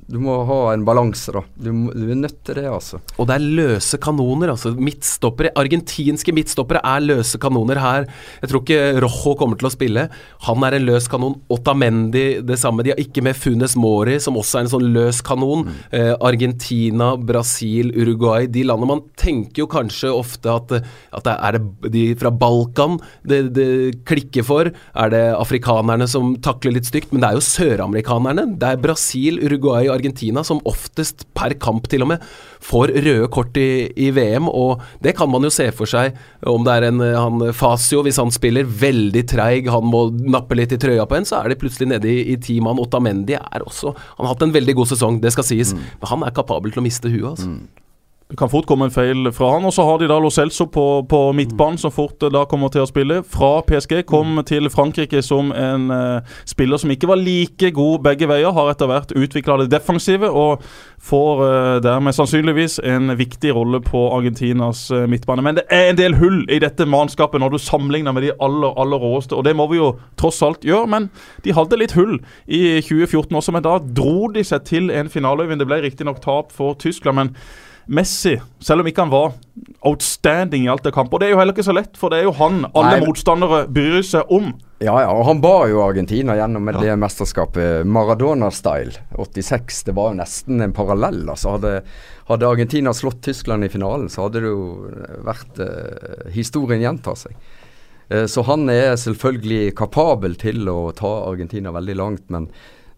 Du 0.09 0.17
må 0.23 0.39
ha 0.47 0.59
en 0.73 0.85
balanse, 0.87 1.33
da. 1.35 1.43
Du, 1.59 1.71
du 1.91 2.05
er 2.07 2.19
nødt 2.19 2.39
til 2.47 2.57
det, 2.57 2.65
altså. 2.71 3.01
Og 3.19 3.27
det 3.29 3.35
er 3.35 3.47
løse 3.59 3.99
kanoner, 4.01 4.53
altså. 4.53 4.71
Midtstoppere, 4.79 5.51
argentinske 5.59 6.33
midtstoppere 6.35 6.81
er 6.87 7.03
løse 7.03 7.39
kanoner 7.41 7.81
her. 7.83 8.07
Jeg 8.41 8.51
tror 8.51 8.63
ikke 8.63 9.03
Rojo 9.03 9.35
kommer 9.39 9.59
til 9.59 9.69
å 9.69 9.73
spille. 9.73 10.07
Han 10.47 10.65
er 10.65 10.77
en 10.77 10.87
løs 10.87 11.09
kanon. 11.11 11.37
Otamendi 11.51 12.25
det 12.45 12.59
samme. 12.61 12.85
De 12.85 12.93
har 12.93 13.01
ikke 13.01 13.23
med 13.25 13.37
Funes 13.37 13.75
Mori, 13.79 14.17
som 14.23 14.39
også 14.39 14.59
er 14.59 14.65
en 14.65 14.73
sånn 14.73 14.87
løs 14.95 15.21
kanon. 15.25 15.67
Eh, 15.95 16.13
Argentina, 16.15 17.11
Brasil, 17.17 17.91
Uruguay. 17.97 18.47
De 18.47 18.63
landene 18.67 18.93
man 18.93 19.03
tenker 19.19 19.65
jo 19.65 19.69
kanskje 19.71 20.13
ofte 20.15 20.53
at, 20.53 20.75
at 20.79 21.27
det 21.27 21.35
er 21.35 21.59
det 21.59 21.91
de 21.93 22.05
fra 22.19 22.31
Balkan 22.33 22.97
det, 23.27 23.41
det 23.55 23.69
klikker 24.09 24.45
for. 24.47 24.71
Er 24.71 25.13
det 25.13 25.23
afrikanerne 25.35 26.07
som 26.09 26.35
takler 26.43 26.68
litt 26.75 26.89
stygt? 26.89 27.11
Men 27.13 27.23
det 27.23 27.29
er 27.29 27.39
jo 27.39 27.45
søramerikanerne. 27.45 28.45
Det 28.59 28.69
er 28.69 28.81
Brasil, 28.83 29.39
Uruguay 29.43 29.89
og 29.89 29.95
Argentina 29.97 30.43
som 30.47 30.61
oftest 30.69 31.25
per 31.37 31.55
kamp 31.61 31.89
til 31.91 32.05
og 32.05 32.11
med 32.13 32.25
får 32.63 32.93
røde 33.05 33.29
kort 33.31 33.57
i, 33.59 33.87
i 33.95 34.09
VM, 34.15 34.49
og 34.51 34.83
det 35.03 35.15
kan 35.17 35.29
man 35.31 35.47
jo 35.47 35.51
se 35.53 35.69
for 35.75 35.89
seg 35.89 36.17
om 36.49 36.65
det 36.67 36.75
er 36.75 36.87
en 36.89 37.03
eh, 37.05 37.15
han 37.15 37.53
Fasio, 37.55 38.03
hvis 38.03 38.19
han 38.19 38.33
spiller 38.35 38.67
veldig 38.67 39.23
treig, 39.31 39.69
han 39.71 39.87
må 39.87 40.09
nappe 40.11 40.57
litt 40.59 40.75
i 40.75 40.79
trøya 40.81 41.07
på 41.09 41.19
en, 41.19 41.27
så 41.27 41.39
er 41.39 41.53
de 41.53 41.59
plutselig 41.59 41.89
nede 41.93 42.11
i, 42.11 42.33
i 42.33 42.39
ti 42.43 42.59
mann. 42.63 42.79
Otamendi 42.79 43.37
er 43.39 43.63
også 43.65 43.93
Han 43.93 44.25
har 44.25 44.33
hatt 44.33 44.43
en 44.45 44.55
veldig 44.55 44.75
god 44.77 44.91
sesong, 44.91 45.21
det 45.23 45.33
skal 45.35 45.47
sies, 45.47 45.75
men 45.75 46.11
han 46.11 46.25
er 46.27 46.35
kapabel 46.35 46.73
til 46.73 46.83
å 46.83 46.87
miste 46.89 47.11
huet, 47.11 47.31
altså. 47.33 47.53
Det 48.29 48.37
kan 48.37 48.49
fort 48.49 48.67
komme 48.69 48.85
en 48.85 48.91
feil 48.93 49.31
fra 49.33 49.47
han. 49.55 49.63
Og 49.65 49.73
så 49.73 49.81
har 49.87 49.97
de 49.97 50.05
da 50.05 50.19
Lo 50.21 50.29
Celso 50.29 50.67
på, 50.69 50.83
på 51.09 51.19
midtbanen, 51.33 51.79
som 51.81 51.89
fort 51.89 52.21
eh, 52.21 52.29
da 52.29 52.43
kommer 52.45 52.69
til 52.69 52.83
å 52.83 52.85
spille. 52.85 53.23
Fra 53.25 53.63
PSG 53.65 54.03
kom 54.05 54.37
til 54.45 54.67
Frankrike 54.69 55.23
som 55.25 55.47
en 55.49 55.87
uh, 55.89 56.35
spiller 56.45 56.77
som 56.77 56.91
ikke 56.93 57.07
var 57.09 57.17
like 57.17 57.71
god 57.73 58.03
begge 58.05 58.27
veier. 58.29 58.51
Har 58.53 58.67
etter 58.69 58.85
hvert 58.85 59.15
utvikla 59.17 59.55
det 59.63 59.71
defensive 59.71 60.29
og 60.29 60.61
får 61.01 61.41
uh, 61.41 61.77
dermed 61.81 62.13
sannsynligvis 62.13 62.77
en 62.85 63.15
viktig 63.17 63.55
rolle 63.57 63.79
på 63.81 64.03
Argentinas 64.13 64.83
uh, 64.93 65.07
midtbane. 65.09 65.41
Men 65.47 65.57
det 65.57 65.63
er 65.73 65.89
en 65.89 65.97
del 65.97 66.19
hull 66.19 66.43
i 66.53 66.59
dette 66.61 66.85
mannskapet 66.85 67.41
når 67.41 67.55
du 67.55 67.57
sammenligner 67.63 68.13
med 68.13 68.27
de 68.27 68.35
aller, 68.37 68.75
aller 68.77 69.01
råeste. 69.01 69.33
Og 69.39 69.47
det 69.47 69.55
må 69.57 69.65
vi 69.71 69.79
jo 69.79 69.95
tross 70.21 70.43
alt 70.45 70.67
gjøre, 70.69 70.91
men 70.93 71.07
de 71.47 71.55
hadde 71.57 71.81
litt 71.81 71.97
hull 71.97 72.19
i 72.45 72.77
2014 72.77 73.41
også. 73.41 73.57
Men 73.57 73.65
da 73.65 73.79
dro 73.81 74.29
de 74.37 74.45
seg 74.45 74.69
til 74.69 74.93
en 74.93 75.09
finaleøyvind. 75.09 75.65
Det 75.65 75.69
ble 75.73 75.81
riktignok 75.87 76.21
tap 76.21 76.53
for 76.53 76.77
Tyskland, 76.77 77.23
men 77.23 77.33
Messi, 77.89 78.35
selv 78.61 78.83
om 78.83 78.87
ikke 78.89 79.01
han 79.01 79.11
var 79.11 79.31
outstanding 79.87 80.67
i 80.67 80.69
alt 80.69 80.83
det 80.85 80.93
kamp. 80.93 81.13
Og 81.13 81.21
det 81.21 81.29
er 81.29 81.33
jo 81.33 81.39
heller 81.39 81.55
ikke 81.55 81.65
så 81.65 81.73
lett, 81.73 81.95
for 81.97 82.13
det 82.13 82.19
er 82.19 82.27
jo 82.27 82.35
han 82.37 82.61
alle 82.69 82.99
Nei. 82.99 83.05
motstandere 83.07 83.63
bryr 83.73 84.03
seg 84.05 84.29
om. 84.33 84.51
Ja, 84.79 84.93
ja, 85.03 85.09
og 85.11 85.25
han 85.27 85.41
bar 85.43 85.65
jo 85.71 85.81
Argentina 85.83 86.37
gjennom 86.37 86.63
med 86.69 86.77
det 86.79 86.93
mesterskapet 87.01 87.87
Maradona-style. 87.89 89.01
86, 89.17 89.81
det 89.89 89.95
var 89.97 90.13
jo 90.13 90.19
nesten 90.21 90.61
en 90.63 90.75
parallell. 90.75 91.23
Altså 91.27 91.55
hadde, 91.57 91.73
hadde 92.29 92.51
Argentina 92.51 92.93
slått 92.95 93.23
Tyskland 93.25 93.65
i 93.67 93.71
finalen, 93.73 94.07
så 94.11 94.27
hadde 94.27 94.43
det 94.45 94.53
jo 94.53 95.23
vært 95.27 95.63
eh, 95.65 96.29
Historien 96.35 96.85
gjentar 96.85 97.17
seg. 97.19 97.35
Eh, 98.09 98.25
så 98.29 98.45
han 98.47 98.69
er 98.71 98.93
selvfølgelig 99.01 99.73
kapabel 99.81 100.37
til 100.39 100.69
å 100.71 100.91
ta 100.95 101.11
Argentina 101.27 101.73
veldig 101.75 101.97
langt, 101.99 102.27
men 102.29 102.47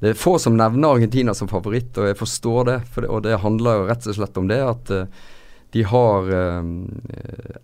det 0.01 0.15
er 0.15 0.17
få 0.17 0.33
som 0.41 0.55
nevner 0.57 0.95
Argentina 0.95 1.33
som 1.37 1.49
favoritt, 1.49 1.93
og 2.01 2.07
jeg 2.09 2.17
forstår 2.17 2.65
det. 2.71 2.77
For 2.89 3.05
det 3.05 3.09
og 3.13 3.21
det 3.27 3.37
handler 3.43 3.83
jo 3.83 3.89
rett 3.91 4.07
og 4.09 4.15
slett 4.17 4.39
om 4.41 4.47
det 4.49 4.57
at 4.65 4.93
uh, 4.97 5.27
de 5.75 5.83
har 5.85 6.31
uh, 6.33 6.63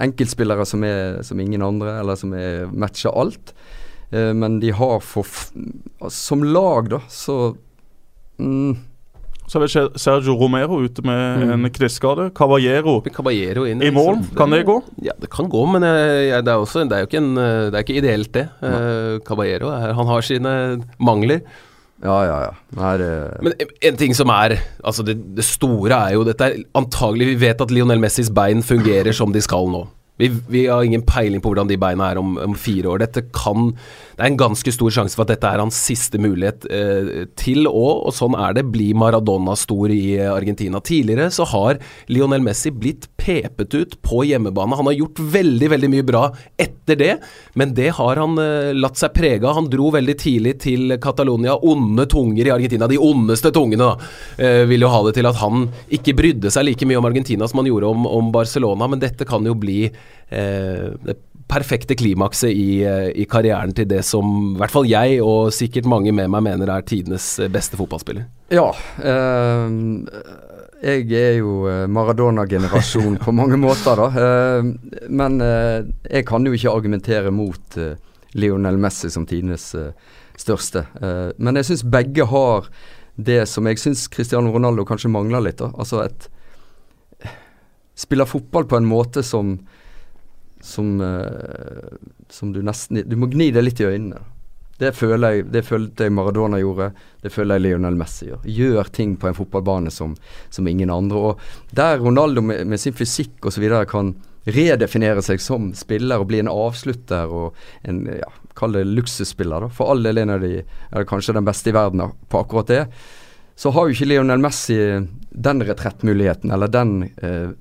enkeltspillere 0.05 0.67
som, 0.69 0.83
er, 0.85 1.23
som 1.25 1.39
ingen 1.41 1.65
andre, 1.65 1.95
eller 1.97 2.19
som 2.19 2.35
er, 2.37 2.67
matcher 2.69 3.09
alt. 3.17 3.55
Uh, 4.13 4.35
men 4.37 4.59
de 4.61 4.69
har 4.69 5.01
for 5.03 5.25
f 5.25 5.49
Som 6.13 6.45
lag, 6.45 6.91
da, 6.93 7.01
så 7.09 7.55
mm, 8.37 8.77
Så 9.49 9.63
er 9.63 9.73
Sergio 9.97 10.35
Romero 10.37 10.77
ute 10.83 11.01
med 11.07 11.41
Mm. 11.41 11.51
en 11.65 11.71
kneskade. 11.71 12.29
Caballero 12.35 12.99
Caballero 13.01 13.65
inn 13.65 13.81
i 13.81 13.89
mål. 13.89 14.17
Liksom. 14.19 14.35
Kan 14.37 14.51
det 14.51 14.65
gå? 14.67 14.81
Ja, 15.01 15.13
det 15.17 15.29
kan 15.31 15.49
gå, 15.49 15.65
men 15.71 15.81
jeg, 15.81 16.43
det, 16.45 16.51
er 16.53 16.59
også, 16.59 16.83
det 16.85 16.93
er 16.97 16.99
jo 16.99 17.09
ikke, 17.09 17.23
en, 17.23 17.33
det 17.35 17.73
er 17.73 17.85
ikke 17.85 17.97
ideelt, 17.97 18.31
det. 18.35 18.45
Uh, 18.61 19.17
Caballero 19.25 19.71
er, 19.73 19.95
han 19.97 20.11
har 20.11 20.21
sine 20.21 20.53
mangler. 20.99 21.41
Ja, 22.03 22.17
ja, 22.27 22.37
ja. 22.45 22.51
Her, 22.77 22.97
det, 23.01 23.11
Men 23.41 23.53
en 23.89 23.95
ting 23.97 24.13
som 24.13 24.29
er 24.29 24.59
Altså, 24.85 25.01
det, 25.01 25.15
det 25.37 25.45
store 25.47 25.97
er 25.97 26.13
jo 26.13 26.25
Dette 26.27 26.45
er 26.45 26.59
antagelig 26.77 27.31
Vi 27.31 27.39
vet 27.41 27.63
at 27.63 27.73
Lionel 27.73 28.01
Messis 28.03 28.29
bein 28.29 28.61
fungerer 28.61 29.15
som 29.17 29.33
de 29.33 29.41
skal 29.41 29.71
nå. 29.73 29.81
Vi, 30.17 30.31
vi 30.49 30.65
har 30.67 30.83
ingen 30.83 31.05
peiling 31.05 31.41
på 31.41 31.51
hvordan 31.51 31.69
de 31.69 31.77
beina 31.77 32.09
er 32.09 32.17
om, 32.17 32.37
om 32.41 32.55
fire 32.57 32.89
år. 32.89 33.03
Dette 33.03 33.27
kan 33.35 33.69
Det 34.17 34.23
er 34.23 34.31
en 34.31 34.39
ganske 34.39 34.71
stor 34.73 34.93
sjanse 34.93 35.13
for 35.13 35.27
at 35.27 35.35
dette 35.35 35.49
er 35.49 35.61
hans 35.61 35.77
siste 35.77 36.17
mulighet 36.17 36.65
eh, 36.73 37.27
til 37.37 37.69
å, 37.69 37.85
og 38.07 38.15
sånn 38.17 38.33
er 38.33 38.55
det, 38.57 38.65
bli 38.73 38.89
Maradona-stor 38.97 39.93
i 39.93 40.17
eh, 40.17 40.31
Argentina. 40.33 40.81
Tidligere 40.81 41.29
så 41.33 41.45
har 41.51 41.77
Lionel 42.09 42.41
Messi 42.41 42.73
blitt 42.73 43.05
pepet 43.21 43.75
ut 43.77 43.93
på 44.01 44.23
hjemmebane. 44.25 44.79
Han 44.79 44.89
har 44.89 44.97
gjort 44.97 45.21
veldig, 45.21 45.69
veldig 45.75 45.91
mye 45.93 46.07
bra 46.07 46.23
etter 46.57 46.97
det, 46.97 47.11
men 47.53 47.75
det 47.77 47.91
har 47.99 48.17
han 48.23 48.41
eh, 48.41 48.73
latt 48.73 48.97
seg 48.97 49.13
prege 49.13 49.45
av. 49.45 49.53
Han 49.59 49.69
dro 49.69 49.91
veldig 49.93 50.17
tidlig 50.17 50.55
til 50.65 50.97
Catalonia. 51.03 51.59
Onde 51.61 52.07
tunger 52.09 52.49
i 52.49 52.55
Argentina, 52.57 52.89
de 52.89 52.97
ondeste 52.97 53.53
tungene, 53.53 53.85
da, 53.85 54.11
eh, 54.41 54.65
vil 54.65 54.87
jo 54.87 54.93
ha 54.95 55.05
det 55.05 55.17
til 55.19 55.29
at 55.29 55.37
han 55.43 55.69
ikke 55.93 56.17
brydde 56.17 56.57
seg 56.57 56.71
like 56.71 56.89
mye 56.89 56.97
om 56.97 57.11
Argentina 57.11 57.45
som 57.45 57.61
han 57.61 57.69
gjorde 57.69 57.93
om, 57.93 58.09
om 58.09 58.33
Barcelona, 58.33 58.89
men 58.89 59.05
dette 59.05 59.29
kan 59.29 59.45
jo 59.45 59.53
bli 59.53 59.83
det 60.29 61.15
perfekte 61.47 61.95
klimakset 61.95 62.51
i, 62.51 62.83
eh, 62.83 63.09
i 63.15 63.25
karrieren 63.25 63.73
til 63.75 63.87
det 63.87 64.03
som 64.05 64.53
i 64.53 64.59
hvert 64.59 64.73
fall 64.73 64.87
jeg, 64.89 65.21
og 65.23 65.53
sikkert 65.55 65.87
mange 65.87 66.11
med 66.15 66.29
meg, 66.31 66.43
mener 66.43 66.71
er 66.73 66.85
tidenes 66.87 67.37
eh, 67.39 67.51
beste 67.51 67.79
fotballspiller. 67.79 68.27
ja. 68.51 68.69
eh, 68.99 69.79
jeg 70.77 71.07
er 71.09 71.39
jo 71.39 71.63
eh, 71.65 71.87
Maradona-generasjon 71.89 73.15
på 73.23 73.31
mange 73.39 73.57
måter, 73.57 73.97
da. 73.97 74.09
Eh, 74.25 75.07
men 75.09 75.41
eh, 75.41 75.87
jeg 76.11 76.27
kan 76.27 76.45
jo 76.45 76.53
ikke 76.53 76.73
argumentere 76.75 77.31
mot 77.33 77.79
eh, 77.81 77.95
Lionel 78.37 78.77
Messi 78.77 79.09
som 79.09 79.25
tidenes 79.25 79.71
eh, 79.73 79.89
største. 80.37 80.85
Eh, 81.01 81.31
men 81.39 81.57
jeg 81.57 81.71
syns 81.71 81.87
begge 81.97 82.27
har 82.29 82.69
det 83.15 83.47
som 83.49 83.65
jeg 83.65 83.81
syns 83.81 84.05
Cristiano 84.13 84.51
Ronaldo 84.53 84.85
kanskje 84.85 85.09
mangler 85.09 85.47
litt. 85.47 85.63
da. 85.63 85.71
Altså 85.79 86.03
et 86.05 86.29
Spiller 87.97 88.29
fotball 88.29 88.67
på 88.69 88.77
en 88.77 88.85
måte 88.85 89.23
som 89.25 89.55
som, 90.67 90.97
eh, 91.01 91.97
som 92.29 92.51
du 92.53 92.61
nesten 92.65 93.03
Du 93.07 93.15
må 93.15 93.29
gni 93.31 93.51
deg 93.55 93.63
litt 93.63 93.81
i 93.81 93.87
øynene. 93.87 94.19
Det 94.77 94.93
føler 94.93 95.33
jeg 95.33 95.45
Det 95.51 95.63
følte 95.65 96.05
jeg 96.05 96.13
Maradona 96.13 96.59
gjorde. 96.61 96.91
Det 97.23 97.31
føler 97.33 97.57
jeg 97.57 97.65
Lionel 97.65 97.97
Messi 97.97 98.29
gjør. 98.29 98.45
Gjør 98.45 98.91
ting 98.93 99.15
på 99.17 99.29
en 99.29 99.37
fotballbane 99.37 99.93
som, 99.93 100.15
som 100.49 100.67
ingen 100.67 100.93
andre. 100.93 101.17
Og 101.17 101.75
der 101.75 101.97
Ronaldo 102.03 102.43
med, 102.45 102.67
med 102.67 102.79
sin 102.79 102.93
fysikk 102.93 103.49
osv. 103.49 103.65
kan 103.89 104.15
redefinere 104.47 105.23
seg 105.25 105.41
som 105.43 105.71
spiller 105.75 106.21
og 106.21 106.29
bli 106.29 106.39
en 106.39 106.51
avslutter 106.51 107.31
og 107.33 107.57
en 107.83 108.05
ja, 108.07 108.29
Kall 108.57 108.73
det 108.73 108.87
luksusspiller, 108.89 109.61
da. 109.61 109.69
For 109.69 109.91
all 109.91 109.99
del 110.01 110.17
en 110.17 110.31
av 110.33 110.41
de 110.41 110.63
er 110.63 111.03
kanskje 111.05 111.35
den 111.37 111.45
beste 111.45 111.69
i 111.69 111.75
verden 111.75 112.01
på 112.25 112.39
akkurat 112.41 112.71
det. 112.71 112.79
Så 113.53 113.69
har 113.73 113.85
jo 113.85 113.93
ikke 113.93 114.07
Lionel 114.09 114.41
Messi 114.41 114.77
den 115.29 115.61
retrettmuligheten 115.61 116.53
eller 116.53 116.71
den 116.73 117.03
eh, 117.21 117.51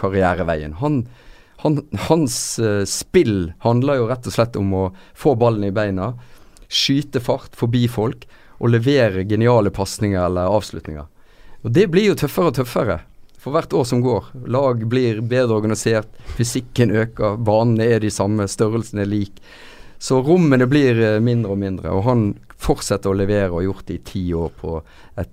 karriereveien. 0.00 0.78
Han, 0.80 1.02
han, 1.62 1.80
hans 2.08 2.58
eh, 2.58 2.84
spill 2.84 3.52
handler 3.64 4.00
jo 4.00 4.08
rett 4.10 4.26
og 4.28 4.34
slett 4.34 4.56
om 4.60 4.72
å 4.76 4.84
få 5.16 5.34
ballen 5.40 5.64
i 5.68 5.74
beina, 5.74 6.12
skyte 6.68 7.22
fart 7.22 7.56
forbi 7.56 7.86
folk 7.88 8.26
og 8.58 8.72
levere 8.72 9.24
geniale 9.28 9.72
pasninger 9.74 10.20
eller 10.20 10.52
avslutninger. 10.52 11.06
Og 11.62 11.72
Det 11.72 11.86
blir 11.90 12.10
jo 12.10 12.18
tøffere 12.18 12.52
og 12.52 12.58
tøffere 12.58 12.98
for 13.40 13.54
hvert 13.54 13.72
år 13.78 13.84
som 13.86 14.02
går. 14.02 14.32
Lag 14.50 14.82
blir 14.90 15.20
bedre 15.22 15.60
organisert, 15.60 16.10
fysikken 16.36 16.90
øker, 16.90 17.38
banene 17.38 17.86
er 17.94 18.02
de 18.02 18.10
samme, 18.10 18.48
størrelsen 18.50 19.02
er 19.02 19.10
lik. 19.10 19.40
Så 20.02 20.20
rommene 20.24 20.66
blir 20.68 20.98
eh, 21.00 21.20
mindre 21.24 21.54
og 21.54 21.60
mindre, 21.62 21.92
og 21.94 22.04
han 22.08 22.24
fortsetter 22.60 23.12
å 23.12 23.16
levere 23.16 23.52
og 23.52 23.60
har 23.60 23.68
gjort 23.68 23.86
det 23.88 23.98
i 23.98 24.06
ti 24.10 24.24
år 24.34 24.50
på 24.60 24.80
et 25.20 25.32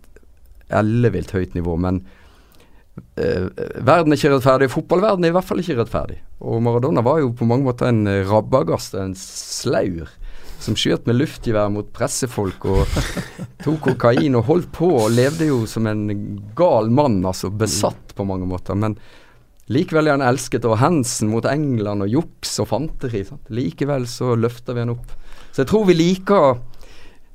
ellevilt 0.74 1.34
høyt 1.36 1.58
nivå. 1.58 1.76
Men 1.82 2.04
eh, 3.20 3.48
verden 3.86 4.14
er 4.14 4.20
ikke 4.20 4.34
rettferdig. 4.36 4.70
Fotballverden 4.74 5.26
er 5.26 5.34
i 5.34 5.36
hvert 5.38 5.48
fall 5.48 5.64
ikke 5.64 5.80
rettferdig. 5.82 6.20
Og 6.44 6.62
Maradona 6.66 7.04
var 7.06 7.22
jo 7.24 7.32
på 7.38 7.48
mange 7.50 7.68
måter 7.68 7.90
en 7.90 8.06
eh, 8.10 8.22
rabagast, 8.30 8.98
en 9.00 9.16
slaur. 9.18 10.12
Som 10.64 10.78
skjøt 10.80 11.10
med 11.10 11.18
luftgevær 11.18 11.72
mot 11.74 11.90
pressefolk 11.92 12.64
og 12.72 13.00
tok 13.66 13.90
kokain 13.90 14.38
og 14.40 14.48
holdt 14.48 14.70
på 14.76 14.88
og 15.02 15.12
levde 15.12 15.50
jo 15.50 15.64
som 15.68 15.90
en 15.92 16.06
gal 16.56 16.88
mann, 16.94 17.20
altså 17.28 17.52
besatt 17.52 18.16
på 18.16 18.28
mange 18.28 18.48
måter. 18.48 18.78
Men 18.80 18.96
Likevel 19.72 20.10
er 20.10 20.18
han 20.18 20.26
elsket 20.28 20.66
og 20.68 20.78
Hansen 20.82 21.30
mot 21.32 21.46
England 21.48 22.04
og 22.04 22.12
juks 22.12 22.58
og 22.60 22.68
fanteri. 22.72 23.24
Sant? 23.28 23.48
Likevel 23.54 24.08
så 24.12 24.34
løfter 24.36 24.76
vi 24.76 24.84
han 24.84 24.92
opp. 24.96 25.14
Så 25.54 25.64
jeg 25.64 25.70
tror 25.72 25.86
vi 25.88 25.96
liker 25.96 26.58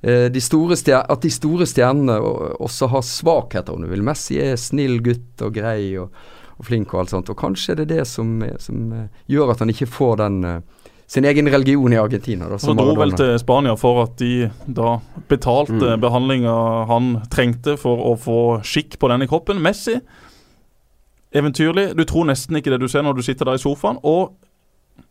de 0.02 0.40
store 0.40 0.76
stjer- 0.78 1.06
at 1.10 1.20
de 1.24 1.30
store 1.30 1.66
stjernene 1.66 2.20
også 2.62 2.86
har 2.92 3.02
svakheter, 3.02 3.74
om 3.74 3.82
du 3.82 3.88
vil. 3.90 4.02
Messi 4.06 4.36
er 4.38 4.54
snill 4.56 5.00
gutt 5.02 5.42
og 5.42 5.54
grei 5.56 5.96
og, 5.98 6.12
og 6.58 6.64
flink 6.68 6.94
og 6.94 7.00
alt 7.00 7.10
sånt. 7.10 7.30
Og 7.30 7.36
kanskje 7.40 7.72
er 7.74 7.80
det 7.82 7.88
det 7.96 8.04
som, 8.06 8.36
eh, 8.42 8.54
som 8.62 8.92
eh, 8.92 9.08
gjør 9.26 9.50
at 9.56 9.58
han 9.64 9.70
ikke 9.74 9.88
får 9.90 10.16
den 10.22 10.38
eh, 10.44 10.60
sin 11.08 11.24
egen 11.24 11.48
religion 11.48 11.92
i 11.92 11.96
Argentina. 11.98 12.44
Da, 12.44 12.58
Han 12.58 12.60
som 12.60 12.76
dro 12.76 12.94
vel 12.94 13.14
til 13.16 13.38
Spania 13.40 13.74
for 13.80 14.02
at 14.04 14.16
de 14.20 14.50
da 14.68 14.98
betalte 15.28 15.94
Mm. 15.96 16.00
behandlinga 16.02 16.56
han 16.86 17.06
trengte 17.32 17.78
for 17.80 17.96
å 17.98 18.14
få 18.20 18.38
skikk 18.62 18.98
på 19.00 19.08
denne 19.08 19.26
kroppen. 19.26 19.58
Messi, 19.64 19.98
eventyrlig. 21.34 21.94
Du 21.96 22.04
tror 22.04 22.28
nesten 22.28 22.56
ikke 22.60 22.70
det 22.74 22.80
du 22.82 22.88
ser 22.88 23.02
når 23.06 23.16
du 23.18 23.22
sitter 23.26 23.44
der 23.48 23.58
i 23.58 23.62
sofaen. 23.62 23.98
Og 24.04 24.34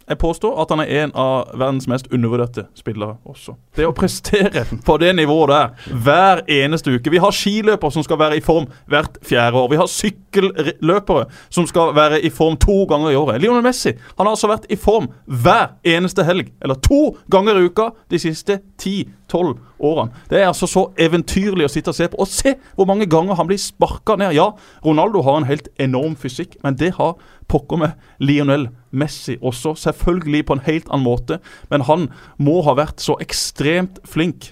jeg 0.07 0.17
påstår 0.21 0.61
at 0.61 0.71
han 0.71 0.79
er 0.83 0.91
en 1.03 1.11
av 1.19 1.49
verdens 1.59 1.87
mest 1.91 2.07
undervurderte 2.15 2.67
spillere 2.77 3.17
også. 3.27 3.57
Det 3.75 3.87
å 3.87 3.95
prestere 3.95 4.63
på 4.87 4.97
det 5.01 5.11
nivået 5.17 5.51
der 5.51 5.97
hver 6.05 6.43
eneste 6.47 6.93
uke 6.95 7.11
Vi 7.11 7.19
har 7.23 7.35
skiløpere 7.35 7.91
som 7.91 8.05
skal 8.05 8.19
være 8.19 8.37
i 8.39 8.43
form 8.43 8.69
hvert 8.87 9.19
fjerde 9.25 9.59
år. 9.59 9.69
Vi 9.73 9.81
har 9.81 9.91
sykkelløpere 10.37 11.25
som 11.49 11.67
skal 11.67 11.93
være 11.95 12.21
i 12.21 12.29
form 12.33 12.57
to 12.57 12.85
ganger 12.89 13.11
i 13.11 13.15
året. 13.15 13.41
Lionel 13.41 13.63
Messi 13.65 13.93
han 14.17 14.25
har 14.25 14.33
altså 14.33 14.49
vært 14.51 14.67
i 14.69 14.77
form 14.79 15.09
hver 15.25 15.77
eneste 15.87 16.25
helg, 16.27 16.51
eller 16.61 16.79
to 16.83 17.17
ganger 17.31 17.57
i 17.57 17.67
uka, 17.67 17.89
de 18.11 18.19
siste 18.21 18.59
ti-tolv 18.79 19.57
årene. 19.79 20.13
Det 20.29 20.41
er 20.41 20.49
altså 20.49 20.67
så 20.69 20.87
eventyrlig 20.99 21.67
å 21.67 21.71
sitte 21.71 21.93
og 21.93 21.97
se 21.97 22.09
på. 22.11 22.19
Og 22.21 22.31
se 22.31 22.55
hvor 22.75 22.89
mange 22.89 23.07
ganger 23.09 23.37
han 23.37 23.49
blir 23.49 23.61
sparka 23.61 24.17
ned. 24.17 24.35
Ja, 24.37 24.51
Ronaldo 24.85 25.21
har 25.25 25.39
en 25.39 25.49
helt 25.49 25.69
enorm 25.79 26.15
fysikk, 26.19 26.57
men 26.63 26.77
det 26.79 26.95
har 26.97 27.17
pokker 27.47 27.79
meg 27.79 27.95
Lionel 28.19 28.69
Messi 28.91 29.37
også. 29.41 29.75
Selvfølgelig 29.79 30.45
på 30.47 30.57
en 30.57 30.65
helt 30.67 30.89
annen 30.89 31.07
måte, 31.07 31.39
men 31.71 31.85
han 31.87 32.09
må 32.41 32.61
ha 32.67 32.75
vært 32.77 33.03
så 33.03 33.17
ekstremt 33.23 34.01
flink 34.07 34.51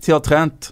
til 0.00 0.14
å 0.14 0.20
ha 0.20 0.24
trent 0.24 0.70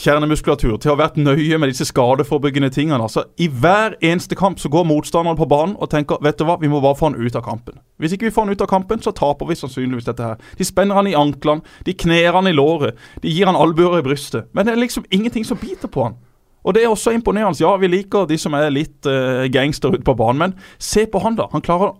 kjernemuskulatur, 0.00 0.76
til 0.80 0.90
å 0.90 0.94
ha 0.94 1.00
vært 1.02 1.18
nøye 1.20 1.58
med 1.60 1.70
disse 1.72 1.86
skadeforebyggende 1.88 2.70
tingene. 2.74 3.02
Altså, 3.02 3.24
I 3.40 3.48
hver 3.48 3.96
eneste 4.04 4.38
kamp 4.38 4.60
så 4.60 4.70
går 4.72 4.86
motstanderen 4.88 5.38
på 5.38 5.48
banen 5.50 5.76
og 5.78 5.90
tenker 5.92 6.20
vet 6.24 6.38
du 6.38 6.46
hva, 6.48 6.58
vi 6.60 6.70
må 6.70 6.82
bare 6.82 6.98
få 6.98 7.10
han 7.10 7.18
ut 7.18 7.36
av 7.36 7.44
kampen. 7.46 7.78
Hvis 8.00 8.16
ikke 8.16 8.28
vi 8.28 8.34
får 8.34 8.46
han 8.46 8.54
ut 8.54 8.64
av 8.64 8.70
kampen, 8.70 9.02
så 9.02 9.14
taper 9.16 9.50
vi 9.50 9.58
sannsynligvis 9.60 10.08
dette 10.08 10.26
her. 10.26 10.42
De 10.58 10.66
spenner 10.66 10.98
han 10.98 11.10
i 11.10 11.16
anklene, 11.18 11.64
de 11.86 11.94
kner 11.94 12.36
han 12.36 12.50
i 12.50 12.56
låret, 12.56 12.98
de 13.22 13.32
gir 13.32 13.50
han 13.50 13.58
albuer 13.58 14.00
i 14.00 14.04
brystet. 14.06 14.50
Men 14.52 14.66
det 14.66 14.74
er 14.74 14.84
liksom 14.84 15.08
ingenting 15.10 15.46
som 15.46 15.60
biter 15.60 15.88
på 15.88 16.08
han. 16.08 16.20
Og 16.64 16.76
det 16.76 16.84
er 16.84 16.92
også 16.92 17.14
imponerende. 17.16 17.60
Ja, 17.62 17.72
vi 17.80 17.88
liker 17.88 18.28
de 18.28 18.36
som 18.38 18.54
er 18.58 18.68
litt 18.72 19.08
uh, 19.08 19.46
gangster 19.52 19.94
ute 19.94 20.04
på 20.04 20.16
banen, 20.16 20.38
men 20.38 20.56
se 20.78 21.06
på 21.08 21.22
han, 21.24 21.38
da. 21.38 21.48
Han 21.54 21.64
klarer 21.64 21.96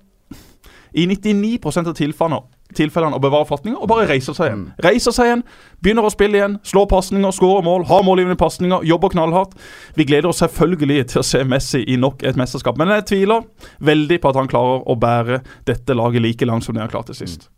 i 0.92 1.06
99% 1.06 1.88
av 1.88 1.94
tilfellene, 1.94 2.42
tilfellene 2.76 3.18
å 3.18 3.22
bevare 3.22 3.48
fatninga 3.48 3.80
og 3.80 3.88
bare 3.90 4.08
reiser 4.10 4.36
seg 4.36 4.50
igjen. 4.50 4.64
Reiser 4.84 5.14
seg 5.16 5.30
igjen, 5.30 5.44
begynner 5.82 6.06
å 6.06 6.12
spille 6.12 6.40
igjen, 6.40 6.58
slår 6.66 6.88
pasninger, 6.90 7.34
skårer 7.36 7.64
mål, 7.66 7.86
har 7.90 8.04
målgivende 8.06 8.38
pasninger, 8.40 8.84
jobber 8.88 9.14
knallhardt. 9.14 9.56
Vi 9.98 10.06
gleder 10.08 10.30
oss 10.32 10.42
selvfølgelig 10.44 11.08
til 11.12 11.22
å 11.22 11.26
se 11.26 11.44
Messi 11.48 11.82
i 11.86 11.98
nok 12.00 12.24
et 12.26 12.38
mesterskap, 12.40 12.78
men 12.80 12.92
jeg 12.96 13.08
tviler 13.12 13.46
veldig 13.86 14.20
på 14.20 14.32
at 14.32 14.40
han 14.40 14.50
klarer 14.50 14.84
å 14.84 14.98
bære 15.00 15.42
dette 15.68 15.96
laget 15.96 16.24
like 16.24 16.48
langt 16.48 16.66
som 16.66 16.76
det 16.76 16.84
har 16.84 16.92
klart 16.92 17.10
det 17.10 17.18
sist. 17.18 17.48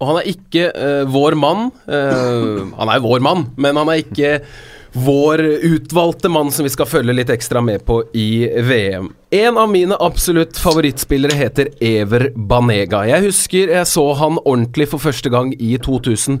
Og 0.00 0.08
han 0.08 0.22
er 0.22 0.28
ikke 0.32 0.68
uh, 0.72 1.04
vår 1.12 1.36
mann. 1.36 1.68
Uh, 1.84 2.70
han 2.78 2.92
er 2.92 3.02
vår 3.04 3.24
mann, 3.24 3.50
men 3.60 3.76
han 3.76 3.90
er 3.92 4.00
ikke 4.00 4.38
vår 4.96 5.42
utvalgte 5.68 6.30
mann 6.32 6.50
som 6.50 6.66
vi 6.66 6.72
skal 6.72 6.88
følge 6.88 7.14
litt 7.14 7.30
ekstra 7.30 7.62
med 7.62 7.84
på 7.86 8.00
i 8.16 8.48
VM. 8.64 9.12
En 9.32 9.58
av 9.58 9.68
mine 9.70 9.94
absolutt 10.02 10.56
favorittspillere 10.58 11.36
heter 11.38 11.68
Ever 11.86 12.24
Banega. 12.34 13.04
Jeg 13.06 13.22
husker 13.28 13.70
jeg 13.70 13.86
så 13.86 14.02
han 14.18 14.40
ordentlig 14.40 14.88
for 14.90 14.98
første 15.04 15.30
gang 15.30 15.52
i 15.54 15.76
2009. 15.78 16.40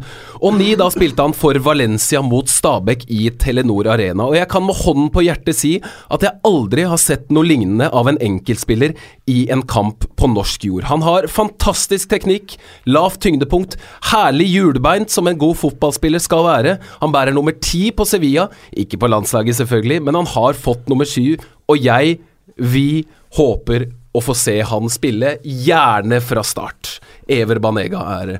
Da 0.80 0.88
spilte 0.90 1.22
han 1.22 1.34
for 1.38 1.54
Valencia 1.62 2.18
mot 2.26 2.50
Stabæk 2.50 3.04
i 3.14 3.28
Telenor 3.38 3.86
Arena. 3.92 4.24
Og 4.26 4.34
jeg 4.34 4.48
kan 4.50 4.64
med 4.66 4.74
hånden 4.80 5.06
på 5.14 5.22
hjertet 5.22 5.54
si 5.60 5.70
at 6.10 6.26
jeg 6.26 6.42
aldri 6.50 6.88
har 6.90 6.98
sett 6.98 7.30
noe 7.30 7.46
lignende 7.46 7.86
av 7.94 8.10
en 8.10 8.18
enkeltspiller 8.26 8.96
i 9.30 9.44
en 9.54 9.62
kamp 9.70 10.08
på 10.18 10.30
norsk 10.32 10.66
jord. 10.66 10.88
Han 10.90 11.06
har 11.06 11.28
fantastisk 11.30 12.10
teknikk, 12.10 12.56
lavt 12.90 13.20
tyngdepunkt, 13.22 13.76
herlig 14.10 14.48
hjulbeint 14.50 15.14
som 15.14 15.30
en 15.30 15.38
god 15.38 15.60
fotballspiller 15.62 16.26
skal 16.26 16.42
være. 16.48 16.74
Han 17.04 17.14
bærer 17.14 17.38
nummer 17.38 17.54
ti 17.54 17.92
på 17.94 18.02
Sevilla, 18.02 18.48
ikke 18.74 18.98
på 18.98 19.12
landslaget 19.14 19.62
selvfølgelig, 19.62 20.02
men 20.08 20.18
han 20.18 20.30
har 20.34 20.58
fått 20.58 20.90
nummer 20.90 21.06
syv, 21.06 21.38
og 21.70 21.78
jeg 21.78 22.18
vi 22.60 23.04
håper 23.36 23.88
å 24.12 24.20
få 24.24 24.34
se 24.34 24.56
han 24.66 24.90
spille, 24.90 25.36
gjerne 25.42 26.18
fra 26.24 26.42
start. 26.46 26.98
Ever 27.30 27.60
Banega 27.62 28.00
er 28.18 28.32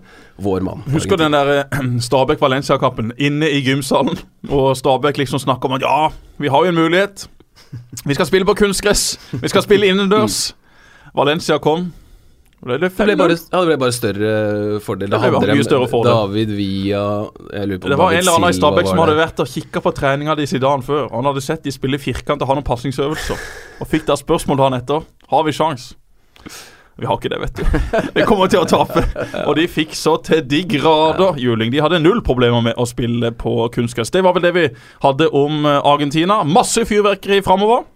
vår 0.42 0.64
mann. 0.66 0.82
Husker 0.90 1.20
den 1.20 1.36
der 1.36 1.52
eh, 1.60 1.84
Stabæk-Valencia-kampen 2.08 3.12
inne 3.18 3.50
i 3.50 3.60
gymsalen? 3.64 4.18
Og 4.50 4.72
Stabæk 4.78 5.20
liksom 5.22 5.42
snakker 5.42 5.70
om 5.70 5.78
at 5.78 5.86
ja, 5.86 6.10
vi 6.42 6.50
har 6.50 6.66
jo 6.66 6.72
en 6.72 6.80
mulighet. 6.80 7.28
Vi 8.04 8.16
skal 8.16 8.26
spille 8.26 8.48
på 8.48 8.56
kunstgress. 8.58 9.14
Vi 9.30 9.52
skal 9.52 9.62
spille 9.62 9.86
innendørs. 9.92 10.50
Valencia 11.14 11.58
kom. 11.62 11.92
Ble 12.61 12.76
det 12.76 12.90
Det 12.92 13.04
ble 13.08 13.14
bare, 13.16 13.36
ja, 13.40 13.61
det 13.62 13.68
ble 13.70 13.76
bare 13.80 13.94
større 13.96 14.32
fordel. 14.84 15.08
Det 15.08 15.16
ble 15.16 15.30
handler 15.32 15.56
mye 15.56 15.64
større 15.64 15.86
fordel. 15.88 16.12
David 16.12 16.50
Via 16.58 17.04
jeg 17.56 17.70
lurer 17.70 17.80
på 17.80 17.92
Det 17.92 17.96
var 18.00 18.16
en 18.16 18.20
eller 18.20 18.36
annen 18.36 18.52
i 18.52 18.58
Stabæk 18.58 18.90
som 18.90 19.00
hadde 19.00 19.14
vært 19.16 19.40
og 19.40 19.48
kikka 19.48 19.80
på 19.86 19.92
treninga 19.96 20.34
di 20.36 20.48
siden 20.50 20.84
før. 20.84 21.06
Han 21.14 21.30
hadde 21.30 21.44
sett 21.44 21.64
de 21.64 21.72
spille 21.72 22.00
firkant 22.02 22.44
og 22.44 22.50
ha 22.50 22.58
noen 22.58 22.66
pasningsøvelser. 22.66 23.46
Og 23.80 23.88
fikk 23.88 24.04
da 24.11 24.18
spørsmål 24.20 24.61
dagen 24.61 24.76
etter. 24.76 25.08
Har 25.32 25.46
vi 25.48 25.54
sjans? 25.56 25.94
Vi 27.00 27.08
har 27.08 27.16
ikke 27.16 27.30
det, 27.32 27.38
vet 27.40 27.56
du. 27.56 27.62
Vi 28.18 28.24
kommer 28.28 28.50
til 28.52 28.61
å 28.61 28.66
tape. 28.68 29.06
Og 29.46 29.54
de 29.56 29.64
fikk 29.70 29.94
så 29.96 30.18
til 30.20 30.42
de 30.44 30.61
grader 30.68 31.38
juling. 31.40 31.72
De 31.72 31.80
hadde 31.80 32.02
null 32.02 32.20
problemer 32.26 32.61
med 32.66 32.76
å 32.76 32.84
spille 32.84 33.30
på 33.40 33.54
kunstgress. 33.72 34.12
Det 34.12 34.20
var 34.26 34.36
vel 34.36 34.44
det 34.44 34.52
vi 34.52 34.66
hadde 35.06 35.30
om 35.32 35.64
eh, 35.64 35.78
Argentina. 35.80 36.42
Masse 36.44 36.84
fyrverkeri 36.84 37.40
framover. 37.46 37.86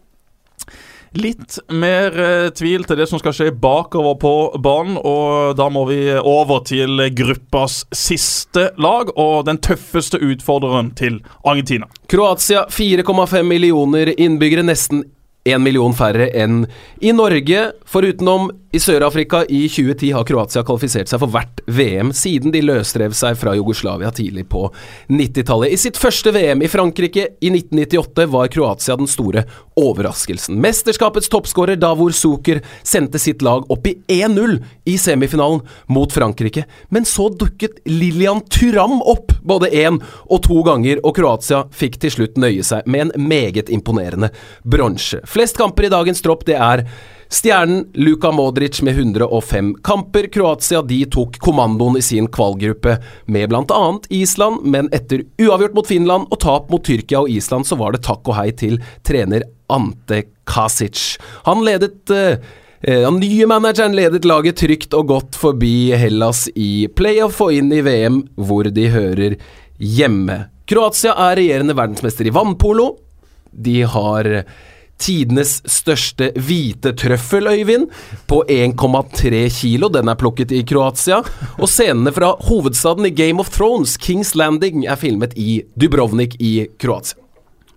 Litt 1.14 1.58
mer 1.70 2.16
eh, 2.18 2.48
tvil 2.50 2.84
til 2.88 2.98
det 2.98 3.06
som 3.06 3.20
skal 3.22 3.34
skje 3.36 3.52
bakover 3.62 4.16
på 4.18 4.34
banen, 4.62 4.96
og 4.98 5.54
da 5.58 5.68
må 5.70 5.84
vi 5.86 6.00
over 6.18 6.64
til 6.66 7.04
gruppas 7.14 7.84
siste 7.94 8.72
lag 8.82 9.12
og 9.14 9.44
den 9.46 9.60
tøffeste 9.62 10.18
utfordreren 10.18 10.90
til 10.98 11.20
Argentina. 11.46 11.86
Kroatia 12.10 12.66
4,5 12.66 13.46
millioner 13.46 14.10
innbyggere, 14.18 14.66
nesten 14.66 15.04
1 15.44 15.60
million 15.60 15.94
færre 15.96 16.30
enn 16.32 16.64
i 17.04 17.12
Norge. 17.12 17.70
Forutenom 17.88 18.50
i 18.74 18.80
Sør-Afrika 18.82 19.44
i 19.46 19.68
2010 19.68 20.08
har 20.16 20.24
Kroatia 20.26 20.64
kvalifisert 20.66 21.10
seg 21.10 21.20
for 21.22 21.30
hvert 21.30 21.60
VM 21.70 22.10
siden 22.16 22.50
de 22.50 22.62
løsrev 22.64 23.12
seg 23.14 23.36
fra 23.38 23.52
Jugoslavia 23.54 24.10
tidlig 24.14 24.48
på 24.50 24.64
90-tallet. 25.12 25.70
I 25.70 25.78
sitt 25.78 26.00
første 26.00 26.32
VM 26.34 26.64
i 26.64 26.70
Frankrike 26.72 27.28
i 27.38 27.52
1998 27.52 28.26
var 28.32 28.50
Kroatia 28.50 28.96
den 28.98 29.10
store 29.10 29.44
overraskelsen. 29.78 30.58
Mesterskapets 30.64 31.30
toppskårer 31.30 31.78
Davor 31.78 32.10
Zucker 32.16 32.64
sendte 32.82 33.20
sitt 33.22 33.44
lag 33.46 33.68
opp 33.70 33.86
i 33.86 33.94
1-0 34.10 34.58
i 34.90 34.96
semifinalen 34.98 35.62
mot 35.86 36.12
Frankrike, 36.12 36.64
men 36.90 37.06
så 37.06 37.28
dukket 37.30 37.78
Lilian 37.86 38.42
Turam 38.50 38.98
opp 39.02 39.36
både 39.44 39.70
én 39.70 40.00
og 40.24 40.42
to 40.48 40.62
ganger, 40.66 40.98
og 41.04 41.14
Kroatia 41.18 41.62
fikk 41.74 42.00
til 42.02 42.16
slutt 42.16 42.42
nøye 42.42 42.64
seg 42.66 42.88
med 42.90 43.06
en 43.06 43.28
meget 43.30 43.70
imponerende 43.70 44.32
bronse. 44.66 45.22
Flest 45.34 45.56
kamper 45.58 45.88
i 45.88 45.88
dagens 45.90 46.22
tropp, 46.22 46.44
det 46.46 46.54
er 46.54 46.84
Stjernen 47.34 47.88
Luka 47.98 48.30
Modric 48.30 48.78
med 48.86 48.94
105 48.94 49.72
kamper. 49.82 50.28
Kroatia 50.30 50.82
de 50.86 51.00
tok 51.10 51.40
kommandoen 51.42 51.96
i 51.98 52.02
sin 52.06 52.28
kvalgruppe 52.30 53.00
med 53.26 53.48
bl.a. 53.50 53.80
Island, 54.14 54.62
men 54.62 54.86
etter 54.94 55.24
uavgjort 55.42 55.74
mot 55.74 55.88
Finland 55.90 56.28
og 56.30 56.38
tap 56.44 56.68
mot 56.70 56.84
Tyrkia 56.86 57.24
og 57.24 57.32
Island, 57.34 57.66
så 57.66 57.74
var 57.80 57.96
det 57.96 58.04
takk 58.06 58.30
og 58.30 58.38
hei 58.38 58.52
til 58.54 58.78
trener 59.02 59.42
Ante 59.74 60.20
Kasic. 60.46 61.16
Han 61.48 61.64
ledet 61.66 62.12
eh, 62.14 62.36
eh, 62.86 63.02
Den 63.02 63.18
nye 63.18 63.48
manageren 63.50 63.96
ledet 63.98 64.28
laget 64.28 64.60
trygt 64.62 64.94
og 64.94 65.08
godt 65.10 65.38
forbi 65.40 65.96
Hellas 65.98 66.44
i 66.54 66.86
playoff 66.94 67.42
og 67.42 67.56
inn 67.56 67.72
i 67.74 67.82
VM, 67.82 68.20
hvor 68.38 68.70
de 68.70 68.86
hører 68.94 69.34
hjemme. 69.82 70.44
Kroatia 70.70 71.16
er 71.26 71.40
regjerende 71.40 71.74
verdensmester 71.74 72.30
i 72.30 72.34
vannpolo. 72.38 72.92
De 73.50 73.80
har 73.82 74.30
tidenes 75.00 75.58
største 75.70 76.30
hvite 76.36 76.94
trøffel, 76.98 77.48
Øyvind, 77.50 77.88
på 78.30 78.42
1,3 78.48 79.42
kilo. 79.60 79.90
Den 79.92 80.08
er 80.08 80.18
plukket 80.20 80.54
i 80.54 80.62
Kroatia. 80.66 81.22
Og 81.58 81.68
scenene 81.68 82.12
fra 82.14 82.34
hovedstaden 82.48 83.06
i 83.08 83.14
Game 83.14 83.40
of 83.42 83.50
Thrones, 83.54 83.96
Kings 83.96 84.34
Landing, 84.38 84.86
er 84.86 85.00
filmet 85.00 85.36
i 85.36 85.62
Dubrovnik 85.80 86.38
i 86.40 86.66
Kroatia. 86.78 87.20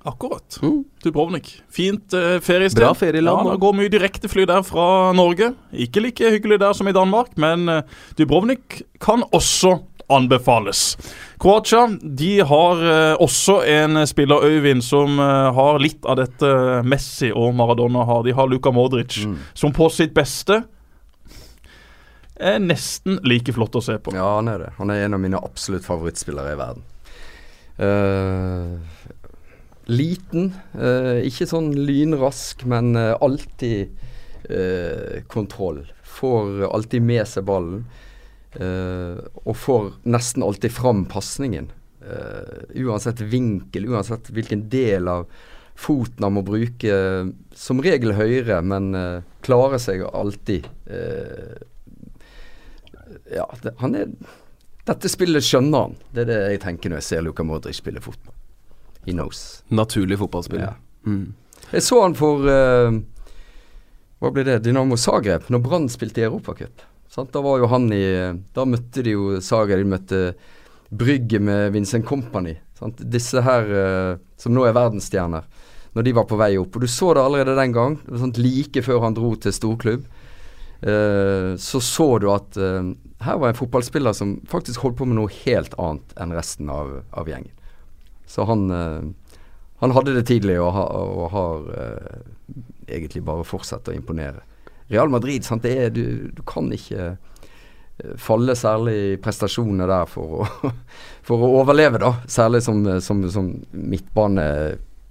Akkurat. 0.08 0.60
Dubrovnik. 1.04 1.50
Fint 1.74 2.14
eh, 2.16 2.38
feriested. 2.40 2.80
Bra 2.80 2.94
ferieland, 2.96 3.44
Ja, 3.44 3.52
det 3.52 3.60
går 3.60 3.74
mye 3.76 3.92
direktefly 3.92 4.46
der 4.48 4.64
fra 4.64 5.12
Norge. 5.18 5.52
Ikke 5.76 6.00
like 6.06 6.32
hyggelig 6.32 6.62
der 6.64 6.78
som 6.78 6.88
i 6.88 6.96
Danmark, 6.96 7.34
men 7.36 7.68
eh, 7.68 7.82
Dubrovnik 8.16 8.82
kan 9.04 9.26
også 9.36 9.82
anbefales. 10.08 10.98
Kroatia 11.40 11.88
de 12.02 12.40
har 12.40 12.84
eh, 12.92 13.16
også 13.22 13.60
en 13.68 14.02
spiller, 14.08 14.46
Øyvind, 14.48 14.84
som 14.84 15.20
eh, 15.20 15.52
har 15.54 15.80
litt 15.84 16.06
av 16.06 16.20
dette 16.22 16.54
Messi 16.88 17.32
og 17.32 17.54
Maradona 17.58 18.06
har. 18.08 18.24
De 18.24 18.36
har 18.36 18.50
Luka 18.50 18.72
Modric, 18.72 19.20
som 19.54 19.76
på 19.76 19.90
sitt 19.94 20.16
beste 20.18 20.64
er 22.38 22.60
nesten 22.62 23.18
like 23.26 23.54
flott 23.54 23.76
å 23.76 23.82
se 23.82 23.98
på. 23.98 24.14
Ja, 24.16 24.38
han 24.38 24.50
er 24.52 24.62
det. 24.62 24.74
Han 24.78 24.94
er 24.94 25.06
en 25.06 25.18
av 25.18 25.24
mine 25.24 25.42
absolutt 25.42 25.86
favorittspillere 25.88 26.54
i 26.54 26.60
verden. 26.60 26.86
Uh, 27.78 28.78
liten, 29.90 30.52
uh, 30.78 31.18
ikke 31.26 31.48
sånn 31.50 31.72
lynrask, 31.78 32.64
men 32.70 32.94
uh, 32.98 33.16
alltid 33.26 33.90
eh, 34.50 35.24
kontroll. 35.28 35.86
Får 36.04 36.68
alltid 36.74 37.02
med 37.02 37.28
seg 37.30 37.46
ballen. 37.48 37.86
Eh, 38.56 39.20
og 39.44 39.58
får 39.60 39.92
nesten 40.08 40.46
alltid 40.46 40.72
fram 40.72 41.06
pasningen. 41.12 41.72
Uh, 42.08 42.64
uansett 42.88 43.20
vinkel, 43.20 43.90
uansett 43.92 44.30
hvilken 44.32 44.70
del 44.72 45.10
av 45.12 45.26
foten 45.78 46.24
han 46.24 46.38
må 46.38 46.44
bruke. 46.46 46.94
Som 47.58 47.82
regel 47.84 48.16
høyre, 48.18 48.62
men 48.64 48.94
uh, 48.96 49.26
klarer 49.44 49.82
seg 49.82 50.06
alltid. 50.08 50.68
eh, 50.88 51.58
ja, 53.36 53.48
det, 53.62 53.74
han 53.82 53.96
er 53.96 54.12
Dette 54.88 55.10
spillet 55.12 55.44
skjønner 55.44 55.88
han. 55.88 55.96
Det 56.16 56.24
er 56.24 56.30
det 56.32 56.40
jeg 56.54 56.64
tenker 56.64 56.92
når 56.92 57.02
jeg 57.02 57.08
ser 57.10 57.26
Luka 57.26 57.44
Modric 57.44 57.76
spille 57.82 58.00
fotball. 58.04 58.34
He 59.04 59.12
knows. 59.12 59.64
Naturlig 59.68 60.18
fotballspiller. 60.20 60.78
Ja. 60.78 61.12
Mm. 61.12 61.34
Jeg 61.72 61.84
så 61.84 62.02
han 62.04 62.16
for 62.16 62.48
eh, 62.48 63.00
Hva 64.20 64.32
ble 64.32 64.46
det? 64.48 64.62
Dynamo 64.64 64.96
Zagreb, 65.00 65.50
når 65.52 65.64
Brann 65.64 65.90
spilte 65.92 66.24
i 66.24 66.28
Europacup. 66.28 66.86
Sant? 67.18 67.34
Da 67.34 67.42
var 67.42 67.58
jo 67.58 67.70
han 67.72 67.90
i 67.94 68.06
Da 68.54 68.66
møtte 68.70 69.02
de 69.02 69.16
jo 69.16 69.40
Sager, 69.42 69.82
de 69.82 69.90
møtte 69.90 70.22
Brygge 70.94 71.42
med 71.44 71.74
Vincent 71.74 72.06
Company. 72.08 72.54
Sant? 72.78 73.02
Disse 73.02 73.42
her 73.44 73.74
eh, 73.74 74.20
som 74.40 74.54
nå 74.56 74.64
er 74.64 74.76
verdensstjerner. 74.78 75.48
Når 75.98 76.06
de 76.06 76.14
var 76.16 76.28
på 76.30 76.38
vei 76.40 76.54
opp. 76.62 76.78
Og 76.78 76.86
du 76.86 76.88
så 76.88 77.10
det 77.18 77.26
allerede 77.26 77.58
den 77.58 77.74
gang, 77.76 77.98
sant? 78.22 78.38
like 78.38 78.84
før 78.86 79.02
han 79.04 79.18
dro 79.18 79.34
til 79.36 79.56
storklubb. 79.56 80.06
Uh, 80.78 81.58
så 81.58 81.80
så 81.82 82.06
du 82.22 82.28
at 82.30 82.54
uh, 82.62 82.92
her 83.26 83.38
var 83.42 83.50
en 83.50 83.58
fotballspiller 83.58 84.14
som 84.14 84.36
faktisk 84.46 84.84
holdt 84.84 85.00
på 85.00 85.08
med 85.10 85.18
noe 85.18 85.32
helt 85.40 85.74
annet 85.82 86.12
enn 86.22 86.36
resten 86.38 86.70
av, 86.70 86.92
av 87.18 87.26
gjengen. 87.26 87.50
Så 88.30 88.46
han, 88.46 88.68
uh, 88.70 89.42
han 89.82 89.96
hadde 89.98 90.14
det 90.20 90.28
tidlig 90.30 90.60
og, 90.62 90.70
ha, 90.76 90.86
og 90.86 91.26
har 91.34 91.66
egentlig 92.86 93.26
bare 93.26 93.48
fortsatt 93.48 93.90
å 93.90 93.98
imponere. 93.98 94.46
Real 94.88 95.12
Madrid, 95.12 95.46
sant, 95.46 95.66
det 95.66 95.76
er, 95.78 95.94
du, 95.94 96.30
du 96.34 96.42
kan 96.48 96.70
ikke 96.74 97.10
eh, 97.14 98.12
falle 98.22 98.56
særlig 98.56 98.96
i 98.96 99.16
prestasjoner 99.22 99.90
der 99.90 100.10
for 100.10 100.42
å, 100.42 100.72
for 101.28 101.44
å 101.44 101.54
overleve, 101.62 102.02
da. 102.04 102.14
Særlig 102.32 102.64
som, 102.66 102.84
som, 103.04 103.24
som 103.32 103.50
midtbane, 103.72 104.46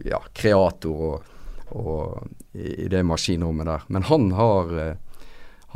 ja, 0.06 0.20
kreator 0.36 1.08
og, 1.10 1.34
og 1.76 2.56
i, 2.56 2.88
det 2.92 3.02
maskinrommet 3.04 3.68
der. 3.68 3.90
Men 3.92 4.08
han 4.08 4.30
har 4.36 4.78
eh, 4.80 4.94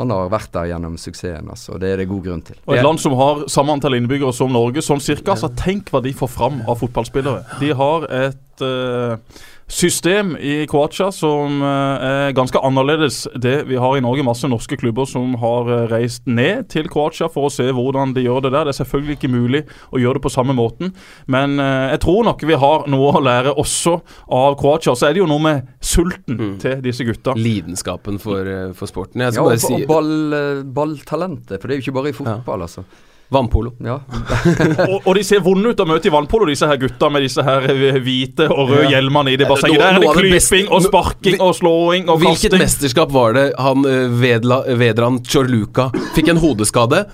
han 0.01 0.13
har 0.15 0.31
vært 0.33 0.53
der 0.55 0.71
gjennom 0.71 0.97
suksessen, 1.01 1.51
altså, 1.53 1.77
det 1.81 1.93
er 1.93 2.01
det 2.01 2.09
god 2.09 2.25
grunn 2.25 2.43
til. 2.47 2.57
Og 2.65 2.77
Et 2.77 2.85
land 2.85 3.01
som 3.03 3.13
har 3.19 3.43
samme 3.53 3.75
antall 3.77 3.99
innbyggere 3.99 4.33
som 4.37 4.53
Norge, 4.55 4.81
sånn 4.85 5.03
cirka. 5.05 5.37
Så 5.37 5.51
tenk 5.59 5.91
hva 5.93 6.01
de 6.05 6.15
får 6.17 6.31
fram 6.33 6.61
av 6.65 6.79
fotballspillere. 6.81 7.59
De 7.61 7.73
har 7.77 8.07
et 8.09 8.65
eh, 8.65 9.43
system 9.71 10.37
i 10.37 10.67
Kroatia 10.67 11.11
som 11.15 11.63
eh, 11.63 12.05
er 12.11 12.35
ganske 12.35 12.59
annerledes 12.67 13.23
det 13.39 13.63
vi 13.69 13.79
har 13.79 13.97
i 13.97 14.03
Norge. 14.03 14.25
Masse 14.27 14.49
norske 14.51 14.77
klubber 14.81 15.07
som 15.09 15.37
har 15.41 15.71
eh, 15.71 15.85
reist 15.93 16.27
ned 16.27 16.67
til 16.73 16.89
Kroatia 16.91 17.31
for 17.31 17.47
å 17.49 17.53
se 17.55 17.69
hvordan 17.71 18.15
de 18.17 18.25
gjør 18.27 18.45
det 18.47 18.53
der. 18.57 18.67
Det 18.67 18.75
er 18.75 18.81
selvfølgelig 18.81 19.19
ikke 19.19 19.33
mulig 19.33 19.63
å 19.95 20.03
gjøre 20.03 20.19
det 20.19 20.25
på 20.27 20.33
samme 20.35 20.57
måten, 20.59 20.95
men 21.31 21.59
eh, 21.63 21.91
jeg 21.95 22.03
tror 22.05 22.27
nok 22.31 22.43
vi 22.51 22.59
har 22.65 22.89
noe 22.91 23.13
å 23.15 23.23
lære 23.25 23.55
også 23.63 23.97
av 24.41 24.59
Kroatia. 24.61 24.97
Så 24.99 25.09
er 25.09 25.15
det 25.15 25.23
jo 25.23 25.31
noe 25.31 25.45
med 25.45 25.71
sulten 25.79 26.57
til 26.63 26.83
disse 26.85 27.07
gutta. 27.07 27.37
Lidenskapen 27.39 28.19
for, 28.23 28.51
for 28.77 28.91
sporten. 28.91 29.23
Jeg 29.23 29.39
Ja, 29.39 29.47
og, 29.47 29.55
si 29.63 29.77
og 29.77 29.87
ball, 29.89 30.65
balltalentet, 30.75 31.61
for 31.61 31.69
det 31.71 31.77
er 31.77 31.81
jo 31.81 31.87
ikke 31.87 31.97
bare 32.01 32.13
i 32.13 32.17
fotball, 32.17 32.67
altså. 32.67 32.85
Vannpolo. 33.31 33.73
Ja. 33.85 33.99
og, 34.91 35.07
og 35.07 35.15
de 35.19 35.23
ser 35.27 35.43
vonde 35.45 35.71
ut 35.73 35.81
å 35.81 35.87
møte 35.89 36.09
i 36.11 36.13
vannpolo, 36.15 36.49
disse 36.51 36.67
her 36.67 36.79
gutta 36.81 37.11
med 37.13 37.23
disse 37.27 37.45
her 37.47 37.67
hvite 38.03 38.49
og 38.51 38.73
røde 38.73 38.85
Ja. 38.89 38.97
hjelmene 38.97 39.35
i 39.35 39.37
det 39.41 39.47
bassenget. 39.51 39.79
Der 39.81 39.99
er 39.99 40.03
det 40.03 40.15
klyping 40.17 40.71
og 40.75 40.83
sparking 40.87 41.41
og 41.45 41.55
slåing 41.59 42.09
og 42.11 42.19
Hvilket 42.23 42.51
kasting. 42.51 42.63
mesterskap 42.65 43.13
var 43.15 43.37
det 43.37 43.45
han 43.61 43.85
eh, 43.87 44.07
Vedla, 44.21 44.61
Vedran 44.81 45.21
Chorluka 45.25 45.89
fikk 46.17 46.33
en 46.35 46.41
hodeskade 46.43 47.05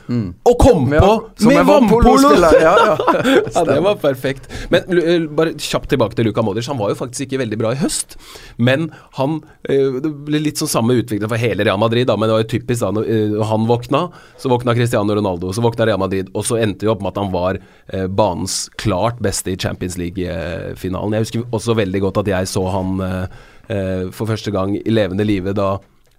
og 0.46 0.56
kom 0.62 0.92
Ja, 0.96 1.02
på 1.18 1.50
med 1.50 1.66
vannpolo?! 1.68 2.32
ja, 2.36 2.52
ja. 2.62 2.96
ja, 3.54 3.64
det 3.68 3.78
var 3.84 3.98
perfekt. 4.00 4.48
Men 4.72 4.86
eh, 4.96 5.26
bare 5.28 5.52
kjapt 5.60 5.90
tilbake 5.92 6.16
til 6.16 6.28
Luka 6.30 6.42
Modric. 6.46 6.66
Han 6.70 6.78
var 6.80 6.92
jo 6.94 6.98
faktisk 6.98 7.26
ikke 7.26 7.42
veldig 7.44 7.58
bra 7.60 7.74
i 7.74 7.80
høst. 7.80 8.16
Men 8.56 8.88
han 9.18 9.40
eh, 9.68 10.00
Det 10.00 10.10
ble 10.26 10.40
litt 10.42 10.58
sånn 10.62 10.70
samme 10.70 10.96
utvikling 10.96 11.28
for 11.28 11.40
hele 11.40 11.64
Real 11.66 11.78
Madrid, 11.80 12.06
da, 12.08 12.16
men 12.16 12.28
det 12.30 12.36
var 12.38 12.44
jo 12.44 12.50
typisk 12.56 12.80
da 12.86 12.90
når 12.96 13.10
eh, 13.10 13.36
han 13.50 13.66
våkna, 13.68 14.06
så 14.40 14.48
våkna 14.52 14.74
Cristiano 14.78 15.14
Ronaldo, 15.18 15.52
så 15.52 15.60
våkna 15.64 15.84
Real 15.86 15.98
Madrid, 15.98 16.04
og 16.06 16.46
så 16.46 16.60
endte 16.62 16.86
det 16.86 16.92
opp 16.92 17.02
med 17.04 17.14
at 17.14 17.20
han 17.22 17.34
var 17.34 17.58
eh, 17.58 18.06
banens 18.06 18.66
klart 18.80 19.20
beste 19.24 19.52
i 19.52 19.58
Champions 19.60 19.98
League-finalen. 20.00 21.16
Jeg 21.16 21.26
husker 21.26 21.44
også 21.56 21.76
veldig 21.78 22.02
godt 22.06 22.22
at 22.22 22.32
jeg 22.32 22.50
så 22.50 22.64
han 22.74 22.96
eh, 23.04 23.36
eh, 23.72 24.08
for 24.14 24.30
første 24.30 24.54
gang 24.54 24.76
i 24.78 24.94
levende 24.94 25.26
live 25.26 25.54
da 25.56 25.76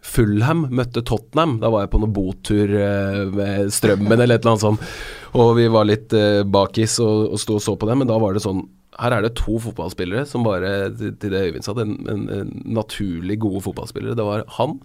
Fulham 0.08 0.68
møtte 0.72 1.02
Tottenham. 1.04 1.58
Da 1.60 1.72
var 1.74 1.84
jeg 1.84 1.92
på 1.94 2.02
noen 2.02 2.16
botur 2.16 2.74
eh, 2.80 3.24
med 3.34 3.74
Strømmen 3.74 4.16
eller 4.16 4.38
et 4.38 4.46
eller 4.46 4.56
annet 4.56 4.66
sånt. 4.66 4.98
Og 5.38 5.56
vi 5.58 5.68
var 5.74 5.90
litt 5.90 6.14
eh, 6.16 6.44
bakis 6.48 7.00
og, 7.04 7.34
og 7.34 7.42
sto 7.42 7.58
og 7.58 7.64
så 7.64 7.76
på 7.80 7.90
det, 7.90 7.98
men 8.00 8.10
da 8.10 8.20
var 8.22 8.38
det 8.38 8.46
sånn 8.46 8.66
her 8.98 9.14
er 9.14 9.28
det 9.28 9.36
to 9.38 9.60
fotballspillere 9.62 10.24
som 10.26 10.42
bare, 10.42 10.88
til 10.98 11.30
det 11.30 11.42
Øyvind 11.50 11.66
sa, 11.66 11.76
en, 11.84 12.00
en, 12.10 12.24
en 12.34 12.48
naturlig 12.80 13.36
gode 13.44 13.62
fotballspillere. 13.68 14.16
Det 14.18 14.26
var 14.26 14.42
han, 14.56 14.80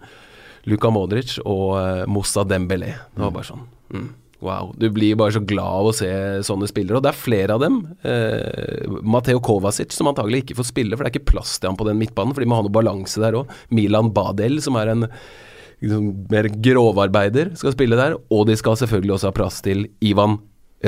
Luka 0.68 0.90
Modric 0.92 1.38
og 1.48 1.78
Moussa 2.12 2.44
Dembélé. 2.44 2.90
Det 3.14 3.22
var 3.22 3.32
bare 3.32 3.48
sånn 3.48 3.64
mm, 3.94 4.10
Wow. 4.42 4.72
Du 4.76 4.88
blir 4.90 5.14
bare 5.16 5.32
så 5.36 5.40
glad 5.46 5.78
av 5.78 5.88
å 5.88 5.94
se 5.94 6.10
sånne 6.42 6.66
spillere, 6.66 6.98
og 6.98 7.04
det 7.04 7.12
er 7.12 7.20
flere 7.20 7.54
av 7.54 7.62
dem. 7.62 7.78
Eh, 8.02 8.90
Mateo 9.06 9.38
Kovacic, 9.44 9.94
som 9.94 10.10
antagelig 10.10 10.42
ikke 10.42 10.58
får 10.58 10.68
spille, 10.72 10.98
for 10.98 11.06
det 11.06 11.12
er 11.12 11.14
ikke 11.14 11.30
plass 11.30 11.54
til 11.60 11.70
han 11.70 11.78
på 11.78 11.86
den 11.86 12.00
midtbanen, 12.00 12.34
for 12.34 12.42
de 12.42 12.48
må 12.50 12.58
ha 12.58 12.66
noe 12.66 12.74
balanse 12.74 13.22
der 13.22 13.38
òg. 13.38 13.52
Milan 13.70 14.10
Badel, 14.14 14.58
som 14.64 14.78
er 14.80 14.90
en 14.90 15.06
liksom, 15.06 16.08
mer 16.32 16.50
grovarbeider, 16.64 17.54
skal 17.60 17.76
spille 17.76 17.98
der. 17.98 18.18
Og 18.34 18.48
de 18.50 18.58
skal 18.58 18.80
selvfølgelig 18.82 19.16
også 19.18 19.30
ha 19.30 19.36
plass 19.38 19.62
til 19.62 19.86
Ivan 20.02 20.40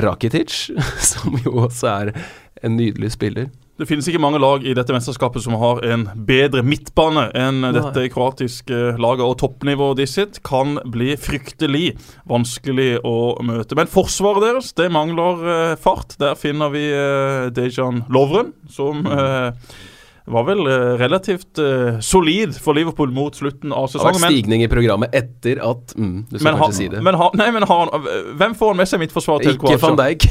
Rakitic, 0.03 0.65
som 1.13 1.39
jo 1.45 1.61
også 1.69 1.93
er 1.93 2.15
en 2.67 2.75
nydelig 2.81 3.15
spiller. 3.15 3.53
Det 3.75 3.89
finnes 3.91 4.07
ikke 4.07 4.21
mange 4.23 4.39
lag 4.39 4.63
i 4.63 4.75
dette 4.77 4.95
mesterskapet 4.95 5.43
som 5.43 5.57
har 5.59 5.81
en 5.83 6.05
bedre 6.29 6.63
midtbane 6.63 7.25
enn 7.35 7.65
Nei. 7.65 7.73
dette 7.75 8.05
kroatiske 8.15 8.95
laget. 9.03 9.25
Og 9.27 9.39
toppnivået 9.41 9.99
de 9.99 10.07
sitt 10.07 10.39
kan 10.47 10.77
bli 10.95 11.17
fryktelig 11.19 11.97
vanskelig 12.31 13.01
å 13.03 13.35
møte. 13.43 13.75
Men 13.75 13.91
forsvaret 13.91 14.47
deres 14.47 14.71
det 14.79 14.87
mangler 14.95 15.43
eh, 15.57 15.75
fart. 15.81 16.15
Der 16.23 16.39
finner 16.39 16.71
vi 16.75 16.87
eh, 16.95 17.51
Dejan 17.55 18.05
Lovren, 18.15 18.55
som 18.71 19.03
eh, 19.11 19.51
var 20.33 20.45
vel 20.49 20.61
eh, 20.67 20.95
relativt 20.97 21.59
uh, 21.61 21.99
solid 22.01 22.55
for 22.57 22.73
Liverpool 22.75 23.11
mot 23.13 23.35
slutten 23.37 23.75
av 23.77 23.91
Det 23.93 24.01
har 24.01 24.15
vært 24.15 24.23
stigning 24.33 24.63
i 24.65 24.69
programmet 24.73 25.13
etter 25.13 25.59
at 25.61 25.93
mm, 25.99 26.15
Du 26.31 26.39
skal 26.39 26.57
kanskje 26.57 26.77
si 26.79 26.87
det. 26.89 27.03
men, 27.05 27.15
ha, 27.21 27.27
nei, 27.37 27.51
men 27.53 27.67
har, 27.69 27.91
han- 27.93 28.07
hvem 28.41 28.55
får 28.57 28.73
han 28.73 28.81
med 28.81 28.89
seg 28.89 29.03
midtforsvaret 29.03 29.45
til 29.45 29.59
ikke 29.59 29.77
van 29.83 29.99
Dijk. 30.01 30.25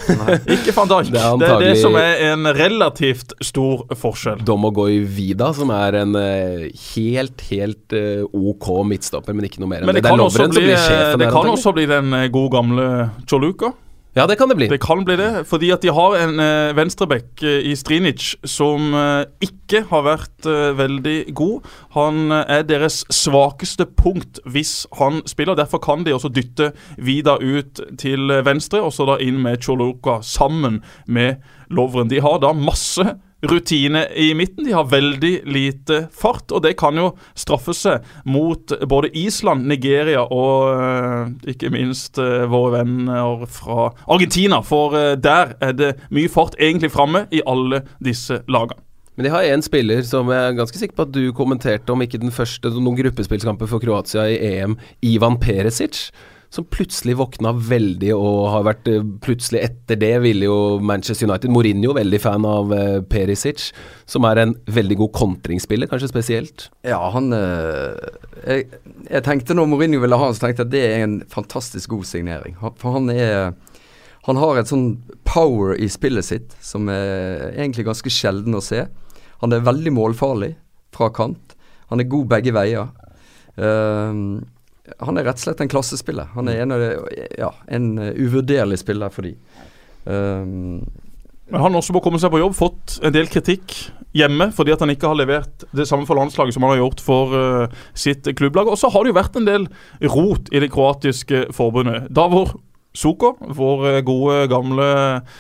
Ikke 0.56 0.74
van 0.80 0.90
Dijk. 0.90 1.12
Det 1.14 1.22
Det 1.44 1.50
er 1.50 1.54
er 1.60 1.66
det, 1.68 1.76
som 1.84 1.96
er 2.02 2.24
en 2.32 2.50
relativt 2.58 3.36
stor 3.46 3.86
forskjell. 4.02 4.42
Domogoj 4.48 4.98
Vida, 5.14 5.52
som 5.54 5.70
er 5.78 6.00
en 6.02 6.16
eh, 6.18 6.66
helt, 6.96 7.46
helt 7.52 7.94
uh, 7.94 8.26
ok 8.34 8.72
midtstopper, 8.90 9.38
men 9.38 9.46
ikke 9.46 9.62
noe 9.62 9.70
mer 9.76 9.84
enn 9.86 9.92
Men 9.92 10.00
det. 10.00 10.02
det 10.02 10.10
Det 10.10 10.16
er 10.16 10.18
kan, 10.18 10.26
også 10.26 10.48
som 10.48 10.58
bli, 10.58 10.66
blir 10.72 10.82
sjefen 10.82 11.20
det 11.20 11.28
der. 11.28 11.30
kan 11.30 11.42
antagelig. 11.44 11.60
også 11.60 11.78
bli 11.78 11.86
den 11.94 12.18
gode 12.34 12.54
gamle 12.58 12.90
Choluka. 13.30 13.74
Ja, 14.14 14.28
det 14.30 14.36
kan 14.38 14.50
det 14.50 14.56
bli. 14.60 14.68
Det 14.70 14.78
kan 14.82 15.02
bli 15.06 15.16
det, 15.18 15.48
fordi 15.50 15.72
at 15.74 15.82
de 15.82 15.90
har 15.90 16.16
en 16.20 16.38
eh, 16.40 16.76
venstreback 16.78 17.42
eh, 17.42 17.66
i 17.66 17.74
Strinic 17.74 18.36
som 18.46 18.94
eh, 18.94 19.24
ikke 19.42 19.88
har 19.90 20.04
vært 20.06 20.46
eh, 20.46 20.76
veldig 20.78 21.34
god. 21.34 21.66
Han 21.96 22.30
eh, 22.30 22.44
er 22.60 22.68
deres 22.70 23.00
svakeste 23.10 23.88
punkt 23.90 24.38
hvis 24.46 24.84
han 25.00 25.24
spiller. 25.26 25.58
Derfor 25.58 25.82
kan 25.82 26.06
de 26.06 26.14
også 26.14 26.30
dytte 26.30 26.72
Vida 27.02 27.40
ut 27.42 27.82
til 27.98 28.30
eh, 28.30 28.46
venstre, 28.46 28.84
og 28.86 28.94
så 28.94 29.10
da 29.10 29.18
inn 29.18 29.42
med 29.42 29.66
Choloka 29.66 30.20
sammen 30.22 30.84
med 31.10 31.42
Lovren. 31.74 32.12
De 32.14 32.22
har 32.22 32.38
da 32.44 32.54
masse 32.54 33.16
rutine 33.44 34.06
i 34.16 34.34
midten. 34.34 34.66
De 34.66 34.72
har 34.72 34.90
veldig 34.90 35.34
lite 35.46 36.00
fart, 36.12 36.52
og 36.52 36.64
det 36.64 36.76
kan 36.80 36.98
jo 36.98 37.12
straffe 37.36 37.76
seg 37.78 38.06
mot 38.26 38.74
både 38.90 39.12
Island, 39.18 39.68
Nigeria 39.70 40.24
og 40.24 40.72
eh, 40.74 41.52
ikke 41.54 41.72
minst 41.74 42.20
eh, 42.22 42.46
våre 42.50 42.80
venner 42.80 43.46
fra 43.52 43.92
Argentina. 44.08 44.62
For 44.66 44.98
eh, 45.00 45.14
der 45.20 45.56
er 45.62 45.78
det 45.78 45.94
mye 46.14 46.32
fart 46.32 46.58
egentlig 46.60 46.94
framme 46.94 47.28
i 47.32 47.44
alle 47.48 47.84
disse 48.04 48.44
lagene. 48.48 48.82
Men 49.14 49.28
de 49.28 49.30
har 49.30 49.46
én 49.46 49.62
spiller 49.62 50.02
som 50.08 50.30
jeg 50.34 50.42
er 50.42 50.56
ganske 50.58 50.80
sikker 50.80 50.98
på 50.98 51.06
at 51.06 51.14
du 51.14 51.28
kommenterte 51.38 51.94
om 51.94 52.02
ikke 52.02 52.22
den 52.22 52.34
første 52.34 52.72
noen 52.74 52.98
gruppespillskamper 52.98 53.70
for 53.70 53.84
Kroatia 53.84 54.26
i 54.32 54.40
EM, 54.56 54.74
Ivan 55.06 55.38
Peresic. 55.42 56.08
Som 56.54 56.66
plutselig 56.70 57.16
våkna 57.18 57.50
veldig 57.58 58.12
og 58.14 58.40
har 58.54 58.66
vært 58.68 58.90
eh, 58.92 59.06
Plutselig 59.24 59.64
etter 59.66 59.98
det 59.98 60.12
ville 60.22 60.46
jo 60.46 60.58
Manchester 60.86 61.26
United 61.26 61.50
Mourinho 61.54 61.96
veldig 61.98 62.20
fan 62.22 62.46
av 62.46 62.74
eh, 62.76 63.00
Perisic, 63.10 63.72
som 64.06 64.28
er 64.30 64.44
en 64.44 64.54
veldig 64.70 65.00
god 65.00 65.14
kontringsspiller, 65.18 65.90
kanskje 65.90 66.12
spesielt. 66.12 66.68
Ja, 66.86 67.00
han 67.16 67.34
eh, 67.34 67.98
jeg, 68.44 68.68
jeg 69.10 69.26
tenkte 69.26 69.58
når 69.58 69.72
Mourinho 69.72 70.04
ville 70.04 70.20
ha 70.20 70.30
han, 70.30 70.38
så 70.38 70.46
tenkte 70.46 70.62
jeg 70.62 70.70
at 70.70 70.76
det 70.76 70.84
er 70.92 71.08
en 71.08 71.20
fantastisk 71.34 71.96
god 71.96 72.06
signering. 72.12 72.60
For 72.62 73.00
han 73.00 73.10
er 73.14 73.56
Han 74.24 74.38
har 74.40 74.56
et 74.56 74.70
sånn 74.70 75.02
power 75.28 75.74
i 75.76 75.90
spillet 75.92 76.24
sitt 76.24 76.54
som 76.64 76.88
er 76.88 77.50
egentlig 77.58 77.84
ganske 77.84 78.08
sjelden 78.08 78.56
å 78.56 78.62
se. 78.64 78.86
Han 79.42 79.52
er 79.52 79.66
veldig 79.66 79.92
målfarlig 79.92 80.54
fra 80.96 81.10
kant. 81.12 81.58
Han 81.90 82.00
er 82.00 82.08
god 82.08 82.30
begge 82.32 82.54
veier. 82.56 82.88
Ehm, 83.60 84.46
han 85.00 85.18
er 85.18 85.28
rett 85.28 85.40
og 85.40 85.46
slett 85.48 85.64
en 85.64 85.72
klassespiller. 85.72 86.30
Han 86.36 86.50
er 86.52 86.64
en, 86.64 86.76
ja, 87.40 87.52
en 87.68 87.94
eh, 88.02 88.14
uvurderlig 88.20 88.80
spiller 88.82 89.14
for 89.14 89.28
de. 89.28 89.34
Um, 90.06 90.84
Men 91.48 91.62
han 91.62 91.72
har 91.72 91.80
også 91.80 91.96
må 91.96 92.02
komme 92.04 92.20
seg 92.20 92.32
på 92.34 92.42
jobb, 92.42 92.56
fått 92.58 92.98
en 93.04 93.14
del 93.16 93.30
kritikk 93.32 93.76
hjemme 94.14 94.50
fordi 94.54 94.74
at 94.76 94.84
han 94.84 94.92
ikke 94.94 95.10
har 95.10 95.18
levert 95.18 95.64
det 95.74 95.88
samme 95.90 96.06
for 96.06 96.20
landslaget 96.20 96.54
som 96.54 96.66
han 96.66 96.76
har 96.76 96.84
gjort 96.84 97.02
for 97.04 97.34
uh, 97.34 97.80
sitt 97.98 98.28
klubblag. 98.38 98.70
Og 98.70 98.78
så 98.80 98.92
har 98.94 99.04
det 99.04 99.14
jo 99.14 99.20
vært 99.20 99.40
en 99.40 99.50
del 99.50 99.68
rot 100.14 100.52
i 100.54 100.62
det 100.64 100.72
kroatiske 100.74 101.48
forbundet. 101.56 102.12
Davor 102.14 102.56
Suko, 102.94 103.34
vår 103.42 103.88
eh, 103.90 104.00
gode, 104.06 104.48
gamle 104.52 104.88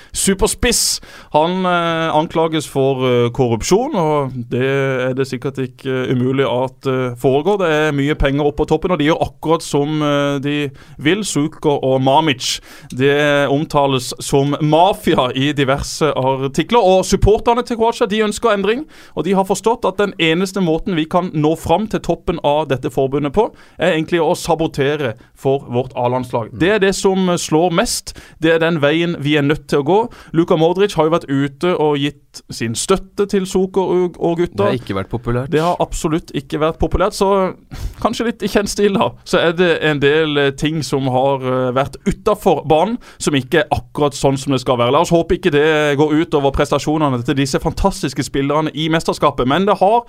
superspiss, 0.09 1.01
han 1.35 1.65
eh, 1.69 2.15
anklages 2.17 2.65
for 2.65 3.03
eh, 3.05 3.27
korrupsjon, 3.35 3.93
og 3.93 4.33
det 4.49 4.65
er 4.65 5.13
det 5.17 5.27
sikkert 5.29 5.59
ikke 5.61 5.91
eh, 5.91 6.13
umulig 6.15 6.47
at 6.49 6.89
eh, 6.89 7.13
foregår. 7.21 7.59
Det 7.61 7.69
er 7.77 7.97
mye 7.97 8.15
penger 8.17 8.49
oppe 8.49 8.63
på 8.63 8.69
toppen, 8.71 8.93
og 8.95 9.01
de 9.01 9.09
gjør 9.09 9.21
akkurat 9.27 9.65
som 9.65 10.01
eh, 10.01 10.39
de 10.43 10.57
vil. 10.97 11.21
Suko 11.23 11.77
og 11.85 12.01
Mamic. 12.03 12.59
Det 12.91 13.47
omtales 13.51 14.11
som 14.23 14.55
mafia 14.61 15.29
i 15.35 15.51
diverse 15.55 16.09
artikler. 16.19 16.83
Og 16.83 17.05
supporterne 17.07 17.63
til 17.65 17.77
Kroatia 17.79 18.07
de 18.09 18.23
ønsker 18.25 18.53
endring, 18.53 18.83
og 19.13 19.27
de 19.27 19.35
har 19.37 19.47
forstått 19.47 19.85
at 19.87 20.01
den 20.01 20.13
eneste 20.21 20.61
måten 20.63 20.97
vi 20.97 21.05
kan 21.09 21.29
nå 21.33 21.53
fram 21.59 21.87
til 21.91 22.01
toppen 22.03 22.41
av 22.43 22.67
dette 22.71 22.91
forbundet 22.93 23.33
på, 23.35 23.47
er 23.77 23.93
egentlig 23.95 24.21
å 24.23 24.33
sabotere 24.37 25.13
for 25.37 25.65
vårt 25.73 25.95
A-landslag. 25.99 26.51
Det 26.59 26.75
er 26.75 26.83
det 26.83 26.93
som 26.97 27.29
slår 27.43 27.73
mest. 27.75 28.15
Det 28.43 28.55
er 28.55 28.61
den 28.63 28.79
veien 28.83 29.17
vi 29.23 29.35
er 29.39 29.45
nødt 29.45 29.67
til 29.71 29.83
å 29.83 29.87
gå. 29.87 29.99
Luka 30.37 30.57
Modric 30.59 30.95
har 30.97 31.09
jo 31.09 31.15
vært 31.15 31.29
ute 31.29 31.75
og 31.75 31.97
gitt 32.01 32.41
sin 32.53 32.73
støtte 32.77 33.27
til 33.29 33.45
Zucker 33.49 33.81
og, 33.93 34.17
og 34.17 34.41
Det 34.41 34.59
har 34.63 34.77
ikke 34.77 34.95
vært 34.97 35.11
populært. 35.11 35.51
Det 35.53 35.61
har 35.61 35.77
absolutt 35.83 36.31
ikke 36.33 36.61
vært 36.63 36.79
populært, 36.81 37.13
så 37.17 37.53
kanskje 38.01 38.29
litt 38.31 38.45
i 38.45 38.49
kjent 38.51 38.71
stil, 38.71 38.97
da. 38.97 39.11
Så 39.27 39.41
er 39.41 39.53
det 39.57 39.71
en 39.85 40.01
del 40.01 40.39
eh, 40.41 40.53
ting 40.57 40.81
som 40.85 41.07
har 41.13 41.45
eh, 41.45 41.73
vært 41.75 41.99
utafor 42.09 42.63
banen, 42.69 42.97
som 43.21 43.37
ikke 43.37 43.63
er 43.63 43.75
akkurat 43.75 44.17
sånn 44.17 44.39
som 44.39 44.55
det 44.55 44.63
skal 44.63 44.79
være. 44.81 44.95
La 44.95 45.03
oss 45.05 45.13
håpe 45.13 45.37
ikke 45.37 45.53
det 45.53 45.67
går 45.99 46.15
ut 46.23 46.39
over 46.39 46.55
prestasjonene 46.55 47.21
til 47.27 47.37
disse 47.37 47.61
fantastiske 47.61 48.25
spillerne 48.25 48.73
i 48.73 48.89
mesterskapet, 48.93 49.47
men 49.49 49.69
det 49.69 49.77
har 49.81 50.03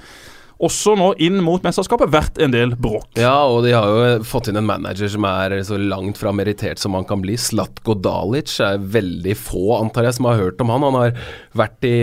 også 0.63 0.95
nå 0.99 1.11
inn 1.23 1.41
mot 1.45 1.65
mesterskapet 1.65 2.13
vært 2.13 2.39
en 2.43 2.55
del 2.55 2.77
bråk. 2.79 3.09
Ja, 3.19 3.45
og 3.49 3.65
de 3.67 3.75
har 3.75 3.91
jo 3.91 4.29
fått 4.29 4.51
inn 4.51 4.61
en 4.61 4.69
manager 4.69 5.11
som 5.11 5.27
er 5.29 5.57
så 5.67 5.79
langt 5.81 6.21
fra 6.21 6.35
merittert 6.37 6.83
som 6.83 6.95
han 6.99 7.09
kan 7.09 7.25
bli. 7.25 7.37
Slatko 7.41 7.97
Dalic 7.99 8.55
er 8.63 8.79
veldig 8.79 9.35
få, 9.39 9.67
antar 9.81 10.09
jeg, 10.09 10.19
som 10.21 10.31
har 10.31 10.41
hørt 10.41 10.63
om 10.63 10.73
han. 10.75 10.87
Han 10.87 11.01
har 11.03 11.21
vært 11.59 11.91
i 11.91 11.99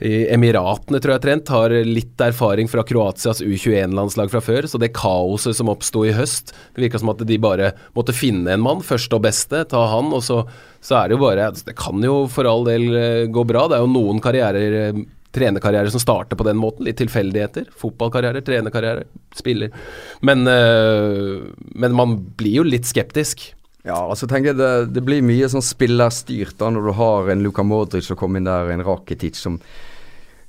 i 0.00 0.24
Emiratene, 0.32 0.96
tror 0.96 1.14
jeg 1.14 1.22
trent, 1.26 1.50
har 1.52 1.72
litt 1.84 2.22
erfaring 2.24 2.70
fra 2.72 2.82
Kroatias 2.88 3.42
U21-landslag 3.44 4.32
fra 4.32 4.40
før. 4.40 4.68
Så 4.70 4.80
det 4.80 4.94
kaoset 4.96 5.58
som 5.58 5.68
oppsto 5.72 6.06
i 6.08 6.14
høst 6.16 6.54
Det 6.72 6.86
virka 6.86 7.00
som 7.02 7.12
at 7.12 7.20
de 7.28 7.36
bare 7.40 7.74
måtte 7.96 8.16
finne 8.16 8.54
en 8.54 8.64
mann, 8.64 8.80
første 8.84 9.18
og 9.18 9.26
beste, 9.26 9.60
ta 9.68 9.84
han. 9.92 10.08
Og 10.16 10.24
så, 10.24 10.40
så 10.80 11.02
er 11.02 11.10
det 11.10 11.18
jo 11.18 11.24
bare 11.26 11.50
altså, 11.52 11.68
Det 11.68 11.76
kan 11.78 12.00
jo 12.04 12.22
for 12.32 12.48
all 12.48 12.64
del 12.68 12.88
eh, 12.96 13.26
gå 13.28 13.44
bra. 13.44 13.66
Det 13.68 13.76
er 13.76 13.84
jo 13.84 13.92
noen 13.92 14.24
karrierer 14.24 14.78
eh, 14.80 15.02
trenerkarrierer 15.34 15.92
som 15.92 16.02
starter 16.02 16.38
på 16.38 16.46
den 16.46 16.58
måten. 16.60 16.86
Litt 16.86 16.98
tilfeldigheter. 17.00 17.68
Fotballkarriere, 17.78 18.42
trenerkarriere, 18.46 19.06
spiller. 19.36 19.70
Men, 20.26 20.46
øh, 20.48 21.50
men 21.74 21.96
man 21.96 22.16
blir 22.36 22.60
jo 22.60 22.66
litt 22.66 22.88
skeptisk. 22.88 23.52
Ja, 23.86 23.96
altså 23.96 24.28
tenker 24.28 24.52
jeg 24.52 24.60
det, 24.60 24.72
det 24.92 25.02
blir 25.06 25.24
mye 25.24 25.48
sånn 25.48 25.64
spillerstyrt 25.64 26.58
da 26.60 26.68
når 26.72 26.90
du 26.90 26.92
har 26.98 27.30
en 27.32 27.44
Luka 27.44 27.64
Modric 27.64 28.04
som 28.10 28.18
kommer 28.20 28.40
inn 28.40 28.48
der, 28.48 28.68
en 28.74 28.84
Rakitic 28.84 29.38
som 29.40 29.56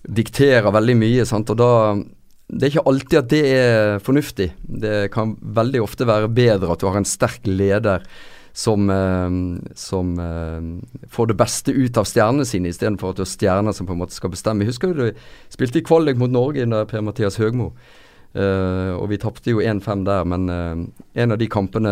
dikterer 0.01 0.73
veldig 0.73 0.97
mye, 0.97 1.27
sant, 1.29 1.53
og 1.53 1.61
da 1.61 1.71
Det 2.51 2.65
er 2.65 2.71
ikke 2.73 2.89
alltid 2.89 3.17
at 3.17 3.27
det 3.31 3.41
er 3.47 3.99
fornuftig. 4.03 4.49
Det 4.59 5.11
kan 5.13 5.37
veldig 5.39 5.81
ofte 5.85 6.03
være 6.03 6.27
bedre 6.27 6.73
at 6.73 6.81
du 6.81 6.89
har 6.89 6.97
en 6.99 7.07
sterk 7.07 7.45
leder 7.47 8.03
som, 8.53 8.89
eh, 8.89 9.29
som 9.75 10.19
eh, 10.19 11.07
får 11.09 11.27
det 11.27 11.37
beste 11.39 11.71
ut 11.71 11.97
av 11.97 12.07
stjernene 12.09 12.45
sine, 12.45 12.71
istedenfor 12.71 13.13
at 13.13 13.21
det 13.21 13.27
er 13.27 13.33
stjerner 13.33 13.75
som 13.75 13.87
på 13.87 13.95
en 13.95 14.01
måte 14.03 14.17
skal 14.17 14.33
bestemme. 14.33 14.65
Jeg 14.65 14.73
husker 14.73 14.95
du 14.95 15.07
spilte 15.51 15.79
i 15.79 15.85
kvalik 15.85 16.19
mot 16.19 16.31
Norge 16.31 16.63
under 16.67 16.87
Per-Mathias 16.89 17.39
Høgmo. 17.41 17.71
Uh, 18.31 18.95
og 18.95 19.09
vi 19.11 19.17
tapte 19.19 19.51
jo 19.51 19.59
1-5 19.59 20.05
der, 20.07 20.21
men 20.23 20.45
uh, 20.47 21.01
en 21.19 21.33
av 21.35 21.39
de 21.41 21.49
kampene 21.51 21.91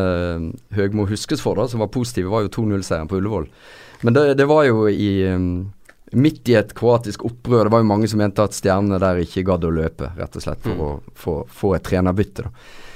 Høgmo 0.72 1.04
huskes 1.10 1.44
for, 1.44 1.60
da, 1.60 1.66
som 1.68 1.84
var 1.84 1.90
positive, 1.92 2.32
var 2.32 2.46
jo 2.46 2.54
2-0-seieren 2.62 3.10
på 3.12 3.18
Ullevål. 3.20 3.50
Men 4.08 4.16
det, 4.16 4.24
det 4.40 4.48
var 4.48 4.64
jo 4.70 4.86
i 4.88 5.10
um, 5.28 5.68
midt 6.16 6.48
i 6.48 6.56
et 6.56 6.72
kroatisk 6.78 7.26
opprør. 7.28 7.68
Det 7.68 7.74
var 7.76 7.84
jo 7.84 7.90
mange 7.92 8.08
som 8.08 8.24
mente 8.24 8.46
at 8.46 8.56
stjernene 8.56 9.02
der 9.04 9.20
ikke 9.26 9.44
gadd 9.52 9.68
å 9.68 9.74
løpe, 9.82 10.14
rett 10.16 10.40
og 10.40 10.46
slett 10.46 10.64
for 10.64 10.86
å 10.86 10.90
få, 11.12 11.36
få 11.52 11.74
et 11.76 11.84
trenerbytte. 11.92 12.48
da. 12.48 12.88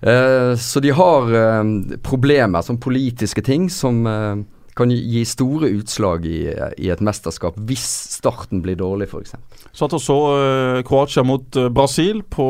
Eh, 0.00 0.56
så 0.56 0.80
de 0.80 0.94
har 0.96 1.34
eh, 1.36 1.98
problemer, 2.04 2.64
sånn 2.64 2.80
politiske 2.80 3.44
ting, 3.44 3.68
som 3.72 4.00
eh, 4.08 4.40
kan 4.78 4.92
gi 4.94 5.20
store 5.28 5.68
utslag 5.76 6.24
i, 6.24 6.46
i 6.80 6.88
et 6.88 7.02
mesterskap 7.04 7.58
hvis 7.68 7.84
starten 8.14 8.62
blir 8.64 8.78
dårlig, 8.80 9.10
f.eks. 9.10 9.34
Satt 9.76 9.92
og 9.92 10.00
så 10.00 10.16
eh, 10.38 10.78
Kroatia 10.88 11.24
mot 11.26 11.58
eh, 11.60 11.68
Brasil 11.68 12.22
på 12.32 12.46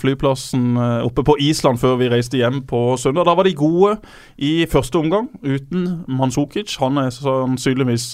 flyplassen 0.00 0.74
oppe 1.06 1.22
på 1.22 1.38
Island 1.44 1.78
før 1.78 2.00
vi 2.02 2.10
reiste 2.10 2.40
hjem 2.40 2.64
på 2.66 2.82
søndag. 2.98 3.28
Da 3.28 3.36
var 3.38 3.46
de 3.46 3.54
gode 3.54 3.94
i 4.42 4.66
første 4.70 4.98
omgang 4.98 5.30
uten 5.46 6.02
Manzukic. 6.10 6.74
Han 6.82 6.98
er 7.04 7.14
sannsynligvis 7.14 8.10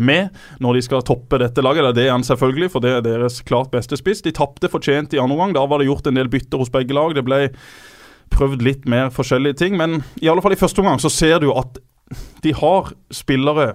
med 0.00 0.32
når 0.64 0.78
de 0.78 0.84
skal 0.88 1.04
toppe 1.04 1.40
dette 1.42 1.64
laget. 1.64 1.92
Det 1.98 2.08
er 2.08 2.14
han 2.14 2.24
selvfølgelig, 2.24 2.72
for 2.72 2.84
det 2.84 2.96
er 2.96 3.04
deres 3.04 3.42
klart 3.44 3.72
beste 3.74 3.98
spiss. 4.00 4.24
De 4.24 4.32
tapte 4.32 4.72
fortjent 4.72 5.12
i 5.12 5.20
andre 5.20 5.36
omgang. 5.36 5.56
Da 5.56 5.68
var 5.68 5.82
det 5.82 5.90
gjort 5.90 6.08
en 6.08 6.20
del 6.20 6.32
bytter 6.32 6.62
hos 6.62 6.72
begge 6.72 6.96
lag. 6.96 7.12
Det 7.16 7.26
ble 7.26 7.46
prøvd 8.32 8.64
litt 8.64 8.88
mer 8.90 9.12
forskjellige 9.14 9.60
ting, 9.60 9.78
men 9.80 10.00
i 10.22 10.30
alle 10.30 10.42
fall 10.44 10.56
i 10.56 10.60
første 10.60 10.82
omgang 10.82 11.00
så 11.02 11.10
ser 11.12 11.40
du 11.42 11.50
at 11.54 11.80
de 12.44 12.52
har 12.56 12.92
spillere 13.14 13.74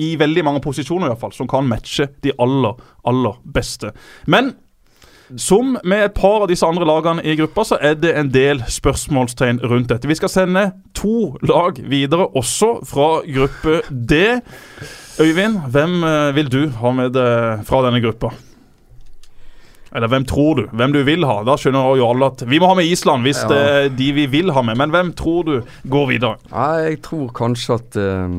i 0.00 0.14
veldig 0.20 0.44
mange 0.44 0.62
posisjoner 0.64 1.06
i 1.06 1.12
hvert 1.12 1.22
fall, 1.22 1.34
som 1.36 1.48
kan 1.48 1.68
matche 1.68 2.08
de 2.24 2.32
aller, 2.40 2.76
aller 3.08 3.40
beste. 3.54 3.92
Men 4.26 4.54
som 5.40 5.76
med 5.88 6.04
et 6.04 6.14
par 6.16 6.42
av 6.44 6.50
disse 6.50 6.66
andre 6.66 6.84
lagene 6.88 7.24
i 7.24 7.36
gruppa, 7.38 7.64
så 7.64 7.78
er 7.80 7.96
det 8.00 8.12
en 8.18 8.32
del 8.32 8.60
spørsmålstegn 8.68 9.62
rundt 9.64 9.88
dette. 9.92 10.08
Vi 10.10 10.18
skal 10.18 10.32
sende 10.32 10.64
to 10.96 11.34
lag 11.48 11.78
videre, 11.88 12.28
også 12.36 12.74
fra 12.88 13.10
gruppe 13.24 13.80
D. 13.90 14.40
Øyvind, 15.22 15.60
hvem 15.72 16.00
eh, 16.08 16.34
vil 16.36 16.52
du 16.52 16.62
ha 16.80 16.92
med 16.96 17.16
fra 17.68 17.84
denne 17.86 18.00
gruppa? 18.04 18.32
Eller 19.94 20.08
hvem 20.08 20.24
tror 20.24 20.54
du? 20.56 20.62
Hvem 20.72 20.92
du 20.94 21.02
vil 21.04 21.26
ha? 21.28 21.42
Da 21.44 21.56
skjønner 21.60 21.98
jo 22.00 22.06
alle 22.08 22.30
at 22.32 22.44
vi 22.48 22.60
må 22.62 22.70
ha 22.70 22.76
med 22.78 22.88
Island 22.88 23.26
hvis 23.26 23.42
det 23.50 23.58
er 23.60 23.88
de 23.92 24.08
vi 24.16 24.24
vil 24.32 24.52
ha 24.56 24.62
med. 24.64 24.78
Men 24.80 24.92
hvem 24.94 25.12
tror 25.16 25.44
du 25.48 25.54
går 25.92 26.06
videre? 26.14 26.38
Jeg 26.48 27.02
tror 27.04 27.28
kanskje 27.36 27.76
at 27.80 27.98
eh, 28.00 28.38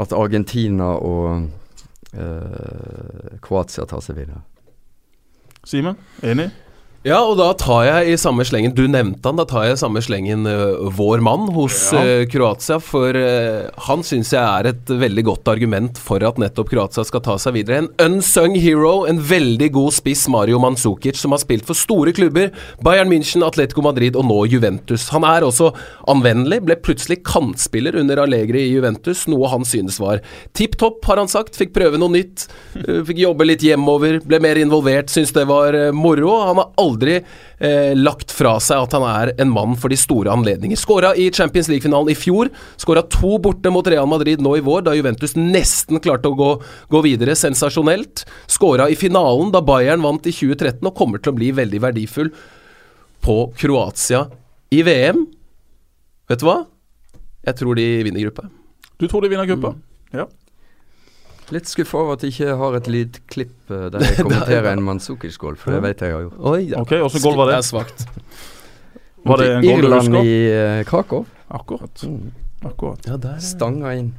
At 0.00 0.12
Argentina 0.14 0.92
og 1.02 1.48
uh, 2.14 3.38
Kroatia 3.42 3.88
tar 3.90 4.04
seg 4.04 4.20
videre. 4.20 4.44
Simen, 5.66 5.96
enig? 6.22 6.46
Ja, 7.00 7.22
og 7.24 7.38
da 7.38 7.46
tar 7.56 7.86
jeg 7.86 8.10
i 8.12 8.16
samme 8.20 8.44
slengen 8.44 8.74
Du 8.76 8.82
nevnte 8.84 9.24
han, 9.24 9.38
da 9.40 9.46
tar 9.48 9.62
jeg 9.64 9.78
i 9.78 9.80
samme 9.80 10.02
slengen 10.04 10.42
uh, 10.44 10.82
vår 10.92 11.22
mann 11.24 11.46
hos 11.54 11.78
Ja. 11.96 12.00
uh, 12.04 12.26
Kroatia. 12.28 12.76
For 12.84 13.16
uh, 13.16 13.70
han 13.86 14.02
syns 14.04 14.34
jeg 14.34 14.42
er 14.44 14.68
et 14.68 14.90
veldig 15.00 15.24
godt 15.30 15.48
argument 15.48 15.96
for 15.96 16.20
at 16.28 16.36
nettopp 16.40 16.68
Kroatia 16.68 17.04
skal 17.08 17.22
ta 17.24 17.38
seg 17.40 17.56
videre. 17.56 17.86
En 17.86 18.18
unsung 18.18 18.52
hero, 18.60 19.06
en 19.08 19.16
veldig 19.16 19.70
god 19.72 19.96
spiss, 19.96 20.26
Mario 20.28 20.60
Mandzukic, 20.60 21.16
som 21.16 21.32
har 21.32 21.40
spilt 21.40 21.64
for 21.64 21.78
store 21.78 22.12
klubber. 22.12 22.52
Bayern 22.84 23.08
München, 23.08 23.46
Atletico 23.48 23.80
Madrid 23.86 24.18
og 24.20 24.28
nå 24.28 24.36
Juventus. 24.52 25.08
Han 25.14 25.24
er 25.24 25.48
også 25.48 25.70
anvendelig. 26.12 26.60
Ble 26.68 26.76
plutselig 26.84 27.22
kantspiller 27.24 27.96
under 28.02 28.20
Allegri 28.26 28.66
i 28.66 28.74
Juventus, 28.74 29.24
noe 29.32 29.48
han 29.54 29.64
synes 29.64 29.96
var 30.04 30.20
tipp 30.52 30.76
topp, 30.84 31.00
har 31.08 31.22
han 31.22 31.32
sagt. 31.32 31.56
Fikk 31.56 31.72
prøve 31.80 31.96
noe 32.02 32.12
nytt. 32.18 32.44
Fikk 32.76 33.24
jobbe 33.24 33.48
litt 33.48 33.64
hjemover, 33.64 34.20
ble 34.28 34.44
mer 34.44 34.60
involvert, 34.60 35.08
syns 35.16 35.32
det 35.32 35.48
var 35.48 35.80
moro. 35.96 36.36
Han 36.44 36.60
har 36.60 36.70
aldri 36.76 36.89
eh, 36.98 37.92
lagt 37.94 38.32
fra 38.34 38.56
seg 38.62 38.86
at 38.86 38.96
han 38.96 39.04
er 39.06 39.32
en 39.40 39.52
mann 39.52 39.76
for 39.78 39.92
de 39.92 39.98
store 40.00 40.32
anledninger. 40.32 40.78
Skåra 40.78 41.12
i 41.14 41.28
Champions 41.30 41.68
League-finalen 41.70 42.10
i 42.10 42.18
fjor. 42.18 42.50
Skåra 42.80 43.04
to 43.06 43.38
borte 43.42 43.70
mot 43.70 43.86
Real 43.86 44.08
Madrid 44.10 44.42
nå 44.42 44.56
i 44.58 44.64
vår, 44.64 44.86
da 44.88 44.96
Juventus 44.96 45.36
nesten 45.38 46.00
klarte 46.02 46.30
å 46.30 46.38
gå, 46.38 46.50
gå 46.90 47.02
videre. 47.06 47.36
Sensasjonelt. 47.38 48.24
Skåra 48.50 48.88
i 48.90 48.98
finalen 48.98 49.52
da 49.54 49.62
Bayern 49.62 50.02
vant 50.02 50.26
i 50.26 50.34
2013, 50.34 50.82
og 50.88 50.96
kommer 50.96 51.22
til 51.22 51.34
å 51.34 51.38
bli 51.38 51.52
veldig 51.56 51.84
verdifull 51.86 52.32
på 53.20 53.38
Kroatia 53.60 54.26
i 54.74 54.82
VM. 54.86 55.26
Vet 56.30 56.42
du 56.42 56.48
hva? 56.48 56.62
Jeg 57.46 57.56
tror 57.60 57.78
de 57.78 57.86
vinner 58.06 58.26
gruppa. 58.26 58.48
Du 59.00 59.08
tror 59.08 59.24
de 59.24 59.32
vinner 59.32 59.48
gruppa? 59.48 59.74
Litt 61.50 61.66
skuffa 61.70 61.98
over 61.98 62.14
at 62.14 62.22
jeg 62.22 62.34
ikke 62.36 62.56
har 62.60 62.76
et 62.78 62.88
lydklipp 62.94 63.72
eh, 63.74 63.86
der 63.90 64.04
jeg 64.06 64.16
kommenterer 64.24 64.70
en 64.72 64.82
Manzukic-goal, 64.86 65.56
for 65.58 65.74
det 65.74 65.82
vet 65.88 66.04
jeg 66.04 66.12
jeg 66.12 66.16
har 66.18 66.24
gjort. 66.28 66.40
Oi, 66.52 66.60
ja. 66.70 66.80
Ok, 66.84 66.92
Åssen 67.08 67.24
goal 67.24 67.36
var 67.40 67.50
Det 67.50 67.56
det? 67.56 67.60
er 67.64 67.68
svakt. 67.72 68.06
Var 69.28 69.36
det 69.36 69.46
en 69.52 69.64
goal 69.66 69.82
du 69.84 69.92
husker? 69.92 70.22
i 70.24 70.36
eh, 70.48 70.78
Krakow. 70.88 71.26
Akkurat. 71.52 72.02
Mm. 72.08 72.30
Akkurat. 72.64 73.04
Ja, 73.10 73.18
der, 73.20 73.34
ja. 73.36 73.44
Stanga 73.44 73.90
inn. 73.98 74.14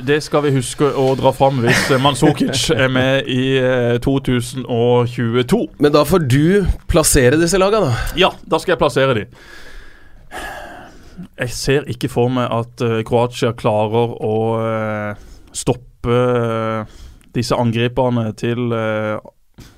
Det 0.00 0.16
skal 0.24 0.42
vi 0.46 0.50
huske 0.56 0.88
å 0.96 1.10
dra 1.18 1.30
fram 1.36 1.58
hvis 1.62 1.84
Manzukic 2.02 2.64
er 2.74 2.88
med 2.90 3.28
i 3.30 3.44
eh, 3.60 3.98
2022. 4.02 5.60
Men 5.78 5.92
da 5.94 6.02
får 6.08 6.24
du 6.26 6.66
plassere 6.90 7.38
disse 7.38 7.60
lagene, 7.60 7.92
da. 7.92 8.08
Ja, 8.18 8.32
da 8.42 8.58
skal 8.62 8.74
jeg 8.74 8.80
plassere 8.82 9.14
de. 9.20 9.26
Jeg 11.40 11.52
ser 11.54 11.86
ikke 11.92 12.08
for 12.10 12.32
meg 12.32 12.48
at 12.52 12.82
eh, 12.86 13.00
Kroatia 13.06 13.52
klarer 13.58 14.16
å 14.24 14.34
eh, 14.64 15.26
stoppe 16.00 16.12
eh, 16.12 16.86
disse 17.34 17.54
angriperne 17.54 18.32
til 18.34 18.72
eh, 18.72 19.18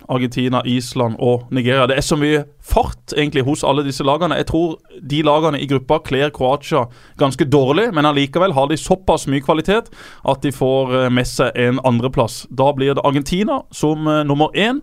Argentina, 0.08 0.62
Island 0.64 1.16
og 1.18 1.46
Nigeria. 1.50 1.86
Det 1.86 1.96
er 1.96 2.02
så 2.02 2.16
mye 2.16 2.44
fart 2.60 3.12
egentlig 3.16 3.44
hos 3.44 3.64
alle 3.64 3.84
disse 3.84 4.04
lagene. 4.04 4.36
Jeg 4.36 4.46
tror 4.46 4.78
de 5.00 5.22
lagene 5.22 5.60
i 5.60 5.66
gruppa 5.66 5.98
kler 6.04 6.30
Kroatia 6.30 6.86
ganske 7.18 7.44
dårlig, 7.44 7.92
men 7.94 8.06
allikevel 8.06 8.52
har 8.52 8.68
de 8.68 8.76
såpass 8.76 9.26
mye 9.26 9.42
kvalitet 9.42 9.90
at 10.24 10.42
de 10.42 10.52
får 10.52 10.94
eh, 10.94 11.10
med 11.10 11.26
seg 11.26 11.52
en 11.56 11.80
andreplass. 11.84 12.46
Da 12.50 12.72
blir 12.72 12.94
det 12.94 13.04
Argentina 13.04 13.62
som 13.72 14.04
nummer 14.26 14.52
én, 14.54 14.82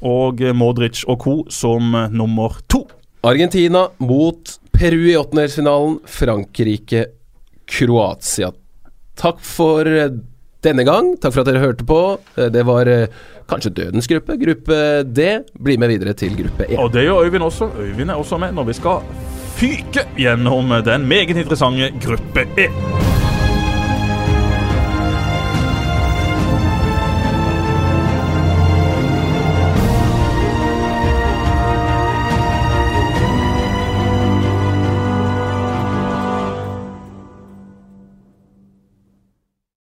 og 0.00 0.40
Modric 0.56 1.04
og 1.06 1.18
co. 1.20 1.32
som 1.52 1.92
nummer 2.10 2.56
to. 2.72 2.86
Argentina 3.22 3.90
mot 3.98 4.54
Peru 4.72 5.10
i 5.10 5.16
åttendelsfinalen. 5.16 5.98
Frankrike, 6.08 7.04
Kroatia. 7.68 8.48
Takk 9.20 9.42
for 9.44 9.84
denne 10.64 10.84
gang. 10.84 11.14
Takk 11.20 11.32
for 11.34 11.40
at 11.44 11.50
dere 11.50 11.62
hørte 11.64 11.84
på. 11.88 12.00
Eh, 12.36 12.50
Det 12.52 12.66
var 12.66 12.86
eh, 12.88 13.06
kanskje 13.48 13.70
dødens 13.74 14.08
gruppe. 14.08 14.36
Gruppe 14.40 14.80
D 15.04 15.28
blir 15.62 15.78
med 15.78 15.88
videre 15.88 16.12
til 16.14 16.36
gruppe 16.36 16.68
E. 16.68 16.76
Og 16.78 16.92
det 16.92 17.04
gjør 17.06 17.24
Øyvind 17.24 17.42
også. 17.42 17.70
Øyvind 17.78 18.10
er 18.10 18.14
også 18.14 18.38
med 18.38 18.52
når 18.54 18.64
vi 18.64 18.72
skal 18.72 19.00
fyke 19.60 20.06
gjennom 20.16 20.72
den 20.84 21.08
meget 21.08 21.36
interessante 21.36 21.92
gruppe 22.00 22.46
E. 22.58 22.68